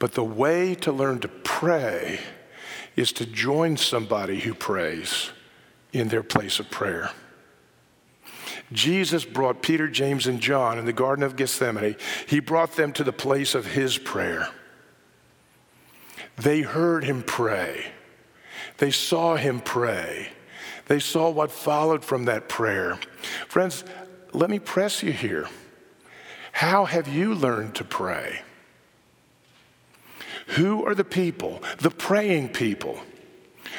But 0.00 0.14
the 0.14 0.24
way 0.24 0.74
to 0.76 0.90
learn 0.90 1.20
to 1.20 1.28
pray 1.28 2.18
is 2.96 3.12
to 3.12 3.26
join 3.26 3.76
somebody 3.76 4.40
who 4.40 4.54
prays 4.54 5.30
in 5.92 6.08
their 6.08 6.24
place 6.24 6.58
of 6.58 6.70
prayer. 6.70 7.10
Jesus 8.72 9.24
brought 9.24 9.62
Peter, 9.62 9.88
James, 9.88 10.26
and 10.26 10.40
John 10.40 10.78
in 10.78 10.86
the 10.86 10.92
Garden 10.92 11.22
of 11.22 11.36
Gethsemane. 11.36 11.96
He 12.26 12.40
brought 12.40 12.76
them 12.76 12.92
to 12.94 13.04
the 13.04 13.12
place 13.12 13.54
of 13.54 13.66
his 13.66 13.98
prayer. 13.98 14.48
They 16.36 16.62
heard 16.62 17.04
him 17.04 17.22
pray. 17.22 17.92
They 18.78 18.90
saw 18.90 19.36
him 19.36 19.60
pray. 19.60 20.28
They 20.86 21.00
saw 21.00 21.28
what 21.28 21.52
followed 21.52 22.04
from 22.04 22.24
that 22.24 22.48
prayer. 22.48 22.98
Friends, 23.48 23.84
let 24.32 24.48
me 24.48 24.58
press 24.58 25.02
you 25.02 25.12
here. 25.12 25.46
How 26.52 26.86
have 26.86 27.06
you 27.06 27.34
learned 27.34 27.74
to 27.76 27.84
pray? 27.84 28.42
Who 30.56 30.84
are 30.84 30.94
the 30.94 31.04
people, 31.04 31.62
the 31.78 31.90
praying 31.90 32.50
people, 32.50 32.98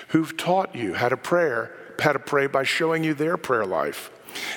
who've 0.09 0.35
taught 0.37 0.73
you 0.73 0.93
how 0.93 1.09
to 1.09 1.17
pray, 1.17 1.67
how 1.99 2.13
to 2.13 2.19
pray 2.19 2.47
by 2.47 2.63
showing 2.63 3.03
you 3.03 3.13
their 3.13 3.35
prayer 3.35 3.65
life? 3.65 4.09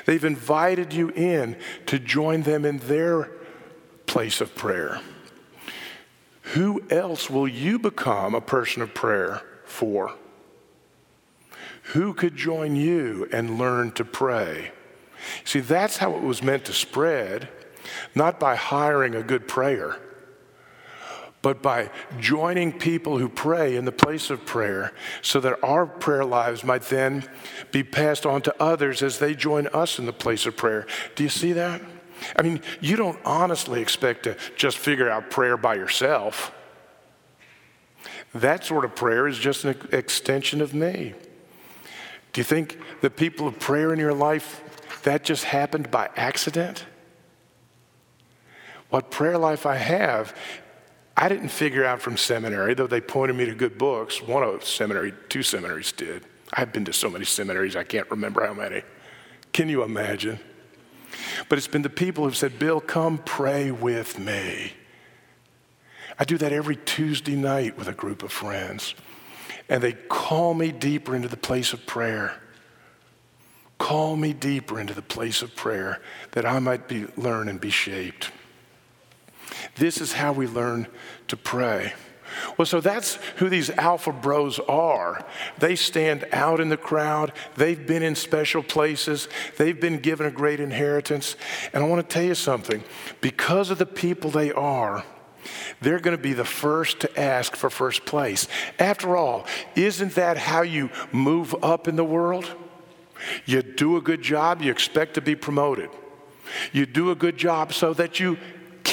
They've 0.07 0.25
invited 0.25 0.93
you 0.93 1.09
in 1.11 1.57
to 1.87 1.99
join 1.99 2.43
them 2.43 2.65
in 2.65 2.79
their 2.79 3.33
place 4.07 4.41
of 4.41 4.55
prayer. 4.55 5.01
Who 6.53 6.85
else 6.89 7.29
will 7.29 7.49
you 7.49 7.81
become 7.81 8.35
a 8.35 8.41
person 8.41 8.83
of 8.83 8.95
prayer 8.95 9.43
for? 9.65 10.15
Who 11.95 12.15
could 12.15 12.37
join 12.37 12.77
you 12.77 13.29
and 13.33 13.59
learn 13.59 13.91
to 13.93 14.05
pray? 14.05 14.71
See, 15.45 15.61
that's 15.61 15.97
how 15.97 16.15
it 16.15 16.23
was 16.23 16.43
meant 16.45 16.67
to 16.67 16.73
spread, 16.73 17.49
not 18.15 18.39
by 18.39 18.55
hiring 18.55 19.17
a 19.17 19.23
good 19.23 19.49
prayer 19.49 19.99
but 21.45 21.61
by 21.61 21.91
joining 22.19 22.73
people 22.73 23.19
who 23.19 23.29
pray 23.29 23.77
in 23.77 23.85
the 23.85 23.93
place 23.93 24.31
of 24.31 24.47
prayer 24.47 24.95
so 25.21 25.41
that 25.41 25.63
our 25.63 25.85
prayer 25.85 26.25
lives 26.25 26.65
might 26.65 26.81
then 26.85 27.23
be 27.71 27.83
passed 27.83 28.25
on 28.25 28.41
to 28.41 28.55
others 28.59 29.03
as 29.03 29.19
they 29.19 29.35
join 29.35 29.67
us 29.67 29.99
in 29.99 30.07
the 30.07 30.13
place 30.13 30.47
of 30.47 30.57
prayer. 30.57 30.87
Do 31.17 31.23
you 31.23 31.29
see 31.29 31.53
that? 31.53 31.83
I 32.35 32.41
mean, 32.41 32.63
you 32.81 32.97
don't 32.97 33.19
honestly 33.27 33.83
expect 33.83 34.23
to 34.23 34.39
just 34.57 34.79
figure 34.79 35.11
out 35.11 35.31
prayer 35.31 35.59
by 35.59 35.75
yourself. 35.75 36.51
That 38.33 38.65
sort 38.65 38.87
of 38.87 38.97
prayer 38.97 39.29
is 39.29 39.39
just 39.39 39.67
an 39.67 39.77
extension 39.93 40.63
of 40.63 40.73
me. 40.73 41.13
Do 42.33 42.41
you 42.41 42.45
think 42.45 42.79
the 43.03 43.11
people 43.11 43.47
of 43.47 43.59
prayer 43.59 43.93
in 43.93 43.99
your 43.99 44.15
life, 44.15 44.63
that 45.03 45.25
just 45.25 45.45
happened 45.45 45.91
by 45.91 46.09
accident? 46.17 46.87
What 48.89 49.11
prayer 49.11 49.37
life 49.37 49.67
I 49.67 49.77
have 49.77 50.35
I 51.17 51.29
didn't 51.29 51.51
figure 51.51 51.85
out 51.85 52.01
from 52.01 52.17
seminary, 52.17 52.75
though 52.75 52.87
they 52.87 53.01
pointed 53.01 53.37
me 53.37 53.45
to 53.47 53.55
good 53.55 53.79
books. 53.79 54.21
One 54.21 54.43
of 54.43 54.65
seminary, 54.65 55.13
two 55.29 55.43
seminaries 55.43 55.93
did. 55.93 56.25
I've 56.53 56.73
been 56.73 56.85
to 56.87 56.93
so 56.93 57.09
many 57.09 57.25
seminaries, 57.25 57.77
I 57.77 57.85
can't 57.85 58.11
remember 58.11 58.45
how 58.45 58.55
many. 58.55 58.83
Can 59.53 59.69
you 59.69 59.83
imagine? 59.83 60.41
But 61.49 61.59
it's 61.59 61.69
been 61.69 61.83
the 61.83 61.91
people 61.91 62.25
who've 62.25 62.37
said, 62.37 62.59
Bill, 62.59 62.81
come 62.81 63.19
pray 63.19 63.71
with 63.71 64.19
me. 64.19 64.73
I 66.19 66.25
do 66.25 66.39
that 66.39 66.53
every 66.53 66.77
Tuesday 66.77 67.37
night 67.37 67.77
with 67.77 67.89
a 67.89 67.93
group 67.93 68.23
of 68.23 68.33
friends. 68.33 68.95
And 69.69 69.83
they 69.83 69.93
call 69.93 70.55
me 70.55 70.73
deeper 70.73 71.15
into 71.15 71.29
the 71.29 71.37
place 71.37 71.73
of 71.73 71.87
prayer. 71.87 72.35
Call 73.79 74.17
me 74.17 74.33
deeper 74.33 74.81
into 74.81 74.95
the 74.95 75.03
place 75.03 75.43
of 75.43 75.55
prayer 75.57 76.01
that 76.33 76.47
I 76.47 76.59
might 76.59 76.89
be, 76.89 77.07
learn 77.17 77.49
and 77.49 77.61
be 77.61 77.71
shaped. 77.71 78.31
This 79.77 80.01
is 80.01 80.13
how 80.13 80.33
we 80.33 80.47
learn 80.47 80.87
to 81.29 81.37
pray. 81.37 81.93
Well, 82.57 82.67
so 82.67 82.81
that's 82.81 83.17
who 83.37 83.49
these 83.49 83.71
alpha 83.71 84.13
bros 84.13 84.59
are. 84.61 85.25
They 85.59 85.77
stand 85.77 86.27
out 86.33 86.61
in 86.61 86.69
the 86.69 86.77
crowd. 86.77 87.33
They've 87.57 87.87
been 87.87 88.03
in 88.03 88.15
special 88.15 88.63
places. 88.63 89.29
They've 89.57 89.81
been 89.81 89.99
given 89.99 90.27
a 90.27 90.31
great 90.31 90.61
inheritance. 90.61 91.37
And 91.73 91.85
I 91.85 91.87
want 91.87 92.09
to 92.09 92.13
tell 92.13 92.25
you 92.25 92.35
something 92.35 92.83
because 93.21 93.71
of 93.71 93.79
the 93.79 93.87
people 93.87 94.31
they 94.31 94.53
are, 94.53 95.05
they're 95.81 96.01
going 96.01 96.17
to 96.17 96.23
be 96.23 96.33
the 96.33 96.45
first 96.45 97.01
to 97.01 97.21
ask 97.21 97.55
for 97.55 97.69
first 97.69 98.05
place. 98.07 98.49
After 98.79 99.17
all, 99.17 99.47
isn't 99.77 100.15
that 100.15 100.39
how 100.39 100.63
you 100.63 100.91
move 101.13 101.55
up 101.63 101.87
in 101.87 101.97
the 101.97 102.05
world? 102.05 102.51
You 103.45 103.63
do 103.63 103.97
a 103.97 104.01
good 104.01 104.23
job, 104.23 104.63
you 104.63 104.71
expect 104.71 105.15
to 105.15 105.21
be 105.21 105.35
promoted. 105.35 105.91
You 106.73 106.87
do 106.87 107.11
a 107.11 107.15
good 107.15 107.37
job 107.37 107.73
so 107.73 107.95
that 107.95 108.21
you 108.21 108.39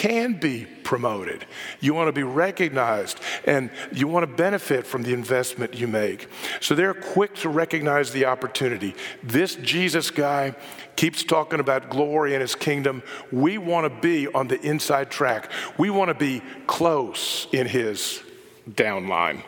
can 0.01 0.33
be 0.33 0.65
promoted. 0.83 1.45
You 1.79 1.93
want 1.93 2.07
to 2.07 2.11
be 2.11 2.23
recognized 2.23 3.19
and 3.45 3.69
you 3.91 4.07
want 4.07 4.23
to 4.23 4.35
benefit 4.35 4.87
from 4.87 5.03
the 5.03 5.13
investment 5.13 5.75
you 5.75 5.87
make. 5.87 6.27
So 6.59 6.73
they're 6.73 6.95
quick 6.95 7.35
to 7.35 7.49
recognize 7.49 8.09
the 8.11 8.25
opportunity. 8.25 8.95
This 9.21 9.53
Jesus 9.57 10.09
guy 10.09 10.55
keeps 10.95 11.23
talking 11.23 11.59
about 11.59 11.91
glory 11.91 12.33
and 12.33 12.41
his 12.41 12.55
kingdom. 12.55 13.03
We 13.31 13.59
want 13.59 13.93
to 13.93 14.01
be 14.01 14.27
on 14.27 14.47
the 14.47 14.59
inside 14.61 15.11
track, 15.11 15.51
we 15.77 15.91
want 15.91 16.09
to 16.09 16.15
be 16.15 16.41
close 16.65 17.45
in 17.51 17.67
his 17.67 18.23
downline. 18.67 19.43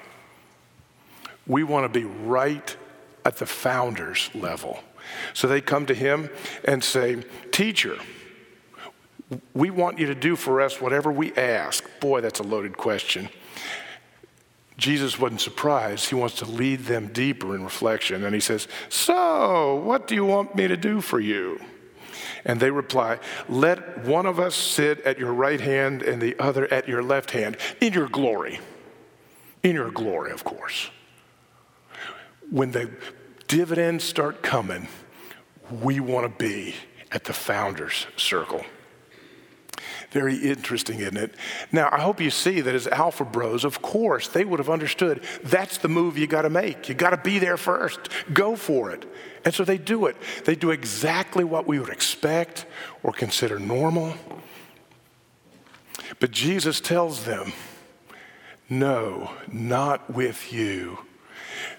We 1.47 1.63
want 1.63 1.91
to 1.91 1.99
be 1.99 2.05
right 2.05 2.77
at 3.25 3.37
the 3.37 3.47
founder's 3.47 4.29
level. 4.35 4.83
So 5.33 5.47
they 5.47 5.61
come 5.61 5.87
to 5.87 5.95
him 5.95 6.29
and 6.63 6.83
say, 6.83 7.23
Teacher, 7.51 7.97
we 9.53 9.69
want 9.69 9.99
you 9.99 10.07
to 10.07 10.15
do 10.15 10.35
for 10.35 10.61
us 10.61 10.79
whatever 10.79 11.11
we 11.11 11.33
ask. 11.33 11.83
Boy, 11.99 12.21
that's 12.21 12.39
a 12.39 12.43
loaded 12.43 12.77
question. 12.77 13.29
Jesus 14.77 15.19
wasn't 15.19 15.41
surprised. 15.41 16.09
He 16.09 16.15
wants 16.15 16.35
to 16.35 16.45
lead 16.45 16.81
them 16.81 17.07
deeper 17.07 17.55
in 17.55 17.63
reflection. 17.63 18.23
And 18.23 18.33
he 18.33 18.41
says, 18.41 18.67
So, 18.89 19.75
what 19.75 20.07
do 20.07 20.15
you 20.15 20.25
want 20.25 20.55
me 20.55 20.67
to 20.67 20.77
do 20.77 20.99
for 20.99 21.19
you? 21.19 21.59
And 22.45 22.59
they 22.59 22.71
reply, 22.71 23.19
Let 23.47 24.05
one 24.05 24.25
of 24.25 24.39
us 24.39 24.55
sit 24.55 25.01
at 25.01 25.19
your 25.19 25.33
right 25.33 25.61
hand 25.61 26.01
and 26.01 26.21
the 26.21 26.37
other 26.39 26.71
at 26.73 26.87
your 26.87 27.03
left 27.03 27.31
hand 27.31 27.57
in 27.81 27.93
your 27.93 28.09
glory. 28.09 28.59
In 29.61 29.75
your 29.75 29.91
glory, 29.91 30.31
of 30.31 30.43
course. 30.43 30.89
When 32.49 32.71
the 32.71 32.91
dividends 33.47 34.03
start 34.03 34.41
coming, 34.41 34.87
we 35.69 35.99
want 35.99 36.25
to 36.25 36.43
be 36.43 36.75
at 37.11 37.23
the 37.23 37.33
founder's 37.33 38.07
circle. 38.17 38.65
Very 40.13 40.35
interesting, 40.35 40.99
isn't 40.99 41.17
it? 41.17 41.33
Now, 41.71 41.89
I 41.91 41.99
hope 41.99 42.21
you 42.21 42.29
see 42.29 42.61
that 42.61 42.75
as 42.75 42.85
Alpha 42.85 43.25
Bros, 43.25 43.65
of 43.65 43.81
course, 43.81 44.27
they 44.27 44.45
would 44.45 44.59
have 44.59 44.69
understood 44.69 45.23
that's 45.43 45.79
the 45.79 45.87
move 45.87 46.19
you 46.19 46.27
got 46.27 46.43
to 46.43 46.51
make. 46.51 46.87
You 46.87 46.93
got 46.93 47.09
to 47.09 47.17
be 47.17 47.39
there 47.39 47.57
first. 47.57 47.99
Go 48.31 48.55
for 48.55 48.91
it. 48.91 49.11
And 49.43 49.55
so 49.55 49.65
they 49.65 49.79
do 49.79 50.05
it. 50.05 50.15
They 50.45 50.53
do 50.53 50.69
exactly 50.69 51.43
what 51.43 51.65
we 51.65 51.79
would 51.79 51.89
expect 51.89 52.67
or 53.01 53.11
consider 53.11 53.57
normal. 53.57 54.13
But 56.19 56.29
Jesus 56.29 56.79
tells 56.79 57.25
them, 57.25 57.51
No, 58.69 59.31
not 59.51 60.13
with 60.13 60.53
you. 60.53 60.99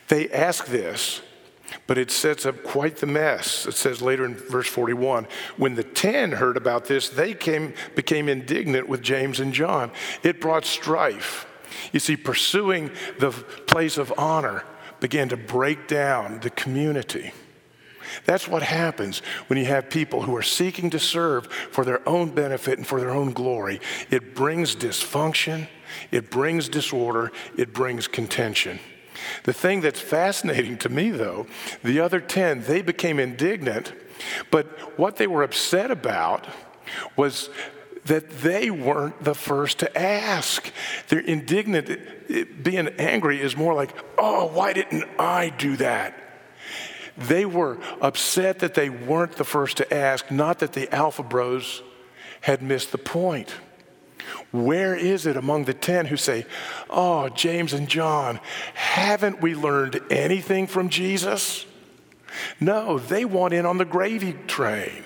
They 0.09 0.29
ask 0.31 0.67
this, 0.67 1.23
but 1.87 1.99
it 1.99 2.11
sets 2.11 2.47
up 2.47 2.63
quite 2.63 2.97
the 2.97 3.07
mess. 3.07 3.67
It 3.67 3.75
says 3.75 4.03
later 4.03 4.25
in 4.25 4.35
verse 4.35 4.69
41 4.69 5.27
when 5.57 5.75
the 5.75 5.85
ten 5.85 6.33
heard 6.33 6.57
about 6.57 6.87
this, 6.87 7.09
they 7.09 7.35
came, 7.35 7.75
became 7.95 8.29
indignant 8.29 8.89
with 8.89 9.03
James 9.03 9.41
and 9.41 9.53
John. 9.53 9.91
It 10.23 10.41
brought 10.41 10.65
strife. 10.65 11.47
You 11.93 12.01
see, 12.01 12.17
pursuing 12.17 12.91
the 13.19 13.31
place 13.31 13.99
of 13.99 14.13
honor 14.17 14.65
began 15.01 15.29
to 15.31 15.37
break 15.37 15.89
down 15.89 16.41
the 16.41 16.51
community. 16.51 17.33
That's 18.25 18.47
what 18.47 18.63
happens 18.63 19.21
when 19.49 19.59
you 19.59 19.65
have 19.67 19.91
people 19.91 20.23
who 20.23 20.37
are 20.37 20.43
seeking 20.43 20.91
to 20.91 20.99
serve 20.99 21.47
for 21.47 21.85
their 21.85 22.07
own 22.09 22.31
benefit 22.31 22.79
and 22.79 22.87
for 22.87 23.01
their 23.01 23.11
own 23.11 23.33
glory. 23.33 23.81
It 24.11 24.35
brings 24.35 24.77
dysfunction, 24.77 25.69
it 26.11 26.31
brings 26.31 26.69
disorder, 26.69 27.33
it 27.57 27.73
brings 27.73 28.07
contention. 28.07 28.79
The 29.45 29.53
thing 29.53 29.81
that's 29.81 30.01
fascinating 30.01 30.79
to 30.79 30.89
me, 30.89 31.11
though, 31.11 31.47
the 31.83 32.01
other 32.01 32.21
10, 32.21 32.65
they 32.65 32.83
became 32.83 33.19
indignant, 33.19 33.93
but 34.51 34.67
what 34.99 35.17
they 35.17 35.27
were 35.27 35.43
upset 35.43 35.91
about 35.91 36.47
was 37.17 37.51
that 38.05 38.29
they 38.43 38.71
weren't 38.71 39.23
the 39.25 39.35
first 39.35 39.79
to 39.79 39.99
ask. 39.99 40.71
They're 41.09 41.21
indignant. 41.21 42.63
being 42.63 42.89
angry 42.99 43.41
is 43.41 43.57
more 43.57 43.75
like, 43.75 43.95
oh, 44.19 44.47
why 44.47 44.73
didn't 44.73 45.05
I 45.19 45.51
do 45.51 45.77
that? 45.77 46.15
They 47.17 47.47
were 47.47 47.79
upset 48.01 48.59
that 48.59 48.75
they 48.75 48.91
weren't 48.91 49.37
the 49.37 49.45
first 49.45 49.77
to 49.79 49.95
ask, 49.95 50.31
not 50.31 50.59
that 50.59 50.73
the 50.73 50.93
Alpha 50.93 51.23
Bros 51.23 51.83
had 52.41 52.61
missed 52.61 52.93
the 52.93 52.99
point. 52.99 53.55
Where 54.51 54.95
is 54.95 55.27
it 55.27 55.37
among 55.37 55.65
the 55.65 55.75
10 55.75 56.07
who 56.07 56.17
say, 56.17 56.47
Oh, 56.91 57.29
James 57.29 57.73
and 57.73 57.89
John, 57.89 58.41
haven't 58.75 59.41
we 59.41 59.55
learned 59.55 60.01
anything 60.11 60.67
from 60.67 60.89
Jesus? 60.89 61.67
No, 62.61 62.99
they 62.99 63.25
want 63.25 63.55
in 63.55 63.67
on 63.67 63.79
the 63.79 63.85
gravy 63.85 64.33
train. 64.47 65.05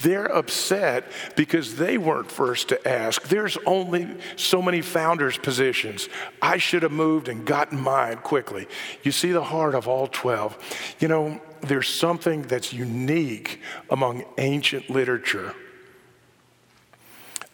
They're 0.00 0.26
upset 0.26 1.04
because 1.36 1.76
they 1.76 1.96
weren't 1.96 2.30
first 2.30 2.68
to 2.70 2.88
ask. 2.88 3.22
There's 3.28 3.56
only 3.66 4.08
so 4.36 4.60
many 4.60 4.80
founders' 4.80 5.38
positions. 5.38 6.08
I 6.40 6.56
should 6.56 6.82
have 6.82 6.92
moved 6.92 7.28
and 7.28 7.46
gotten 7.46 7.80
mine 7.80 8.18
quickly. 8.18 8.66
You 9.04 9.12
see 9.12 9.30
the 9.30 9.44
heart 9.44 9.74
of 9.74 9.86
all 9.86 10.08
12. 10.08 10.96
You 10.98 11.08
know, 11.08 11.40
there's 11.60 11.88
something 11.88 12.42
that's 12.42 12.72
unique 12.72 13.60
among 13.90 14.24
ancient 14.38 14.90
literature 14.90 15.54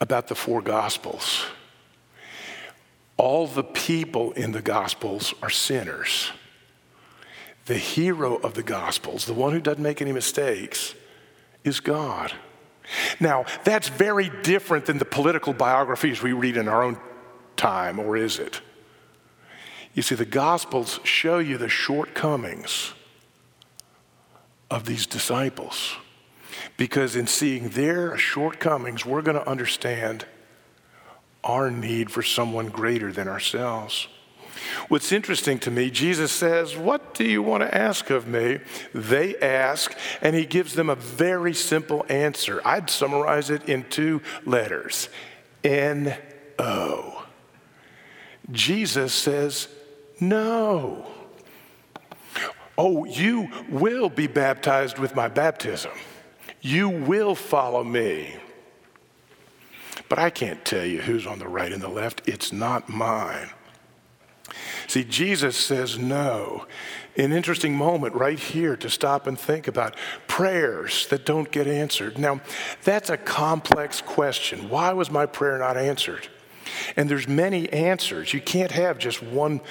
about 0.01 0.29
the 0.29 0.35
four 0.35 0.63
Gospels. 0.63 1.47
All 3.17 3.47
the 3.47 3.65
people 3.65 4.33
in 4.33 4.53
the 4.53 4.63
Gospels 4.63 5.35
are 5.43 5.51
sinners. 5.51 6.31
The 7.67 7.77
hero 7.77 8.37
of 8.37 8.55
the 8.55 8.63
Gospels, 8.63 9.27
the 9.27 9.35
one 9.35 9.53
who 9.53 9.61
doesn't 9.61 9.83
make 9.83 10.01
any 10.01 10.13
mistakes, 10.13 10.95
is 11.65 11.81
God. 11.81 12.33
Now, 13.21 13.45
that's 13.65 13.89
very 13.89 14.31
different 14.43 14.87
than 14.87 14.99
the 14.99 15.05
political 15.05 15.53
biographies 15.53 16.23
we 16.23 16.33
read 16.33 16.57
in 16.57 16.69
our 16.69 16.83
own 16.83 16.99
time, 17.57 17.99
or 17.99 18.17
is 18.17 18.39
it? 18.39 18.61
You 19.95 20.03
see, 20.03 20.15
the 20.15 20.25
Gospels 20.25 21.01
show 21.03 21.39
you 21.39 21.59
the 21.59 21.69
shortcomings 21.69 22.93
of 24.71 24.87
these 24.87 25.07
disciples. 25.07 25.97
Because 26.77 27.17
in 27.17 27.27
seeing 27.27 27.71
their 27.71 28.17
shortcomings, 28.17 29.05
we're 29.05 29.23
going 29.23 29.39
to 29.39 29.49
understand 29.49 30.27
our 31.45 31.71
need 31.71 32.11
for 32.11 32.23
someone 32.23 32.69
greater 32.69 33.13
than 33.13 33.29
ourselves. 33.29 34.09
What's 34.89 35.13
interesting 35.13 35.59
to 35.61 35.71
me, 35.71 35.91
Jesus 35.91 36.33
says, 36.33 36.77
What 36.77 37.15
do 37.15 37.25
you 37.25 37.43
want 37.43 37.63
to 37.63 37.75
ask 37.75 38.11
of 38.11 38.27
me? 38.27 38.59
They 38.93 39.37
ask, 39.37 39.97
and 40.21 40.35
he 40.35 40.47
gives 40.47 40.75
them 40.75 40.91
a 40.91 40.95
very 40.95 41.55
simple 41.55 42.05
answer. 42.09 42.61
I'd 42.65 42.91
summarize 42.91 43.51
it 43.51 43.69
in 43.69 43.85
two 43.89 44.21
letters 44.45 45.09
N 45.63 46.17
O. 46.59 47.25
Jesus 48.51 49.13
says, 49.13 49.69
No. 50.21 51.07
Oh, 52.77 53.05
you 53.05 53.51
will 53.69 54.09
be 54.09 54.29
baptized 54.29 54.99
with 54.99 55.15
my 55.17 55.29
baptism. 55.29 55.93
You 56.69 56.91
will 56.91 57.35
follow 57.35 57.83
me. 57.83 58.37
But 60.11 60.19
I 60.19 60.29
can't 60.29 60.63
tell 60.67 60.85
you 60.85 61.01
who's 61.01 61.27
on 61.27 61.39
the 61.39 61.49
right 61.49 61.73
and 61.73 61.83
the 61.83 61.89
left. 61.89 62.29
It's 62.29 62.53
not 62.53 62.91
mine. 62.91 63.49
See, 64.87 65.03
Jesus 65.03 65.57
says 65.57 65.97
no. 65.97 66.67
An 67.17 67.33
interesting 67.33 67.75
moment 67.75 68.15
right 68.15 68.39
here 68.39 68.77
to 68.77 68.91
stop 68.91 69.27
and 69.27 69.41
think 69.41 69.67
about 69.67 69.97
prayers 70.27 71.07
that 71.07 71.25
don't 71.25 71.51
get 71.51 71.67
answered. 71.67 72.19
Now, 72.19 72.43
that's 72.85 73.09
a 73.09 73.17
complex 73.17 74.03
question. 74.03 74.69
Why 74.69 74.93
was 74.93 75.11
my 75.11 75.25
prayer 75.25 75.57
not 75.57 75.79
answered? 75.79 76.29
And 76.97 77.09
there's 77.09 77.27
many 77.27 77.73
answers. 77.73 78.35
You 78.35 78.43
can't 78.43 78.73
have 78.73 78.99
just 78.99 79.23
one 79.23 79.63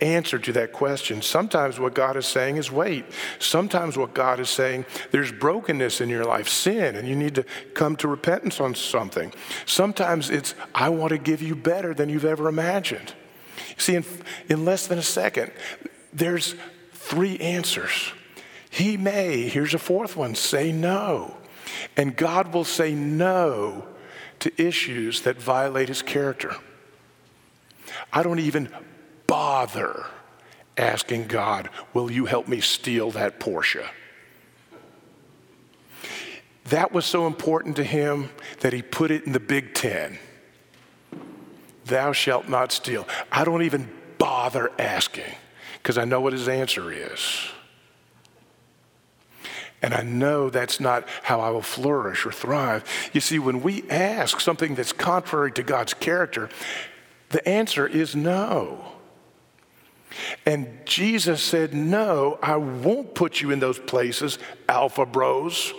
answer 0.00 0.38
to 0.38 0.52
that 0.52 0.72
question. 0.72 1.22
Sometimes 1.22 1.78
what 1.78 1.94
God 1.94 2.16
is 2.16 2.26
saying 2.26 2.56
is 2.56 2.70
wait. 2.70 3.04
Sometimes 3.38 3.96
what 3.96 4.14
God 4.14 4.40
is 4.40 4.50
saying, 4.50 4.86
there's 5.10 5.32
brokenness 5.32 6.00
in 6.00 6.08
your 6.08 6.24
life, 6.24 6.48
sin, 6.48 6.96
and 6.96 7.08
you 7.08 7.16
need 7.16 7.34
to 7.36 7.44
come 7.74 7.96
to 7.96 8.08
repentance 8.08 8.60
on 8.60 8.74
something. 8.74 9.32
Sometimes 9.66 10.30
it's, 10.30 10.54
I 10.74 10.88
want 10.88 11.10
to 11.10 11.18
give 11.18 11.42
you 11.42 11.54
better 11.54 11.94
than 11.94 12.08
you've 12.08 12.24
ever 12.24 12.48
imagined. 12.48 13.14
See, 13.76 13.94
in, 13.94 14.04
in 14.48 14.64
less 14.64 14.86
than 14.86 14.98
a 14.98 15.02
second, 15.02 15.52
there's 16.12 16.54
three 16.92 17.38
answers. 17.38 18.12
He 18.70 18.96
may, 18.96 19.48
here's 19.48 19.74
a 19.74 19.78
fourth 19.78 20.16
one, 20.16 20.34
say 20.34 20.72
no. 20.72 21.36
And 21.96 22.16
God 22.16 22.52
will 22.52 22.64
say 22.64 22.94
no 22.94 23.86
to 24.40 24.52
issues 24.60 25.22
that 25.22 25.40
violate 25.40 25.88
his 25.88 26.02
character. 26.02 26.56
I 28.12 28.22
don't 28.22 28.40
even 28.40 28.68
bother 29.34 30.06
asking 30.76 31.26
God, 31.26 31.68
Will 31.92 32.08
you 32.08 32.26
help 32.26 32.46
me 32.46 32.60
steal 32.60 33.10
that 33.10 33.40
Porsche? 33.40 33.84
That 36.66 36.92
was 36.92 37.04
so 37.04 37.26
important 37.26 37.74
to 37.76 37.84
him 37.84 38.30
that 38.60 38.72
he 38.72 38.80
put 38.80 39.10
it 39.10 39.24
in 39.24 39.32
the 39.32 39.40
Big 39.40 39.74
Ten. 39.74 40.18
Thou 41.84 42.12
shalt 42.12 42.48
not 42.48 42.70
steal. 42.70 43.08
I 43.32 43.44
don't 43.44 43.62
even 43.62 43.90
bother 44.18 44.70
asking 44.78 45.34
because 45.82 45.98
I 45.98 46.04
know 46.04 46.20
what 46.20 46.32
his 46.32 46.46
answer 46.46 46.92
is. 46.92 47.20
And 49.82 49.92
I 49.94 50.02
know 50.02 50.48
that's 50.48 50.78
not 50.78 51.08
how 51.24 51.40
I 51.40 51.50
will 51.50 51.60
flourish 51.60 52.24
or 52.24 52.30
thrive. 52.30 52.84
You 53.12 53.20
see, 53.20 53.40
when 53.40 53.62
we 53.62 53.82
ask 53.90 54.38
something 54.38 54.76
that's 54.76 54.92
contrary 54.92 55.50
to 55.52 55.64
God's 55.64 55.92
character, 55.92 56.50
the 57.30 57.46
answer 57.48 57.84
is 57.84 58.14
no. 58.14 58.93
And 60.46 60.80
Jesus 60.84 61.42
said, 61.42 61.74
No, 61.74 62.38
I 62.42 62.56
won't 62.56 63.14
put 63.14 63.40
you 63.40 63.50
in 63.50 63.60
those 63.60 63.78
places, 63.78 64.38
Alpha 64.68 65.06
Bros. 65.06 65.72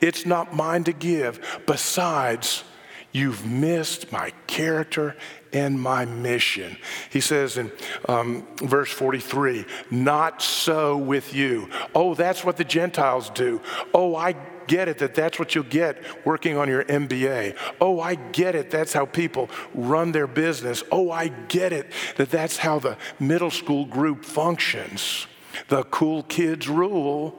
It's 0.00 0.26
not 0.26 0.54
mine 0.54 0.84
to 0.84 0.92
give. 0.92 1.62
Besides, 1.66 2.64
you've 3.12 3.46
missed 3.46 4.10
my 4.12 4.32
character 4.46 5.16
and 5.52 5.80
my 5.80 6.04
mission. 6.04 6.76
He 7.10 7.20
says 7.20 7.58
in 7.58 7.70
um, 8.08 8.46
verse 8.56 8.90
43, 8.90 9.64
not 9.90 10.42
so 10.42 10.96
with 10.96 11.34
you. 11.34 11.68
Oh, 11.94 12.14
that's 12.14 12.44
what 12.44 12.56
the 12.56 12.64
Gentiles 12.64 13.30
do. 13.30 13.60
Oh, 13.94 14.16
I 14.16 14.34
get 14.66 14.88
it 14.88 14.98
that 14.98 15.14
that's 15.14 15.38
what 15.38 15.54
you'll 15.54 15.64
get 15.64 16.02
working 16.26 16.56
on 16.56 16.68
your 16.68 16.84
MBA. 16.84 17.56
Oh, 17.80 18.00
I 18.00 18.14
get 18.14 18.54
it. 18.54 18.70
That's 18.70 18.92
how 18.92 19.06
people 19.06 19.50
run 19.74 20.12
their 20.12 20.26
business. 20.26 20.82
Oh, 20.90 21.10
I 21.10 21.28
get 21.28 21.72
it 21.72 21.92
that 22.16 22.30
that's 22.30 22.58
how 22.58 22.78
the 22.78 22.96
middle 23.18 23.50
school 23.50 23.84
group 23.84 24.24
functions. 24.24 25.26
The 25.68 25.84
cool 25.84 26.22
kids 26.24 26.68
rule. 26.68 27.38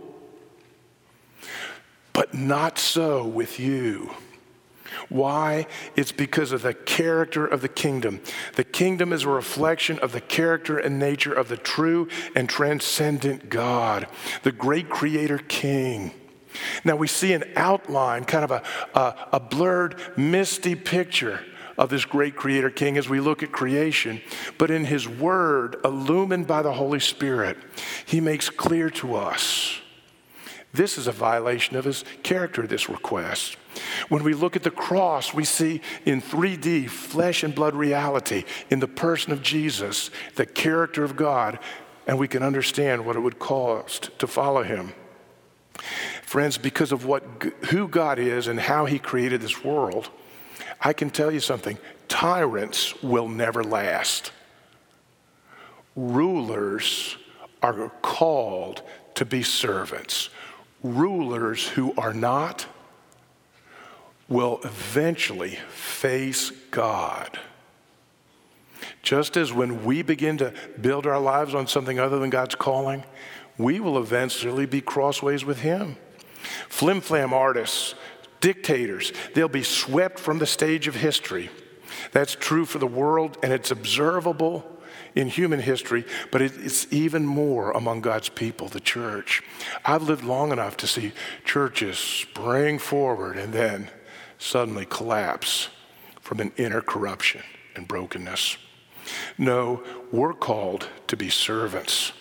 But 2.13 2.33
not 2.33 2.77
so 2.77 3.25
with 3.25 3.59
you. 3.59 4.11
Why? 5.09 5.67
It's 5.95 6.11
because 6.11 6.51
of 6.51 6.61
the 6.61 6.73
character 6.73 7.45
of 7.45 7.61
the 7.61 7.67
kingdom. 7.67 8.21
The 8.55 8.63
kingdom 8.63 9.11
is 9.11 9.23
a 9.23 9.29
reflection 9.29 9.99
of 9.99 10.11
the 10.11 10.21
character 10.21 10.77
and 10.77 10.99
nature 10.99 11.33
of 11.33 11.49
the 11.49 11.57
true 11.57 12.07
and 12.35 12.47
transcendent 12.47 13.49
God, 13.49 14.07
the 14.43 14.51
great 14.51 14.89
creator 14.89 15.39
king. 15.39 16.11
Now 16.83 16.95
we 16.95 17.07
see 17.07 17.33
an 17.33 17.43
outline, 17.55 18.25
kind 18.25 18.43
of 18.43 18.51
a, 18.51 18.63
a, 18.93 19.15
a 19.33 19.39
blurred, 19.39 19.99
misty 20.17 20.75
picture 20.75 21.39
of 21.77 21.89
this 21.89 22.05
great 22.05 22.35
creator 22.35 22.69
king 22.69 22.97
as 22.97 23.09
we 23.09 23.19
look 23.19 23.43
at 23.43 23.51
creation. 23.51 24.21
But 24.57 24.71
in 24.71 24.85
his 24.85 25.07
word, 25.07 25.77
illumined 25.83 26.47
by 26.47 26.61
the 26.61 26.73
Holy 26.73 26.99
Spirit, 26.99 27.57
he 28.05 28.19
makes 28.19 28.49
clear 28.49 28.89
to 28.91 29.15
us 29.15 29.79
This 30.73 30.97
is 30.97 31.07
a 31.07 31.11
violation 31.11 31.75
of 31.75 31.85
his 31.85 32.03
character, 32.23 32.65
this 32.67 32.89
request. 32.89 33.57
When 34.09 34.23
we 34.23 34.33
look 34.33 34.55
at 34.55 34.63
the 34.63 34.71
cross, 34.71 35.33
we 35.33 35.45
see 35.45 35.81
in 36.05 36.21
3D, 36.21 36.89
flesh 36.89 37.43
and 37.43 37.55
blood 37.55 37.75
reality, 37.75 38.43
in 38.69 38.79
the 38.79 38.87
person 38.87 39.31
of 39.31 39.41
Jesus, 39.41 40.11
the 40.35 40.45
character 40.45 41.03
of 41.03 41.15
God, 41.15 41.57
and 42.05 42.19
we 42.19 42.27
can 42.27 42.43
understand 42.43 43.05
what 43.05 43.15
it 43.15 43.21
would 43.21 43.39
cost 43.39 44.11
to 44.19 44.27
follow 44.27 44.63
him. 44.63 44.93
Friends, 46.23 46.57
because 46.57 46.91
of 46.91 47.05
what, 47.05 47.23
who 47.69 47.87
God 47.87 48.19
is 48.19 48.47
and 48.47 48.59
how 48.59 48.85
he 48.85 48.99
created 48.99 49.41
this 49.41 49.63
world, 49.63 50.09
I 50.81 50.93
can 50.93 51.09
tell 51.09 51.31
you 51.31 51.39
something 51.39 51.77
tyrants 52.07 53.01
will 53.01 53.27
never 53.27 53.63
last. 53.63 54.31
Rulers 55.95 57.17
are 57.61 57.89
called 58.01 58.81
to 59.15 59.25
be 59.25 59.43
servants. 59.43 60.29
Rulers 60.83 61.67
who 61.67 61.93
are 61.97 62.13
not 62.13 62.65
will 64.27 64.59
eventually 64.63 65.57
face 65.69 66.51
God. 66.71 67.39
Just 69.01 69.37
as 69.37 69.53
when 69.53 69.85
we 69.85 70.01
begin 70.01 70.37
to 70.37 70.53
build 70.79 71.05
our 71.05 71.19
lives 71.19 71.53
on 71.53 71.67
something 71.67 71.99
other 71.99 72.19
than 72.19 72.29
God's 72.29 72.55
calling, 72.55 73.03
we 73.57 73.79
will 73.79 73.97
eventually 73.97 74.65
be 74.65 74.81
crossways 74.81 75.45
with 75.45 75.59
Him. 75.59 75.97
Flim 76.69 77.01
flam 77.01 77.33
artists, 77.33 77.95
dictators, 78.41 79.13
they'll 79.33 79.47
be 79.47 79.63
swept 79.63 80.19
from 80.19 80.39
the 80.39 80.45
stage 80.45 80.87
of 80.87 80.95
history. 80.95 81.49
That's 82.11 82.35
true 82.35 82.65
for 82.65 82.79
the 82.79 82.87
world, 82.87 83.37
and 83.43 83.53
it's 83.53 83.71
observable 83.71 84.65
in 85.15 85.27
human 85.27 85.59
history, 85.59 86.05
but 86.31 86.41
it's 86.41 86.91
even 86.91 87.25
more 87.25 87.71
among 87.71 88.01
God's 88.01 88.29
people, 88.29 88.67
the 88.67 88.79
church. 88.79 89.43
I've 89.85 90.03
lived 90.03 90.23
long 90.23 90.51
enough 90.51 90.75
to 90.77 90.87
see 90.87 91.13
churches 91.45 91.97
spring 91.97 92.79
forward 92.79 93.37
and 93.37 93.53
then 93.53 93.89
suddenly 94.37 94.85
collapse 94.85 95.69
from 96.19 96.39
an 96.39 96.51
inner 96.57 96.81
corruption 96.81 97.43
and 97.75 97.87
brokenness. 97.87 98.57
No, 99.37 99.83
we're 100.11 100.33
called 100.33 100.87
to 101.07 101.17
be 101.17 101.29
servants. 101.29 102.13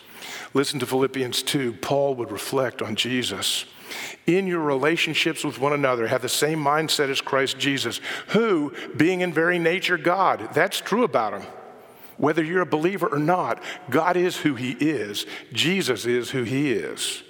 Listen 0.55 0.79
to 0.81 0.87
Philippians 0.87 1.43
2. 1.43 1.75
Paul 1.75 2.15
would 2.17 2.31
reflect 2.31 2.83
on 2.83 2.95
Jesus. 2.95 3.65
In 4.27 4.47
your 4.47 4.61
relationships 4.61 5.45
with 5.45 5.59
one 5.59 5.73
another, 5.73 6.07
have 6.07 6.23
the 6.23 6.29
same 6.29 6.63
mindset 6.63 7.11
as 7.11 7.21
Christ 7.21 7.59
Jesus, 7.59 8.01
who, 8.29 8.73
being 8.97 9.21
in 9.21 9.33
very 9.33 9.59
nature 9.59 9.99
God, 9.99 10.51
that's 10.55 10.81
true 10.81 11.05
about 11.05 11.35
him. 11.35 11.43
Whether 12.17 12.45
you're 12.45 12.63
a 12.63 12.67
believer 12.67 13.09
or 13.09 13.19
not, 13.19 13.63
God 13.91 14.17
is 14.17 14.37
who 14.39 14.55
he 14.55 14.73
is, 14.73 15.27
Jesus 15.53 16.07
is 16.07 16.31
who 16.31 16.45
he 16.45 16.73
is. 16.73 17.23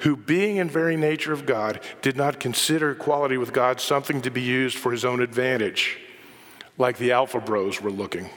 Who, 0.00 0.16
being 0.16 0.56
in 0.56 0.68
very 0.68 0.96
nature 0.96 1.32
of 1.32 1.46
God, 1.46 1.80
did 2.02 2.16
not 2.16 2.40
consider 2.40 2.92
equality 2.92 3.36
with 3.36 3.52
God 3.52 3.80
something 3.80 4.22
to 4.22 4.30
be 4.30 4.42
used 4.42 4.76
for 4.76 4.92
his 4.92 5.04
own 5.04 5.20
advantage, 5.20 5.98
like 6.76 6.98
the 6.98 7.12
Alpha 7.12 7.40
Bros 7.40 7.80
were 7.80 7.90
looking. 7.90 8.30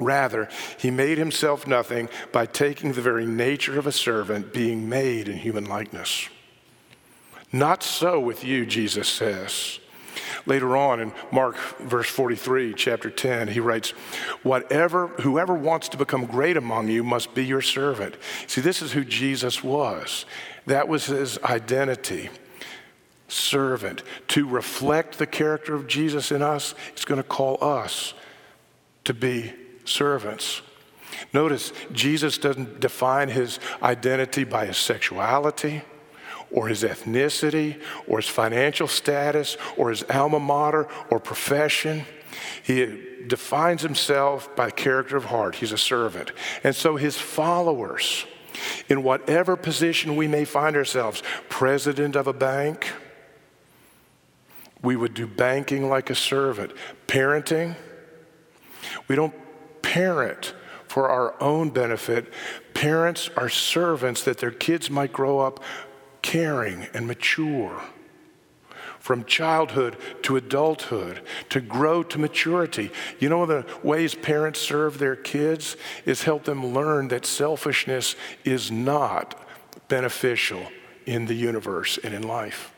Rather, 0.00 0.48
he 0.78 0.90
made 0.90 1.18
himself 1.18 1.66
nothing 1.66 2.08
by 2.32 2.46
taking 2.46 2.92
the 2.92 3.02
very 3.02 3.26
nature 3.26 3.78
of 3.78 3.86
a 3.86 3.92
servant, 3.92 4.52
being 4.52 4.88
made 4.88 5.28
in 5.28 5.38
human 5.38 5.64
likeness. 5.64 6.28
Not 7.52 7.82
so 7.82 8.20
with 8.20 8.44
you, 8.44 8.66
Jesus 8.66 9.08
says. 9.08 9.80
Later 10.46 10.76
on 10.76 11.00
in 11.00 11.12
Mark 11.30 11.56
verse 11.78 12.08
43, 12.08 12.74
chapter 12.74 13.10
10, 13.10 13.48
he 13.48 13.60
writes, 13.60 13.90
Whatever, 14.42 15.08
whoever 15.20 15.54
wants 15.54 15.88
to 15.90 15.96
become 15.96 16.26
great 16.26 16.56
among 16.56 16.88
you 16.88 17.02
must 17.02 17.34
be 17.34 17.44
your 17.44 17.60
servant. 17.60 18.16
See, 18.46 18.60
this 18.60 18.80
is 18.82 18.92
who 18.92 19.04
Jesus 19.04 19.62
was. 19.62 20.24
That 20.66 20.88
was 20.88 21.06
his 21.06 21.38
identity. 21.44 22.30
Servant. 23.28 24.02
To 24.28 24.48
reflect 24.48 25.18
the 25.18 25.26
character 25.26 25.74
of 25.74 25.86
Jesus 25.86 26.32
in 26.32 26.42
us, 26.42 26.74
he's 26.94 27.04
going 27.04 27.22
to 27.22 27.28
call 27.28 27.62
us 27.62 28.14
to 29.04 29.12
be 29.12 29.52
servants. 29.88 30.62
Notice, 31.32 31.72
Jesus 31.92 32.38
doesn't 32.38 32.80
define 32.80 33.28
his 33.28 33.58
identity 33.82 34.44
by 34.44 34.66
his 34.66 34.76
sexuality 34.76 35.82
or 36.50 36.68
his 36.68 36.82
ethnicity 36.82 37.80
or 38.06 38.18
his 38.18 38.28
financial 38.28 38.88
status 38.88 39.56
or 39.76 39.90
his 39.90 40.02
alma 40.04 40.40
mater 40.40 40.88
or 41.10 41.18
profession. 41.18 42.04
He 42.62 43.04
defines 43.26 43.82
himself 43.82 44.54
by 44.56 44.70
character 44.70 45.16
of 45.16 45.26
heart. 45.26 45.56
He's 45.56 45.72
a 45.72 45.78
servant. 45.78 46.32
And 46.64 46.74
so 46.74 46.96
his 46.96 47.16
followers, 47.16 48.26
in 48.88 49.02
whatever 49.02 49.56
position 49.56 50.16
we 50.16 50.28
may 50.28 50.44
find 50.44 50.76
ourselves, 50.76 51.22
president 51.48 52.16
of 52.16 52.26
a 52.26 52.32
bank, 52.32 52.90
we 54.82 54.96
would 54.96 55.14
do 55.14 55.26
banking 55.26 55.88
like 55.88 56.10
a 56.10 56.14
servant. 56.14 56.72
Parenting, 57.06 57.76
we 59.08 59.16
don't 59.16 59.34
parent 59.88 60.52
for 60.86 61.08
our 61.08 61.34
own 61.42 61.70
benefit. 61.70 62.30
Parents 62.74 63.30
are 63.38 63.48
servants 63.48 64.22
that 64.24 64.36
their 64.36 64.50
kids 64.50 64.90
might 64.90 65.14
grow 65.14 65.38
up 65.38 65.64
caring 66.20 66.86
and 66.92 67.06
mature. 67.06 67.82
From 68.98 69.24
childhood 69.24 69.96
to 70.24 70.36
adulthood, 70.36 71.22
to 71.48 71.62
grow 71.62 72.02
to 72.02 72.18
maturity. 72.18 72.90
You 73.18 73.30
know, 73.30 73.46
the 73.46 73.64
ways 73.82 74.14
parents 74.14 74.60
serve 74.60 74.98
their 74.98 75.16
kids 75.16 75.78
is 76.04 76.24
help 76.24 76.44
them 76.44 76.74
learn 76.74 77.08
that 77.08 77.24
selfishness 77.24 78.14
is 78.44 78.70
not 78.70 79.40
beneficial 79.88 80.66
in 81.06 81.24
the 81.24 81.34
universe 81.34 81.98
and 82.04 82.12
in 82.12 82.22
life. 82.22 82.74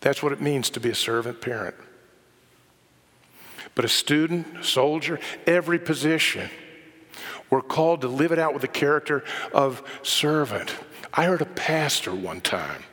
That's 0.00 0.22
what 0.22 0.32
it 0.32 0.42
means 0.42 0.68
to 0.70 0.80
be 0.80 0.90
a 0.90 0.94
servant 0.94 1.40
parent. 1.40 1.76
But 3.74 3.84
a 3.84 3.88
student, 3.88 4.58
a 4.58 4.64
soldier, 4.64 5.18
every 5.46 5.78
position, 5.78 6.48
we're 7.50 7.62
called 7.62 8.02
to 8.02 8.08
live 8.08 8.32
it 8.32 8.38
out 8.38 8.52
with 8.52 8.62
the 8.62 8.68
character 8.68 9.24
of 9.52 9.82
servant. 10.02 10.74
I 11.12 11.24
heard 11.24 11.42
a 11.42 11.46
pastor 11.46 12.14
one 12.14 12.40
time 12.40 12.84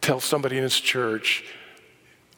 tell 0.00 0.20
somebody 0.20 0.56
in 0.56 0.62
his 0.62 0.78
church, 0.78 1.44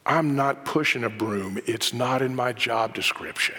I'm 0.03 0.35
not 0.35 0.65
pushing 0.65 1.03
a 1.03 1.09
broom, 1.09 1.59
it's 1.67 1.93
not 1.93 2.23
in 2.23 2.35
my 2.35 2.51
job 2.51 2.95
description. 2.95 3.55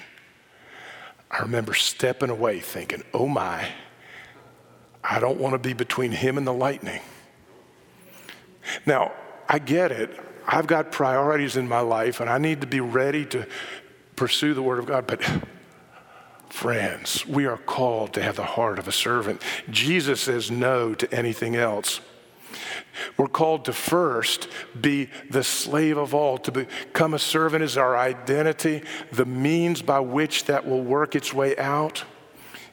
I 1.30 1.42
remember 1.42 1.74
stepping 1.74 2.28
away 2.28 2.58
thinking, 2.58 3.04
oh 3.14 3.28
my, 3.28 3.68
I 5.04 5.20
don't 5.20 5.38
want 5.38 5.52
to 5.54 5.60
be 5.60 5.74
between 5.74 6.10
him 6.10 6.38
and 6.38 6.46
the 6.46 6.52
lightning. 6.52 7.00
Now, 8.84 9.12
I 9.48 9.60
get 9.60 9.92
it. 9.92 10.18
I've 10.46 10.66
got 10.66 10.92
priorities 10.92 11.56
in 11.56 11.68
my 11.68 11.80
life 11.80 12.20
and 12.20 12.28
I 12.28 12.38
need 12.38 12.60
to 12.60 12.66
be 12.66 12.80
ready 12.80 13.24
to 13.26 13.46
pursue 14.16 14.54
the 14.54 14.62
Word 14.62 14.78
of 14.78 14.86
God. 14.86 15.06
But, 15.06 15.22
friends, 16.48 17.26
we 17.26 17.46
are 17.46 17.56
called 17.56 18.12
to 18.14 18.22
have 18.22 18.36
the 18.36 18.44
heart 18.44 18.78
of 18.78 18.88
a 18.88 18.92
servant. 18.92 19.42
Jesus 19.70 20.20
says 20.20 20.50
no 20.50 20.94
to 20.94 21.12
anything 21.14 21.56
else. 21.56 22.00
We're 23.16 23.28
called 23.28 23.64
to 23.66 23.72
first 23.72 24.48
be 24.78 25.08
the 25.30 25.44
slave 25.44 25.96
of 25.96 26.14
all. 26.14 26.38
To 26.38 26.52
become 26.52 27.14
a 27.14 27.18
servant 27.18 27.62
is 27.62 27.76
our 27.76 27.96
identity, 27.96 28.82
the 29.12 29.24
means 29.24 29.82
by 29.82 30.00
which 30.00 30.44
that 30.46 30.66
will 30.66 30.82
work 30.82 31.14
its 31.14 31.32
way 31.32 31.56
out 31.56 32.04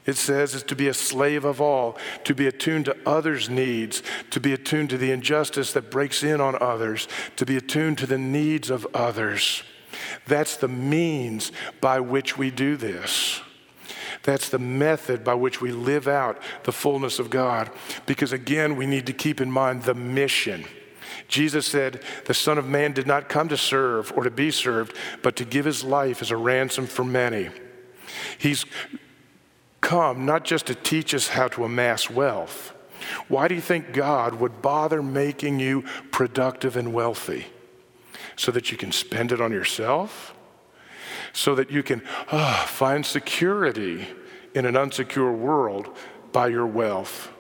it 0.08 0.16
says, 0.16 0.56
is 0.56 0.64
to 0.64 0.76
be 0.76 0.88
a 0.88 0.94
slave 0.94 1.46
of 1.46 1.62
all, 1.62 1.98
to 2.24 2.34
be 2.34 2.48
attuned 2.48 2.86
to 2.86 2.98
others' 3.06 3.50
needs, 3.50 4.02
to 4.32 4.40
be 4.40 4.54
attuned 4.54 4.90
to 4.90 4.98
the 4.98 5.12
injustice 5.12 5.74
that 5.74 5.92
breaks 5.92 6.24
in 6.24 6.40
on 6.40 6.58
others, 6.62 7.08
to 7.36 7.46
be 7.46 7.58
attuned 7.58 7.98
to 8.00 8.08
the 8.08 8.18
needs 8.18 8.70
of 8.70 8.88
others. 8.94 9.64
That's 10.26 10.56
the 10.56 10.70
means 10.70 11.52
by 11.82 12.00
which 12.00 12.38
we 12.38 12.52
do 12.52 12.78
this. 12.78 13.42
That's 14.24 14.50
the 14.50 14.60
method 14.60 15.24
by 15.24 15.36
which 15.36 15.62
we 15.62 15.72
live 15.72 16.08
out 16.08 16.42
the 16.64 16.72
fullness 16.72 17.20
of 17.20 17.30
God. 17.30 17.70
Because 18.06 18.32
again, 18.32 18.76
we 18.76 18.86
need 18.86 19.06
to 19.08 19.14
keep 19.14 19.42
in 19.42 19.52
mind 19.52 19.84
the 19.84 19.94
mission. 19.94 20.66
Jesus 21.28 21.66
said, 21.66 22.02
The 22.26 22.34
Son 22.34 22.58
of 22.58 22.68
Man 22.68 22.94
did 22.94 23.08
not 23.08 23.30
come 23.30 23.50
to 23.50 23.58
serve 23.58 24.14
or 24.16 24.24
to 24.24 24.32
be 24.32 24.52
served, 24.52 24.96
but 25.22 25.36
to 25.36 25.46
give 25.46 25.66
his 25.66 25.84
life 25.84 26.22
as 26.22 26.32
a 26.32 26.38
ransom 26.38 26.88
for 26.88 27.04
many. 27.04 27.50
He's 28.38 28.66
come 29.82 30.26
not 30.26 30.44
just 30.44 30.68
to 30.68 30.76
teach 30.76 31.14
us 31.14 31.30
how 31.30 31.48
to 31.50 31.64
amass 31.64 32.10
wealth. 32.10 32.74
Why 33.28 33.48
do 33.48 33.56
you 33.56 33.62
think 33.62 33.94
God 33.94 34.36
would 34.36 34.62
bother 34.62 35.02
making 35.02 35.60
you 35.60 35.84
productive 36.12 36.76
and 36.76 36.94
wealthy? 36.94 37.48
So 38.36 38.52
that 38.52 38.72
you 38.72 38.78
can 38.78 38.92
spend 38.92 39.32
it 39.32 39.42
on 39.42 39.52
yourself? 39.52 40.36
So 41.34 41.56
that 41.56 41.72
you 41.72 41.84
can 41.84 42.02
oh, 42.32 42.66
find 42.68 43.06
security 43.06 44.08
in 44.54 44.66
an 44.66 44.76
unsecure 44.76 45.36
world 45.36 45.96
by 46.32 46.48
your 46.48 46.68
wealth? 46.68 47.32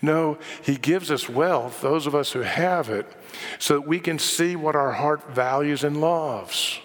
No, 0.00 0.38
He 0.62 0.76
gives 0.76 1.10
us 1.10 1.28
wealth, 1.28 1.80
those 1.80 2.06
of 2.06 2.14
us 2.14 2.32
who 2.32 2.40
have 2.40 2.88
it, 2.88 3.06
so 3.58 3.74
that 3.74 3.88
we 3.88 4.00
can 4.00 4.18
see 4.18 4.56
what 4.56 4.76
our 4.76 4.92
heart 4.92 5.30
values 5.30 5.84
and 5.84 6.00
loves. 6.00 6.80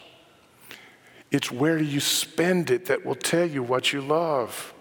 It's 1.33 1.51
where 1.51 1.79
you 1.79 1.99
spend 1.99 2.69
it 2.69 2.85
that 2.85 3.03
will 3.03 3.15
tell 3.15 3.45
you 3.45 3.63
what 3.63 3.91
you 3.91 4.01
love. 4.01 4.73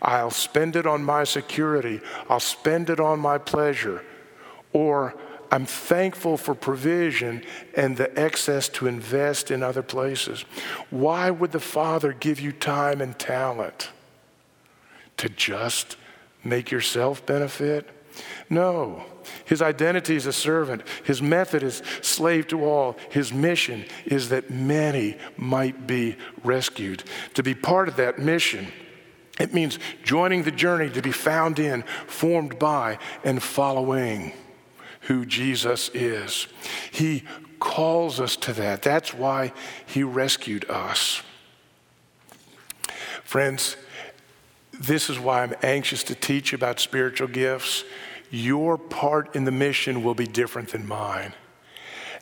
I'll 0.00 0.30
spend 0.30 0.74
it 0.74 0.86
on 0.86 1.04
my 1.04 1.24
security. 1.24 2.00
I'll 2.30 2.40
spend 2.40 2.88
it 2.88 2.98
on 2.98 3.20
my 3.20 3.36
pleasure. 3.36 4.02
Or 4.72 5.14
I'm 5.50 5.66
thankful 5.66 6.38
for 6.38 6.54
provision 6.54 7.44
and 7.76 7.98
the 7.98 8.18
excess 8.18 8.70
to 8.70 8.86
invest 8.86 9.50
in 9.50 9.62
other 9.62 9.82
places. 9.82 10.46
Why 10.88 11.30
would 11.30 11.52
the 11.52 11.60
Father 11.60 12.14
give 12.14 12.40
you 12.40 12.52
time 12.52 13.02
and 13.02 13.18
talent? 13.18 13.90
To 15.18 15.28
just 15.28 15.98
make 16.42 16.70
yourself 16.70 17.24
benefit? 17.26 17.86
No. 18.48 19.04
His 19.44 19.62
identity 19.62 20.16
is 20.16 20.26
a 20.26 20.32
servant. 20.32 20.82
His 21.04 21.22
method 21.22 21.62
is 21.62 21.82
slave 22.00 22.48
to 22.48 22.64
all. 22.64 22.96
His 23.10 23.32
mission 23.32 23.84
is 24.04 24.28
that 24.30 24.50
many 24.50 25.16
might 25.36 25.86
be 25.86 26.16
rescued. 26.44 27.04
To 27.34 27.42
be 27.42 27.54
part 27.54 27.88
of 27.88 27.96
that 27.96 28.18
mission, 28.18 28.72
it 29.40 29.54
means 29.54 29.78
joining 30.04 30.42
the 30.42 30.50
journey 30.50 30.90
to 30.90 31.02
be 31.02 31.12
found 31.12 31.58
in, 31.58 31.82
formed 32.06 32.58
by, 32.58 32.98
and 33.24 33.42
following 33.42 34.32
who 35.02 35.26
Jesus 35.26 35.90
is. 35.94 36.46
He 36.90 37.24
calls 37.58 38.20
us 38.20 38.36
to 38.36 38.52
that. 38.54 38.82
That's 38.82 39.14
why 39.14 39.52
He 39.86 40.02
rescued 40.02 40.68
us. 40.68 41.22
Friends, 43.24 43.76
this 44.72 45.08
is 45.08 45.18
why 45.18 45.42
I'm 45.42 45.54
anxious 45.62 46.02
to 46.04 46.14
teach 46.14 46.52
about 46.52 46.80
spiritual 46.80 47.28
gifts. 47.28 47.84
Your 48.32 48.78
part 48.78 49.36
in 49.36 49.44
the 49.44 49.52
mission 49.52 50.02
will 50.02 50.14
be 50.14 50.26
different 50.26 50.70
than 50.70 50.88
mine. 50.88 51.34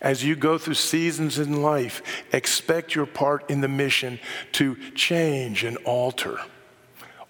As 0.00 0.24
you 0.24 0.34
go 0.34 0.58
through 0.58 0.74
seasons 0.74 1.38
in 1.38 1.62
life, 1.62 2.24
expect 2.32 2.96
your 2.96 3.06
part 3.06 3.48
in 3.48 3.60
the 3.60 3.68
mission 3.68 4.18
to 4.52 4.76
change 4.92 5.62
and 5.62 5.76
alter. 5.78 6.38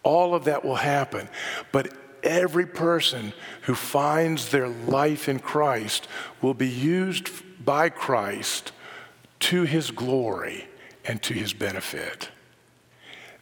All 0.03 0.35
of 0.35 0.45
that 0.47 0.65
will 0.65 0.77
happen. 0.77 1.29
But 1.73 1.93
every 2.23 2.65
person 2.65 3.35
who 3.63 3.75
finds 3.75 4.49
their 4.49 4.69
life 4.69 5.29
in 5.29 5.41
Christ 5.41 6.09
will 6.41 6.55
be 6.55 6.69
used 6.69 7.29
by 7.63 7.91
Christ 7.91 8.73
to 9.41 9.65
his 9.65 9.91
glory 9.91 10.69
and 11.05 11.23
to 11.25 11.35
his 11.35 11.53
benefit. 11.53 12.31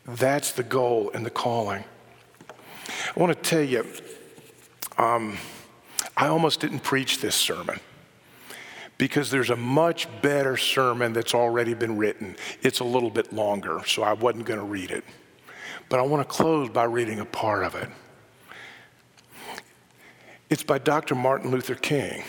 That's 0.04 0.50
the 0.50 0.64
goal 0.64 1.12
and 1.14 1.24
the 1.24 1.30
calling. 1.30 1.84
I 3.14 3.20
want 3.20 3.36
to 3.36 3.48
tell 3.48 3.62
you, 3.62 3.86
um, 4.98 5.38
I 6.16 6.26
almost 6.26 6.60
didn't 6.60 6.80
preach 6.80 7.20
this 7.20 7.36
sermon 7.36 7.80
because 8.98 9.30
there's 9.30 9.50
a 9.50 9.56
much 9.56 10.08
better 10.20 10.56
sermon 10.56 11.12
that's 11.12 11.34
already 11.34 11.72
been 11.72 11.96
written. 11.96 12.36
It's 12.62 12.80
a 12.80 12.84
little 12.84 13.10
bit 13.10 13.32
longer, 13.32 13.80
so 13.86 14.02
I 14.02 14.12
wasn't 14.12 14.44
going 14.44 14.58
to 14.58 14.66
read 14.66 14.90
it. 14.90 15.04
But 15.88 16.00
I 16.00 16.02
want 16.02 16.28
to 16.28 16.34
close 16.34 16.68
by 16.68 16.84
reading 16.84 17.20
a 17.20 17.24
part 17.24 17.64
of 17.64 17.76
it. 17.76 17.88
It's 20.50 20.64
by 20.64 20.78
Dr. 20.78 21.14
Martin 21.14 21.50
Luther 21.50 21.76
King. 21.76 22.24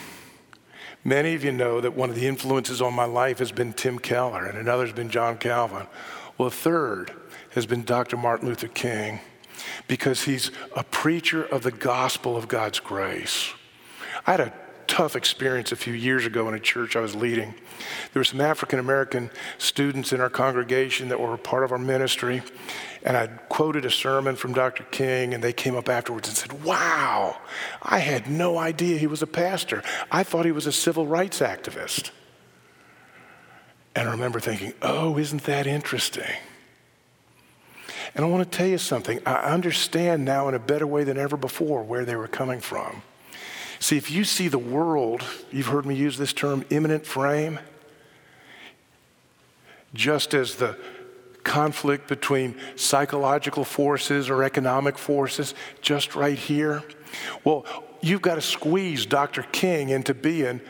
Many 1.04 1.34
of 1.34 1.44
you 1.44 1.52
know 1.52 1.82
that 1.82 1.96
one 1.96 2.10
of 2.10 2.16
the 2.16 2.28
influences 2.28 2.82
on 2.82 2.94
my 2.94 3.06
life 3.06 3.40
has 3.40 3.52
been 3.52 3.74
Tim 3.74 3.98
Keller, 3.98 4.46
and 4.46 4.58
another 4.58 4.86
has 4.86 4.94
been 4.94 5.10
John 5.10 5.38
Calvin. 5.38 5.88
Well, 6.38 6.50
a 6.50 6.52
third 6.52 7.12
has 7.52 7.66
been 7.66 7.84
Dr. 7.84 8.18
Martin 8.18 8.48
Luther 8.48 8.68
King 8.68 9.20
because 9.90 10.24
he's 10.24 10.52
a 10.76 10.84
preacher 10.86 11.44
of 11.44 11.64
the 11.64 11.72
gospel 11.72 12.38
of 12.38 12.48
God's 12.48 12.80
grace. 12.80 13.52
I 14.26 14.32
had 14.32 14.40
a 14.40 14.54
tough 14.86 15.16
experience 15.16 15.72
a 15.72 15.76
few 15.76 15.94
years 15.94 16.26
ago 16.26 16.48
in 16.48 16.54
a 16.54 16.60
church 16.60 16.96
I 16.96 17.00
was 17.00 17.16
leading. 17.16 17.54
There 18.14 18.20
were 18.20 18.24
some 18.24 18.40
African 18.40 18.80
American 18.80 19.32
students 19.58 20.14
in 20.14 20.22
our 20.22 20.30
congregation 20.30 21.10
that 21.10 21.20
were 21.20 21.36
part 21.38 21.64
of 21.64 21.72
our 21.72 21.80
ministry, 21.80 22.44
and 23.04 23.18
I 23.18 23.28
quoted 23.28 23.84
a 23.84 23.92
sermon 23.92 24.36
from 24.36 24.54
Dr. 24.54 24.84
King, 24.84 25.34
and 25.34 25.44
they 25.44 25.54
came 25.54 25.76
up 25.76 25.90
afterwards 25.90 26.28
and 26.28 26.38
said, 26.38 26.64
Wow, 26.64 27.40
I 27.82 28.00
had 28.00 28.30
no 28.30 28.60
idea 28.60 28.98
he 28.98 29.08
was 29.08 29.24
a 29.24 29.28
pastor. 29.28 29.82
I 30.12 30.24
thought 30.24 30.46
he 30.46 30.52
was 30.52 30.68
a 30.68 30.72
civil 30.72 31.08
rights 31.08 31.40
activist. 31.40 32.12
And 33.96 34.08
I 34.08 34.12
remember 34.12 34.40
thinking, 34.40 34.74
Oh, 34.84 35.18
isn't 35.18 35.44
that 35.44 35.66
interesting? 35.66 36.36
And 38.16 38.26
I 38.26 38.28
want 38.28 38.50
to 38.50 38.58
tell 38.58 38.68
you 38.68 38.78
something. 38.78 39.20
I 39.26 39.54
understand 39.54 40.26
now 40.26 40.48
in 40.48 40.56
a 40.56 40.60
better 40.60 40.88
way 40.88 41.04
than 41.04 41.18
ever 41.18 41.38
before 41.38 41.84
where 41.84 42.06
they 42.06 42.16
were 42.16 42.28
coming 42.28 42.60
from. 42.60 43.02
See, 43.80 43.98
if 43.98 44.12
you 44.12 44.24
see 44.24 44.48
the 44.48 44.60
world, 44.60 45.24
you've 45.52 45.68
heard 45.68 45.86
me 45.86 45.96
use 45.96 46.18
this 46.18 46.34
term, 46.34 46.66
immanent 46.70 47.06
frame, 47.06 47.60
just 49.94 50.34
as 50.34 50.56
the 50.56 50.78
conflict 51.44 52.08
between 52.08 52.56
psychological 52.76 53.64
forces 53.64 54.30
or 54.30 54.44
economic 54.44 54.98
forces, 54.98 55.56
just 55.82 56.14
right 56.16 56.38
here. 56.38 56.84
Well, 57.44 57.66
you've 58.02 58.22
got 58.22 58.36
to 58.36 58.42
squeeze 58.42 59.06
Dr. 59.06 59.44
King 59.44 59.90
into 59.90 60.14
being 60.14 60.62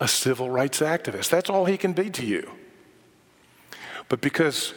a 0.00 0.08
civil 0.08 0.50
rights 0.50 0.80
activist. 0.80 1.30
That's 1.30 1.48
all 1.48 1.64
he 1.64 1.76
can 1.76 1.92
be 1.92 2.10
to 2.10 2.26
you. 2.26 2.50
But 4.08 4.20
because 4.20 4.74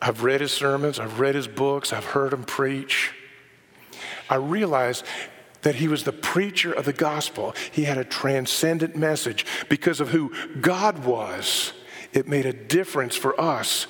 I've 0.00 0.22
read 0.22 0.40
his 0.40 0.52
sermons, 0.52 0.98
I've 0.98 1.20
read 1.20 1.34
his 1.34 1.48
books, 1.48 1.92
I've 1.92 2.04
heard 2.04 2.32
him 2.32 2.44
preach. 2.44 3.12
I 4.28 4.36
realized 4.36 5.04
that 5.62 5.76
he 5.76 5.88
was 5.88 6.04
the 6.04 6.12
preacher 6.12 6.72
of 6.72 6.84
the 6.84 6.92
gospel. 6.92 7.54
He 7.72 7.84
had 7.84 7.98
a 7.98 8.04
transcendent 8.04 8.96
message. 8.96 9.46
Because 9.68 10.00
of 10.00 10.10
who 10.10 10.32
God 10.60 11.04
was, 11.04 11.72
it 12.12 12.28
made 12.28 12.46
a 12.46 12.52
difference 12.52 13.16
for 13.16 13.38
us 13.40 13.86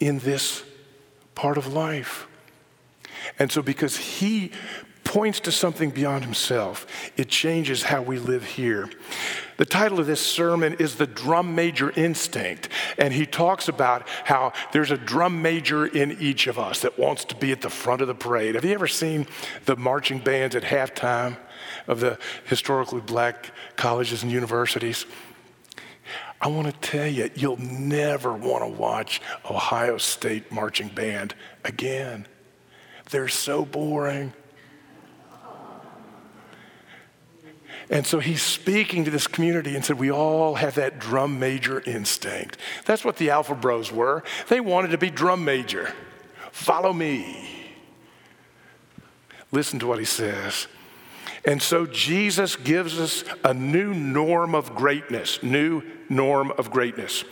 in 0.00 0.18
this 0.18 0.64
part 1.34 1.56
of 1.56 1.72
life. 1.72 2.26
And 3.38 3.50
so, 3.50 3.62
because 3.62 3.96
he 3.96 4.50
points 5.12 5.40
to 5.40 5.52
something 5.52 5.90
beyond 5.90 6.24
himself, 6.24 6.86
it 7.18 7.28
changes 7.28 7.82
how 7.82 8.00
we 8.00 8.18
live 8.18 8.42
here. 8.42 8.88
The 9.58 9.66
title 9.66 10.00
of 10.00 10.06
this 10.06 10.24
sermon 10.24 10.72
is 10.78 10.94
The 10.94 11.06
Drum 11.06 11.54
Major 11.54 11.90
Instinct. 11.90 12.70
And 12.96 13.12
he 13.12 13.26
talks 13.26 13.68
about 13.68 14.08
how 14.24 14.54
there's 14.72 14.90
a 14.90 14.96
drum 14.96 15.42
major 15.42 15.84
in 15.84 16.12
each 16.12 16.46
of 16.46 16.58
us 16.58 16.80
that 16.80 16.98
wants 16.98 17.26
to 17.26 17.36
be 17.36 17.52
at 17.52 17.60
the 17.60 17.68
front 17.68 18.00
of 18.00 18.08
the 18.08 18.14
parade. 18.14 18.54
Have 18.54 18.64
you 18.64 18.72
ever 18.72 18.86
seen 18.86 19.26
the 19.66 19.76
marching 19.76 20.18
bands 20.18 20.56
at 20.56 20.62
halftime 20.62 21.36
of 21.86 22.00
the 22.00 22.18
historically 22.46 23.02
black 23.02 23.50
colleges 23.76 24.22
and 24.22 24.32
universities? 24.32 25.04
I 26.40 26.48
want 26.48 26.68
to 26.68 26.88
tell 26.90 27.06
you, 27.06 27.28
you'll 27.34 27.60
never 27.60 28.32
want 28.32 28.64
to 28.64 28.80
watch 28.80 29.20
Ohio 29.44 29.98
State 29.98 30.50
marching 30.50 30.88
band 30.88 31.34
again. 31.64 32.26
They're 33.10 33.28
so 33.28 33.66
boring. 33.66 34.32
And 37.92 38.06
so 38.06 38.20
he's 38.20 38.40
speaking 38.40 39.04
to 39.04 39.10
this 39.10 39.26
community 39.26 39.76
and 39.76 39.84
said, 39.84 39.98
We 39.98 40.10
all 40.10 40.54
have 40.54 40.76
that 40.76 40.98
drum 40.98 41.38
major 41.38 41.80
instinct. 41.80 42.56
That's 42.86 43.04
what 43.04 43.18
the 43.18 43.28
Alpha 43.28 43.54
Bros 43.54 43.92
were. 43.92 44.24
They 44.48 44.60
wanted 44.60 44.92
to 44.92 44.98
be 44.98 45.10
drum 45.10 45.44
major. 45.44 45.92
Follow 46.52 46.94
me. 46.94 47.50
Listen 49.52 49.78
to 49.80 49.86
what 49.86 49.98
he 49.98 50.06
says. 50.06 50.66
And 51.44 51.60
so 51.60 51.86
Jesus 51.86 52.54
gives 52.54 53.00
us 53.00 53.24
a 53.42 53.52
new 53.52 53.92
norm 53.92 54.54
of 54.54 54.74
greatness, 54.76 55.42
new 55.42 55.82
norm 56.08 56.52
of 56.52 56.70
greatness. 56.70 57.24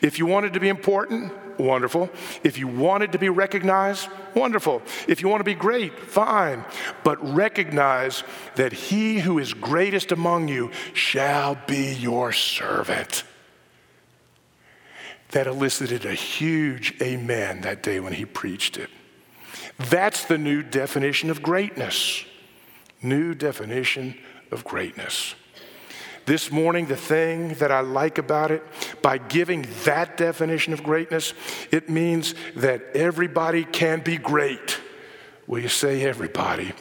If 0.00 0.18
you 0.18 0.24
wanted 0.24 0.54
to 0.54 0.60
be 0.60 0.70
important, 0.70 1.32
wonderful. 1.58 2.08
If 2.42 2.56
you 2.56 2.66
wanted 2.66 3.12
to 3.12 3.18
be 3.18 3.28
recognized, 3.28 4.08
wonderful. 4.34 4.80
If 5.06 5.20
you 5.20 5.28
want 5.28 5.40
to 5.40 5.44
be 5.44 5.54
great, 5.54 5.98
fine. 5.98 6.64
But 7.04 7.34
recognize 7.34 8.22
that 8.54 8.72
he 8.72 9.18
who 9.18 9.38
is 9.38 9.52
greatest 9.52 10.12
among 10.12 10.48
you 10.48 10.70
shall 10.94 11.58
be 11.66 11.92
your 11.94 12.32
servant. 12.32 13.24
That 15.32 15.46
elicited 15.46 16.06
a 16.06 16.14
huge 16.14 16.94
amen 17.02 17.60
that 17.62 17.82
day 17.82 18.00
when 18.00 18.14
he 18.14 18.24
preached 18.24 18.78
it. 18.78 18.88
That's 19.76 20.24
the 20.24 20.38
new 20.38 20.62
definition 20.62 21.28
of 21.28 21.42
greatness 21.42 22.24
new 23.02 23.34
definition 23.34 24.18
of 24.50 24.64
greatness. 24.64 25.34
This 26.26 26.50
morning, 26.50 26.86
the 26.86 26.96
thing 26.96 27.54
that 27.54 27.72
I 27.72 27.80
like 27.80 28.18
about 28.18 28.50
it, 28.50 28.62
by 29.00 29.16
giving 29.16 29.66
that 29.84 30.18
definition 30.18 30.74
of 30.74 30.82
greatness, 30.82 31.32
it 31.70 31.88
means 31.88 32.34
that 32.56 32.82
everybody 32.94 33.64
can 33.64 34.00
be 34.00 34.18
great. 34.18 34.78
Will 35.48 35.60
you 35.60 35.68
say 35.68 36.02
everybody? 36.02 36.74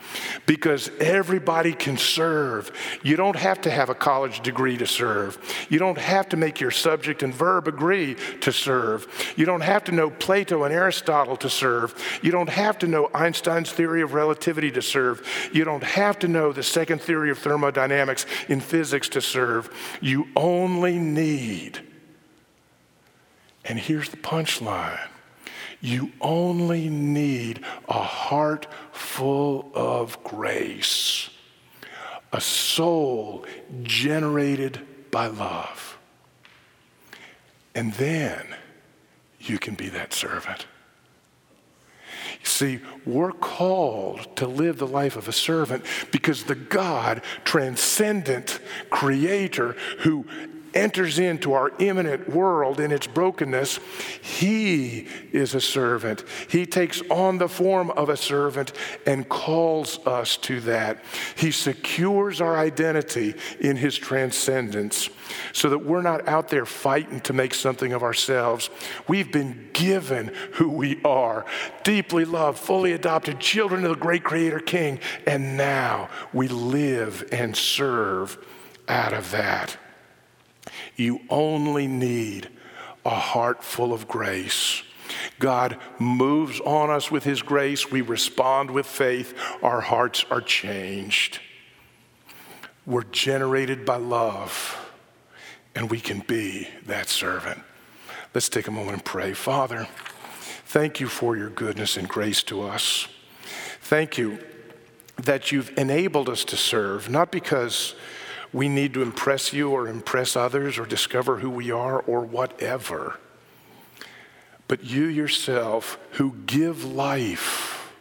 Because 0.46 0.92
everybody 1.00 1.72
can 1.72 1.96
serve. 1.96 2.70
You 3.02 3.16
don't 3.16 3.38
have 3.38 3.62
to 3.62 3.72
have 3.72 3.90
a 3.90 3.96
college 3.96 4.42
degree 4.42 4.76
to 4.76 4.86
serve. 4.86 5.40
You 5.70 5.80
don't 5.80 5.98
have 5.98 6.28
to 6.30 6.38
make 6.38 6.60
your 6.60 6.72
subject 6.72 7.24
and 7.24 7.34
verb 7.34 7.70
agree 7.70 8.18
to 8.42 8.52
serve. 8.52 9.08
You 9.38 9.46
don't 9.46 9.62
have 9.62 9.86
to 9.86 9.94
know 9.94 10.10
Plato 10.10 10.66
and 10.66 10.74
Aristotle 10.74 11.38
to 11.38 11.50
serve. 11.50 11.96
You 12.22 12.32
don't 12.32 12.50
have 12.50 12.78
to 12.80 12.88
know 12.88 13.10
Einstein's 13.14 13.72
theory 13.72 14.02
of 14.02 14.14
relativity 14.14 14.70
to 14.72 14.82
serve. 14.82 15.26
You 15.54 15.64
don't 15.64 15.84
have 15.84 16.20
to 16.20 16.28
know 16.28 16.52
the 16.52 16.62
second 16.62 17.02
theory 17.02 17.32
of 17.32 17.40
thermodynamics 17.40 18.26
in 18.50 18.60
physics 18.60 19.08
to 19.10 19.22
serve. 19.22 19.70
You 20.02 20.28
only 20.36 21.00
need, 21.00 21.80
and 23.64 23.80
here's 23.80 24.10
the 24.10 24.18
punchline 24.18 25.08
You 25.80 26.12
only 26.20 26.90
need 26.90 27.64
a 27.88 28.02
heart 28.02 28.68
full 28.92 29.72
of 29.74 30.24
grace, 30.24 31.30
a 32.34 32.42
soul 32.42 33.46
generated 33.84 34.80
by 35.12 35.28
love. 35.28 35.98
And 37.76 37.94
then 37.94 38.56
you 39.40 39.60
can 39.60 39.76
be 39.76 39.90
that 39.90 40.14
servant. 40.14 40.66
You 42.40 42.46
see, 42.46 42.80
we're 43.06 43.32
called 43.32 44.36
to 44.38 44.48
live 44.48 44.78
the 44.78 44.88
life 44.88 45.16
of 45.16 45.28
a 45.28 45.32
servant 45.32 45.86
because 46.12 46.44
the 46.44 46.56
God, 46.56 47.22
transcendent 47.44 48.60
creator, 48.90 49.76
who 50.00 50.26
enters 50.78 51.18
into 51.18 51.54
our 51.54 51.72
immanent 51.80 52.30
world 52.30 52.80
in 52.80 52.92
its 52.92 53.08
brokenness, 53.08 53.80
he 54.22 55.08
is 55.32 55.56
a 55.56 55.62
servant. 55.62 56.24
He 56.48 56.66
takes 56.66 57.02
on 57.10 57.40
the 57.40 57.50
form 57.50 57.90
of 57.92 58.10
a 58.10 58.18
servant 58.18 58.74
and 59.06 59.28
calls 59.28 60.00
us 60.06 60.38
to 60.38 60.62
that. 60.62 61.04
He 61.36 61.52
secures 61.52 62.40
our 62.42 62.56
identity 62.56 63.34
in 63.60 63.76
his 63.76 63.98
transcendence 63.98 65.10
so 65.52 65.70
that 65.70 65.80
we're 65.80 66.04
not 66.04 66.28
out 66.28 66.50
there 66.50 66.66
fighting 66.66 67.22
to 67.22 67.34
make 67.34 67.54
something 67.54 67.92
of 67.92 68.04
ourselves. 68.04 68.70
We've 69.08 69.32
been 69.32 69.70
given 69.74 70.32
who 70.54 70.70
we 70.70 71.02
are, 71.04 71.46
deeply 71.84 72.24
loved, 72.24 72.60
fully 72.60 72.94
adopted 72.94 73.40
children 73.40 73.84
of 73.84 73.90
the 73.90 73.96
great 73.96 74.24
creator 74.24 74.60
king, 74.60 75.00
and 75.26 75.58
now 75.58 76.10
we 76.34 76.48
live 76.48 77.28
and 77.32 77.58
serve 77.58 78.38
out 78.88 79.14
of 79.14 79.32
that. 79.32 79.78
You 80.98 81.22
only 81.30 81.88
need 81.88 82.50
a 83.06 83.12
heart 83.12 83.64
full 83.64 83.94
of 83.94 84.08
grace. 84.08 84.84
God 85.40 85.78
moves 86.00 86.60
on 86.60 86.90
us 86.90 87.10
with 87.10 87.24
His 87.24 87.42
grace. 87.42 87.90
We 87.90 88.02
respond 88.02 88.72
with 88.72 88.86
faith. 88.86 89.34
Our 89.64 89.80
hearts 89.80 90.26
are 90.30 90.42
changed. 90.42 91.40
We're 92.86 93.04
generated 93.04 93.86
by 93.86 93.98
love, 93.98 94.90
and 95.76 95.90
we 95.90 96.00
can 96.00 96.20
be 96.22 96.68
that 96.86 97.08
servant. 97.08 97.62
Let's 98.34 98.50
take 98.50 98.68
a 98.68 98.72
moment 98.72 98.94
and 98.94 99.06
pray. 99.06 99.34
Father, 99.34 99.88
thank 100.66 101.00
you 101.00 101.08
for 101.08 101.38
your 101.38 101.50
goodness 101.50 101.98
and 101.98 102.08
grace 102.08 102.44
to 102.44 102.64
us. 102.64 103.08
Thank 103.82 104.18
you 104.18 104.40
that 105.18 105.52
you've 105.52 105.78
enabled 105.78 106.30
us 106.30 106.44
to 106.46 106.58
serve, 106.58 107.10
not 107.10 107.32
because 107.32 107.96
we 108.58 108.68
need 108.68 108.94
to 108.96 109.04
impress 109.04 109.54
you 109.54 109.70
or 109.70 109.88
impress 109.88 110.36
others 110.36 110.80
or 110.80 110.86
discover 110.88 111.38
who 111.38 111.50
we 111.50 111.70
are 111.70 112.00
or 112.02 112.22
whatever. 112.22 113.20
But 114.68 114.84
you 114.84 115.06
yourself, 115.06 116.00
who 116.14 116.34
give 116.48 116.84
life 116.84 117.94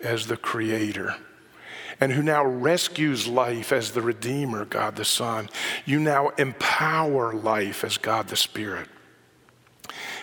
as 0.00 0.28
the 0.28 0.36
creator 0.36 1.16
and 1.98 2.12
who 2.12 2.22
now 2.22 2.44
rescues 2.44 3.26
life 3.26 3.72
as 3.72 3.90
the 3.90 4.02
Redeemer, 4.02 4.64
God 4.64 4.94
the 4.94 5.04
Son, 5.04 5.50
you 5.84 5.98
now 5.98 6.28
empower 6.38 7.34
life 7.34 7.82
as 7.82 7.98
God 7.98 8.28
the 8.28 8.36
Spirit. 8.36 8.88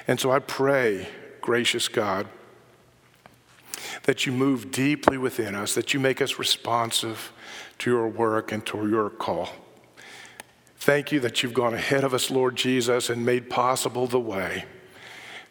And 0.07 0.21
so 0.21 0.31
I 0.31 0.39
pray, 0.39 1.09
gracious 1.41 1.89
God, 1.89 2.27
that 4.03 4.25
you 4.25 4.31
move 4.31 4.71
deeply 4.71 5.17
within 5.17 5.53
us, 5.53 5.75
that 5.75 5.93
you 5.93 5.99
make 5.99 6.21
us 6.21 6.39
responsive 6.39 7.32
to 7.83 7.89
your 7.89 8.07
work 8.07 8.53
and 8.53 8.65
to 8.65 8.87
your 8.87 9.09
call. 9.09 9.49
Thank 10.77 11.11
you 11.11 11.19
that 11.19 11.43
you've 11.43 11.53
gone 11.53 11.73
ahead 11.73 12.05
of 12.05 12.13
us, 12.13 12.31
Lord 12.31 12.55
Jesus, 12.55 13.09
and 13.09 13.25
made 13.25 13.49
possible 13.49 14.07
the 14.07 14.21
way 14.21 14.63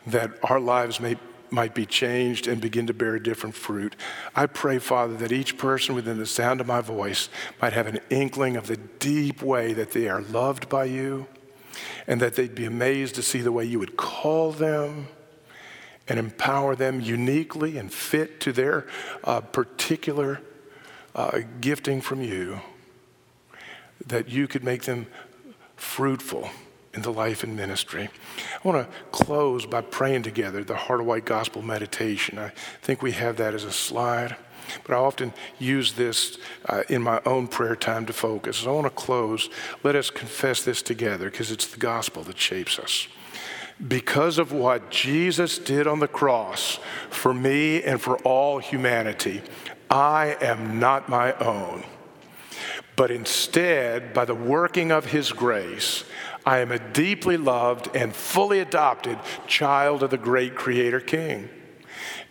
that 0.06 0.30
our 0.42 0.58
lives 0.58 0.98
may, 0.98 1.16
might 1.50 1.74
be 1.74 1.84
changed 1.84 2.46
and 2.48 2.58
begin 2.58 2.86
to 2.86 2.94
bear 2.94 3.18
different 3.18 3.54
fruit. 3.54 3.96
I 4.34 4.46
pray, 4.46 4.78
Father, 4.78 5.14
that 5.18 5.30
each 5.30 5.58
person 5.58 5.94
within 5.94 6.16
the 6.16 6.24
sound 6.24 6.62
of 6.62 6.66
my 6.66 6.80
voice 6.80 7.28
might 7.60 7.74
have 7.74 7.86
an 7.86 8.00
inkling 8.08 8.56
of 8.56 8.66
the 8.66 8.78
deep 8.78 9.42
way 9.42 9.74
that 9.74 9.90
they 9.90 10.08
are 10.08 10.22
loved 10.22 10.70
by 10.70 10.84
you 10.84 11.26
and 12.06 12.18
that 12.22 12.34
they'd 12.34 12.54
be 12.54 12.64
amazed 12.64 13.14
to 13.16 13.22
see 13.22 13.42
the 13.42 13.52
way 13.52 13.66
you 13.66 13.78
would 13.78 13.98
call 13.98 14.52
them 14.52 15.08
and 16.08 16.18
empower 16.18 16.74
them 16.76 16.98
uniquely 16.98 17.76
and 17.76 17.92
fit 17.92 18.40
to 18.40 18.52
their 18.52 18.86
uh, 19.22 19.42
particular 19.42 20.40
uh, 21.14 21.40
gifting 21.60 22.00
from 22.00 22.22
you, 22.22 22.60
that 24.06 24.28
you 24.28 24.48
could 24.48 24.64
make 24.64 24.82
them 24.84 25.06
fruitful 25.76 26.50
in 26.94 27.02
the 27.02 27.12
life 27.12 27.42
and 27.42 27.56
ministry. 27.56 28.08
I 28.62 28.68
want 28.68 28.86
to 28.86 28.96
close 29.10 29.66
by 29.66 29.80
praying 29.80 30.22
together 30.22 30.62
the 30.62 30.76
Heart 30.76 31.00
of 31.00 31.06
White 31.06 31.24
Gospel 31.24 31.62
meditation. 31.62 32.38
I 32.38 32.52
think 32.82 33.02
we 33.02 33.12
have 33.12 33.36
that 33.38 33.54
as 33.54 33.64
a 33.64 33.72
slide, 33.72 34.36
but 34.84 34.94
I 34.94 34.98
often 34.98 35.32
use 35.58 35.94
this 35.94 36.38
uh, 36.66 36.82
in 36.88 37.02
my 37.02 37.20
own 37.24 37.48
prayer 37.48 37.76
time 37.76 38.06
to 38.06 38.12
focus. 38.12 38.58
So 38.58 38.70
I 38.70 38.74
want 38.74 38.86
to 38.86 38.90
close. 38.90 39.48
Let 39.82 39.96
us 39.96 40.10
confess 40.10 40.62
this 40.62 40.82
together 40.82 41.30
because 41.30 41.50
it's 41.50 41.66
the 41.66 41.80
gospel 41.80 42.22
that 42.24 42.38
shapes 42.38 42.78
us. 42.78 43.08
Because 43.88 44.38
of 44.38 44.52
what 44.52 44.90
Jesus 44.90 45.58
did 45.58 45.86
on 45.86 45.98
the 45.98 46.06
cross 46.06 46.78
for 47.10 47.32
me 47.32 47.82
and 47.82 48.00
for 48.00 48.16
all 48.18 48.58
humanity, 48.58 49.42
I 49.92 50.38
am 50.40 50.80
not 50.80 51.10
my 51.10 51.34
own, 51.34 51.84
but 52.96 53.10
instead, 53.10 54.14
by 54.14 54.24
the 54.24 54.34
working 54.34 54.90
of 54.90 55.04
His 55.04 55.32
grace, 55.32 56.04
I 56.46 56.60
am 56.60 56.72
a 56.72 56.78
deeply 56.78 57.36
loved 57.36 57.94
and 57.94 58.16
fully 58.16 58.60
adopted 58.60 59.18
child 59.46 60.02
of 60.02 60.08
the 60.08 60.16
great 60.16 60.54
Creator 60.54 61.00
King. 61.00 61.50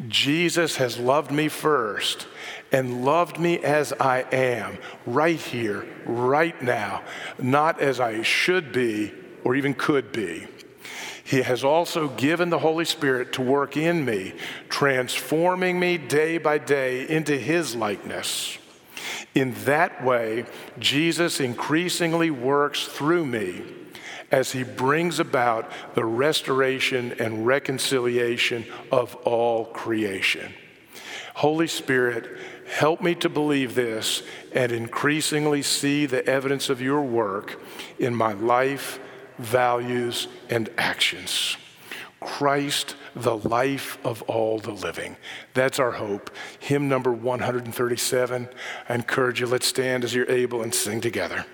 Jesus 0.07 0.77
has 0.77 0.97
loved 0.97 1.29
me 1.29 1.49
first 1.49 2.25
and 2.71 3.05
loved 3.05 3.39
me 3.39 3.59
as 3.59 3.93
I 3.93 4.25
am, 4.31 4.79
right 5.05 5.39
here, 5.39 5.85
right 6.05 6.59
now, 6.63 7.03
not 7.37 7.79
as 7.79 7.99
I 7.99 8.23
should 8.23 8.71
be 8.71 9.13
or 9.43 9.53
even 9.53 9.75
could 9.75 10.11
be. 10.11 10.47
He 11.31 11.43
has 11.43 11.63
also 11.63 12.09
given 12.09 12.49
the 12.49 12.59
Holy 12.59 12.83
Spirit 12.83 13.31
to 13.33 13.41
work 13.41 13.77
in 13.77 14.03
me, 14.03 14.33
transforming 14.67 15.79
me 15.79 15.97
day 15.97 16.37
by 16.37 16.57
day 16.57 17.07
into 17.07 17.37
His 17.37 17.73
likeness. 17.73 18.57
In 19.33 19.53
that 19.63 20.03
way, 20.03 20.43
Jesus 20.77 21.39
increasingly 21.39 22.31
works 22.31 22.85
through 22.85 23.25
me 23.25 23.63
as 24.29 24.51
He 24.51 24.63
brings 24.63 25.21
about 25.21 25.71
the 25.95 26.03
restoration 26.03 27.13
and 27.13 27.47
reconciliation 27.47 28.65
of 28.91 29.15
all 29.23 29.67
creation. 29.67 30.53
Holy 31.35 31.67
Spirit, 31.67 32.29
help 32.67 32.99
me 32.99 33.15
to 33.15 33.29
believe 33.29 33.73
this 33.73 34.21
and 34.51 34.73
increasingly 34.73 35.61
see 35.61 36.05
the 36.05 36.27
evidence 36.27 36.69
of 36.69 36.81
your 36.81 37.03
work 37.03 37.57
in 37.99 38.13
my 38.13 38.33
life 38.33 38.99
values, 39.41 40.27
and 40.49 40.69
actions. 40.77 41.57
Christ, 42.19 42.95
the 43.15 43.37
life 43.37 43.97
of 44.05 44.21
all 44.23 44.59
the 44.59 44.71
living. 44.71 45.17
That's 45.53 45.79
our 45.79 45.93
hope. 45.93 46.29
Hymn 46.59 46.87
number 46.87 47.11
137. 47.11 48.49
I 48.87 48.93
encourage 48.93 49.39
you, 49.39 49.47
let's 49.47 49.67
stand 49.67 50.03
as 50.03 50.13
you're 50.13 50.29
able 50.29 50.61
and 50.61 50.73
sing 50.73 51.01
together. 51.01 51.45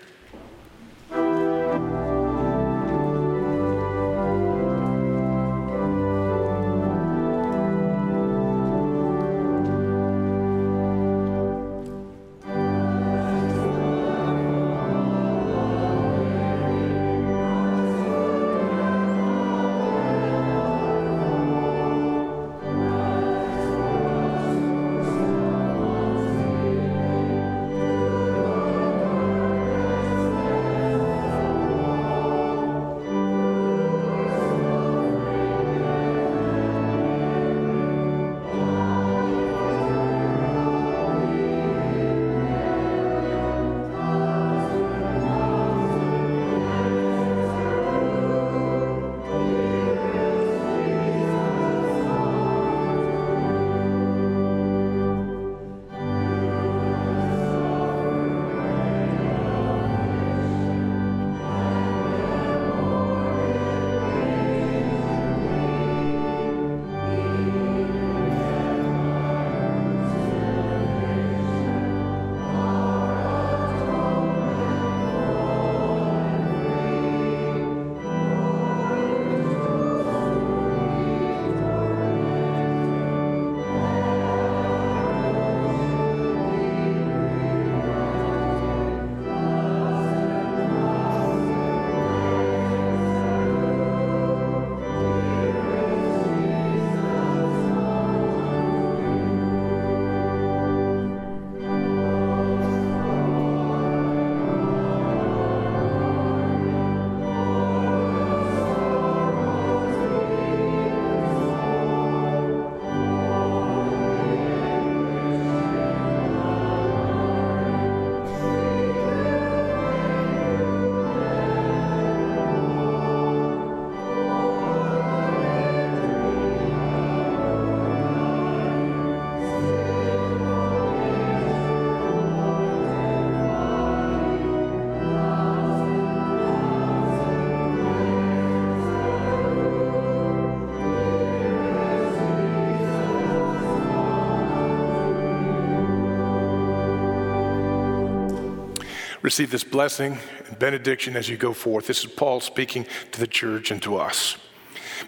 Receive 149.28 149.52
this 149.52 149.66
blessing 149.66 150.18
and 150.48 150.58
benediction 150.58 151.18
as 151.18 151.28
you 151.28 151.36
go 151.36 151.52
forth. 151.52 151.88
This 151.88 152.06
is 152.06 152.10
Paul 152.10 152.40
speaking 152.40 152.88
to 153.12 153.20
the 153.20 153.28
church 153.28 153.72
and 153.72 153.82
to 153.82 153.98
us. 153.98 154.38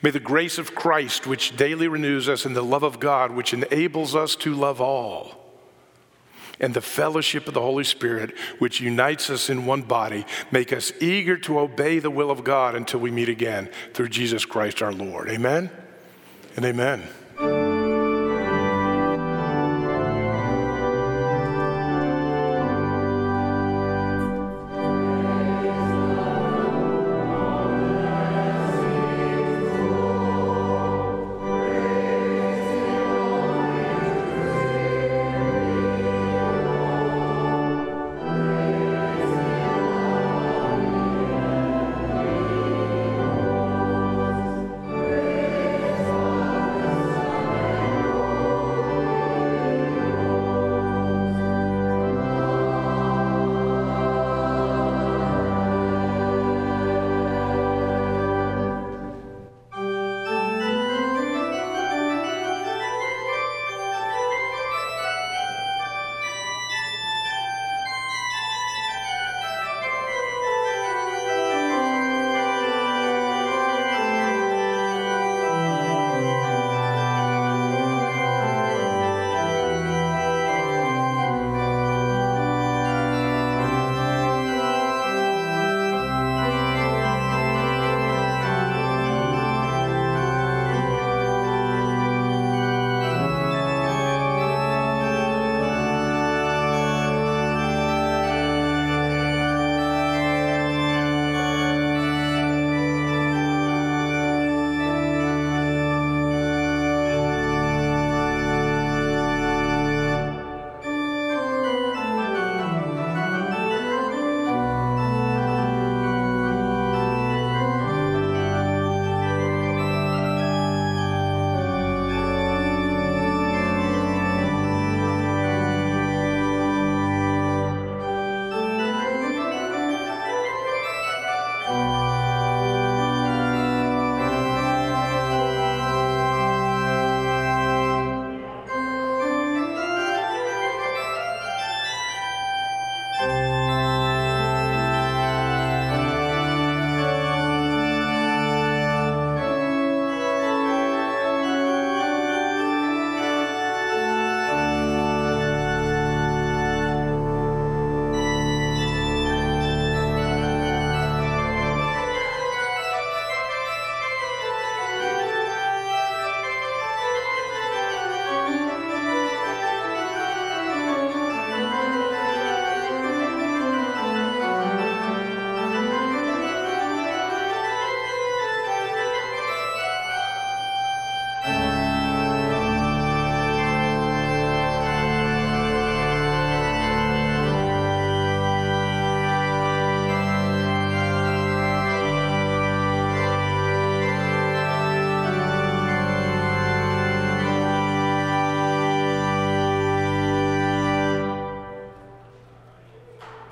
May 0.02 0.10
the 0.10 0.20
grace 0.20 0.58
of 0.58 0.76
Christ, 0.76 1.26
which 1.26 1.56
daily 1.56 1.88
renews 1.88 2.28
us, 2.28 2.44
and 2.44 2.54
the 2.54 2.62
love 2.62 2.84
of 2.84 3.00
God, 3.00 3.32
which 3.32 3.54
enables 3.54 4.18
us 4.18 4.36
to 4.36 4.54
love 4.54 4.82
all, 4.82 5.58
and 6.60 6.74
the 6.74 6.82
fellowship 6.82 7.48
of 7.48 7.54
the 7.54 7.62
Holy 7.62 7.86
Spirit, 7.86 8.38
which 8.58 8.82
unites 8.82 9.30
us 9.30 9.50
in 9.50 9.66
one 9.66 9.84
body, 9.84 10.26
make 10.52 10.74
us 10.74 10.92
eager 11.00 11.38
to 11.38 11.58
obey 11.58 12.00
the 12.00 12.12
will 12.12 12.30
of 12.30 12.44
God 12.44 12.76
until 12.76 13.00
we 13.00 13.12
meet 13.12 13.30
again 13.30 13.70
through 13.94 14.10
Jesus 14.10 14.44
Christ 14.44 14.82
our 14.82 14.92
Lord. 14.92 15.30
Amen 15.30 15.72
and 16.58 16.66
amen. 16.66 17.08